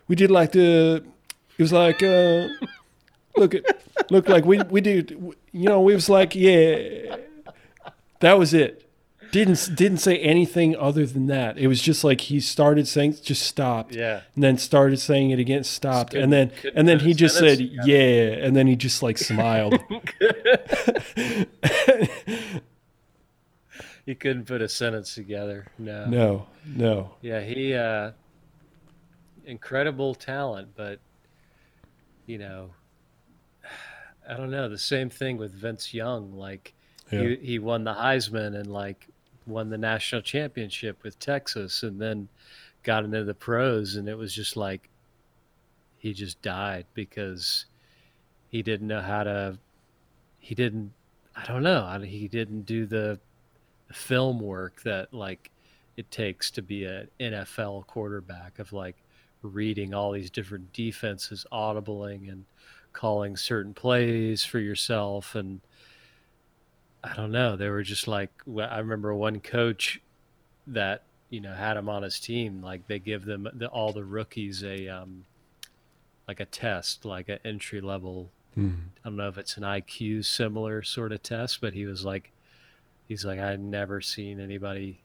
[0.07, 1.03] we did like the,
[1.57, 2.47] it was like, uh,
[3.35, 3.63] look at,
[4.09, 5.11] look like we we did,
[5.51, 7.17] you know, we was like, yeah,
[8.19, 8.86] that was it.
[9.31, 11.57] Didn't didn't say anything other than that.
[11.57, 14.21] It was just like he started saying, just stopped, Yeah.
[14.35, 17.57] and then started saying it again, stopped, couldn't- and then and then he just said,
[17.57, 17.87] together.
[17.89, 19.79] yeah, and then he just like smiled.
[24.05, 25.67] He couldn't put a sentence together.
[25.77, 26.05] No.
[26.05, 28.11] no, no, Yeah, he uh
[29.45, 30.99] incredible talent, but
[32.25, 32.69] you know,
[34.29, 36.73] I don't know, the same thing with Vince Young, like
[37.11, 39.07] yeah, he he won the Heisman and like
[39.47, 42.27] won the national championship with Texas and then
[42.83, 44.89] got into the pros and it was just like
[45.97, 47.65] he just died because
[48.49, 49.57] he didn't know how to
[50.39, 50.93] he didn't
[51.35, 53.19] I don't know, he didn't do the
[53.91, 55.51] film work that like
[55.95, 58.95] it takes to be an NFL quarterback of like
[59.41, 62.45] reading all these different defenses, audibling and
[62.93, 65.35] calling certain plays for yourself.
[65.35, 65.61] And
[67.03, 70.01] I don't know, they were just like, I remember one coach
[70.67, 72.61] that, you know, had him on his team.
[72.61, 75.25] Like they give them the, all the rookies a, um,
[76.27, 78.87] like a test, like an entry level Mhm.
[79.03, 82.31] I don't know if it's an IQ similar sort of test, but he was like,
[83.07, 85.01] he's like, I'd never seen anybody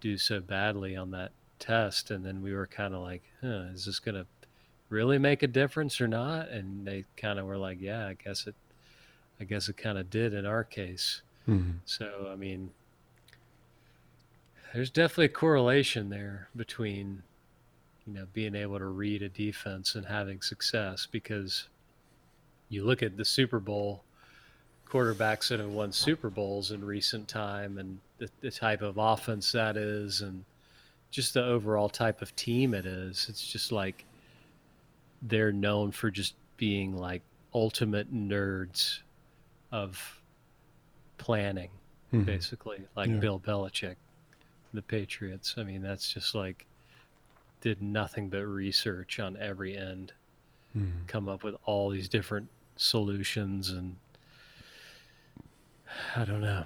[0.00, 2.10] do so badly on that test.
[2.10, 4.26] And then we were kind of like, huh, is this going to
[4.88, 6.48] really make a difference or not?
[6.48, 8.56] And they kind of were like, yeah, I guess it,
[9.40, 11.22] I guess it kind of did in our case.
[11.48, 11.78] Mhm.
[11.86, 12.70] So, I mean,
[14.74, 17.22] there's definitely a correlation there between,
[18.06, 21.68] you know, being able to read a defense and having success because
[22.68, 24.04] you look at the Super Bowl
[24.86, 29.52] quarterbacks that have won Super Bowls in recent time and the, the type of offense
[29.52, 30.44] that is and
[31.10, 33.26] just the overall type of team it is.
[33.28, 34.04] It's just like
[35.22, 37.22] they're known for just being like
[37.54, 39.00] ultimate nerds
[39.72, 40.17] of
[41.18, 41.70] planning
[42.12, 42.24] Mhm.
[42.24, 43.16] basically, like Yeah.
[43.18, 43.96] Bill Belichick,
[44.72, 45.54] the Patriots.
[45.58, 46.64] I mean, that's just like
[47.60, 50.12] did nothing but research on every end,
[50.76, 51.06] Mhm.
[51.08, 53.96] come up with all these different solutions, and
[56.14, 56.64] I don't know.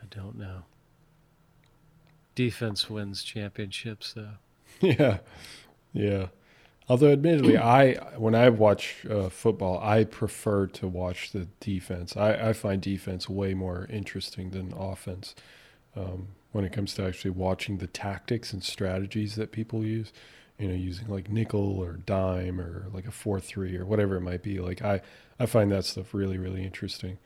[0.00, 0.64] I don't know.
[2.34, 4.34] Defense wins championships, though.
[4.80, 5.18] Yeah,
[5.92, 6.28] yeah.
[6.88, 12.16] Although, admittedly, I when I watch uh, football, I prefer to watch the defense.
[12.16, 15.34] I, I find defense way more interesting than offense
[15.94, 20.12] um, when it comes to actually watching the tactics and strategies that people use.
[20.58, 24.22] You know, using like nickel or dime or like a four three or whatever it
[24.22, 24.58] might be.
[24.58, 25.02] Like I,
[25.38, 27.18] I find that stuff really really interesting.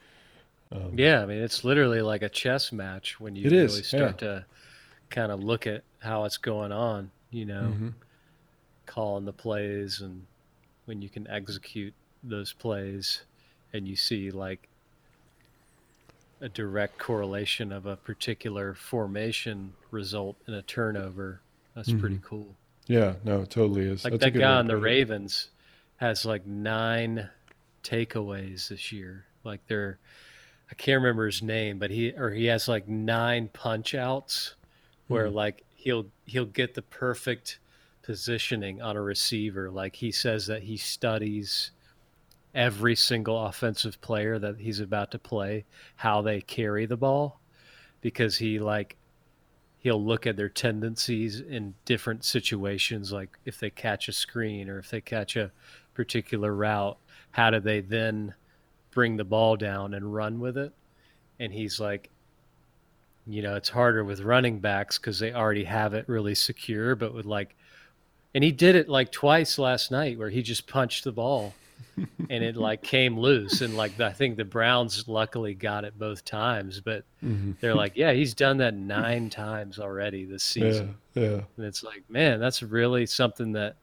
[0.73, 4.21] Um, yeah, I mean, it's literally like a chess match when you really is, start
[4.21, 4.29] yeah.
[4.29, 4.45] to
[5.09, 7.13] kind of look at how it's going on.
[7.31, 7.67] You know.
[7.69, 7.89] hmm
[8.93, 10.27] calling the plays and
[10.85, 13.23] when you can execute those plays
[13.73, 14.69] and you see like
[16.43, 21.41] a direct correlation of a particular formation result in a turnover
[21.75, 22.55] that's pretty cool
[22.87, 24.05] Yeah, no, it totally is.
[24.05, 25.49] like That's that guy on the ravens
[25.97, 27.31] has like nine
[27.83, 29.99] takeaways this year like they're
[30.71, 34.55] i can't remember his name but he or he has like nine punch outs
[35.09, 35.35] where Hmm.
[35.35, 37.59] like he'll he'll get the perfect
[38.03, 39.71] positioning on a receiver.
[39.71, 41.71] Like he says that he studies
[42.55, 45.65] every single offensive player that he's about to play
[45.97, 47.41] how they carry the ball
[48.03, 48.97] because he like
[49.79, 54.79] he'll look at their tendencies in different situations like if they catch a screen or
[54.79, 55.51] if they catch a
[55.95, 56.99] particular route
[57.31, 58.35] how do they then
[58.93, 60.73] bring the ball down and run with it?
[61.41, 62.09] And he's like
[63.27, 67.15] you know it's harder with running backs because they already have it really secure but
[67.15, 67.55] with like
[68.35, 71.55] and he did it like twice last night where he just punched the ball
[72.31, 76.25] and it like came loose and like i think the browns luckily got it both
[76.25, 77.57] times but Mhm.
[77.61, 81.83] they're like yeah he's done that nine times already this season Yeah, yeah, and it's
[81.83, 83.77] like man that's really something that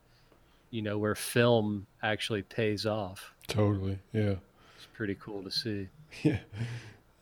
[0.70, 3.98] you know where film actually pays off totally.
[4.12, 4.34] Yeah.
[4.76, 5.88] it's pretty cool to see
[6.24, 6.38] Yeah.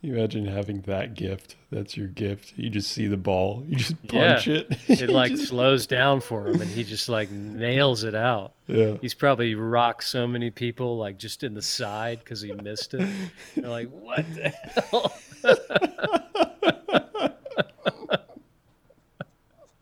[0.01, 1.57] You imagine having that gift.
[1.71, 2.53] That's your gift.
[2.55, 3.65] You just see the ball.
[3.67, 4.33] You just Yeah.
[4.35, 4.67] punch it.
[4.87, 8.95] it like just- slows down for him and he just like nails it out yeah.
[9.01, 13.07] he's probably rocked so many people like just in the side because he missed it
[13.55, 14.49] they're like what the
[14.89, 15.11] hell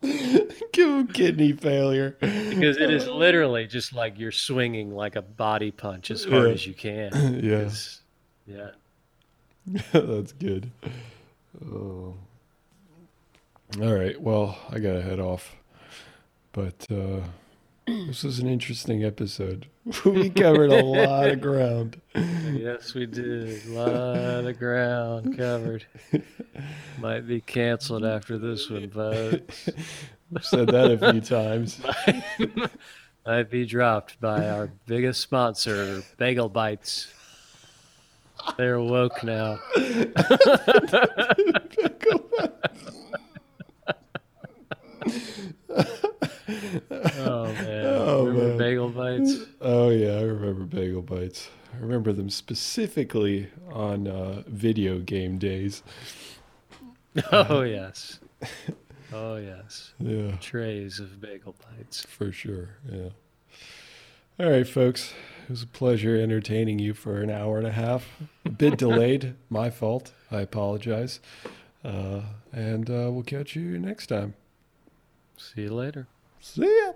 [0.72, 2.16] Give him kidney failure.
[2.20, 6.52] because it is literally just like you're swinging like a body punch as hard Yeah.
[6.54, 7.70] as you can Yeah.
[8.46, 8.70] yeah
[9.92, 10.70] That's good.
[11.64, 12.14] Oh.
[13.80, 14.20] All right.
[14.20, 15.56] Well, I gotta head off.
[16.52, 17.20] But uh,
[17.86, 19.66] this was an interesting episode.
[20.04, 22.00] we covered a lot of ground.
[22.14, 25.86] yes we did a lot of ground covered
[26.98, 29.68] might be canceled after this one folks
[30.34, 31.80] I've said that a few times.
[33.26, 37.12] might be dropped by our biggest sponsor bagel bites
[38.56, 39.58] they're woke now
[46.48, 48.58] oh man Oh, remember man.
[48.58, 51.50] bagel bites Oh yeah, I remember bagel bites.
[51.74, 55.82] I remember them specifically on uh, video game days.
[57.32, 58.20] oh yes
[59.12, 62.70] oh yes Yeah, trays of bagel bites for sure.
[62.90, 63.10] Yeah.
[64.40, 65.12] All right, folks.
[65.48, 68.06] It was a pleasure entertaining you for an hour and a half.
[68.44, 70.12] A bit delayed, my fault.
[70.30, 71.20] I apologize.
[71.82, 72.20] Uh,
[72.52, 74.34] and uh, we'll catch you next time.
[75.38, 76.06] see you later
[76.42, 76.92] See ya.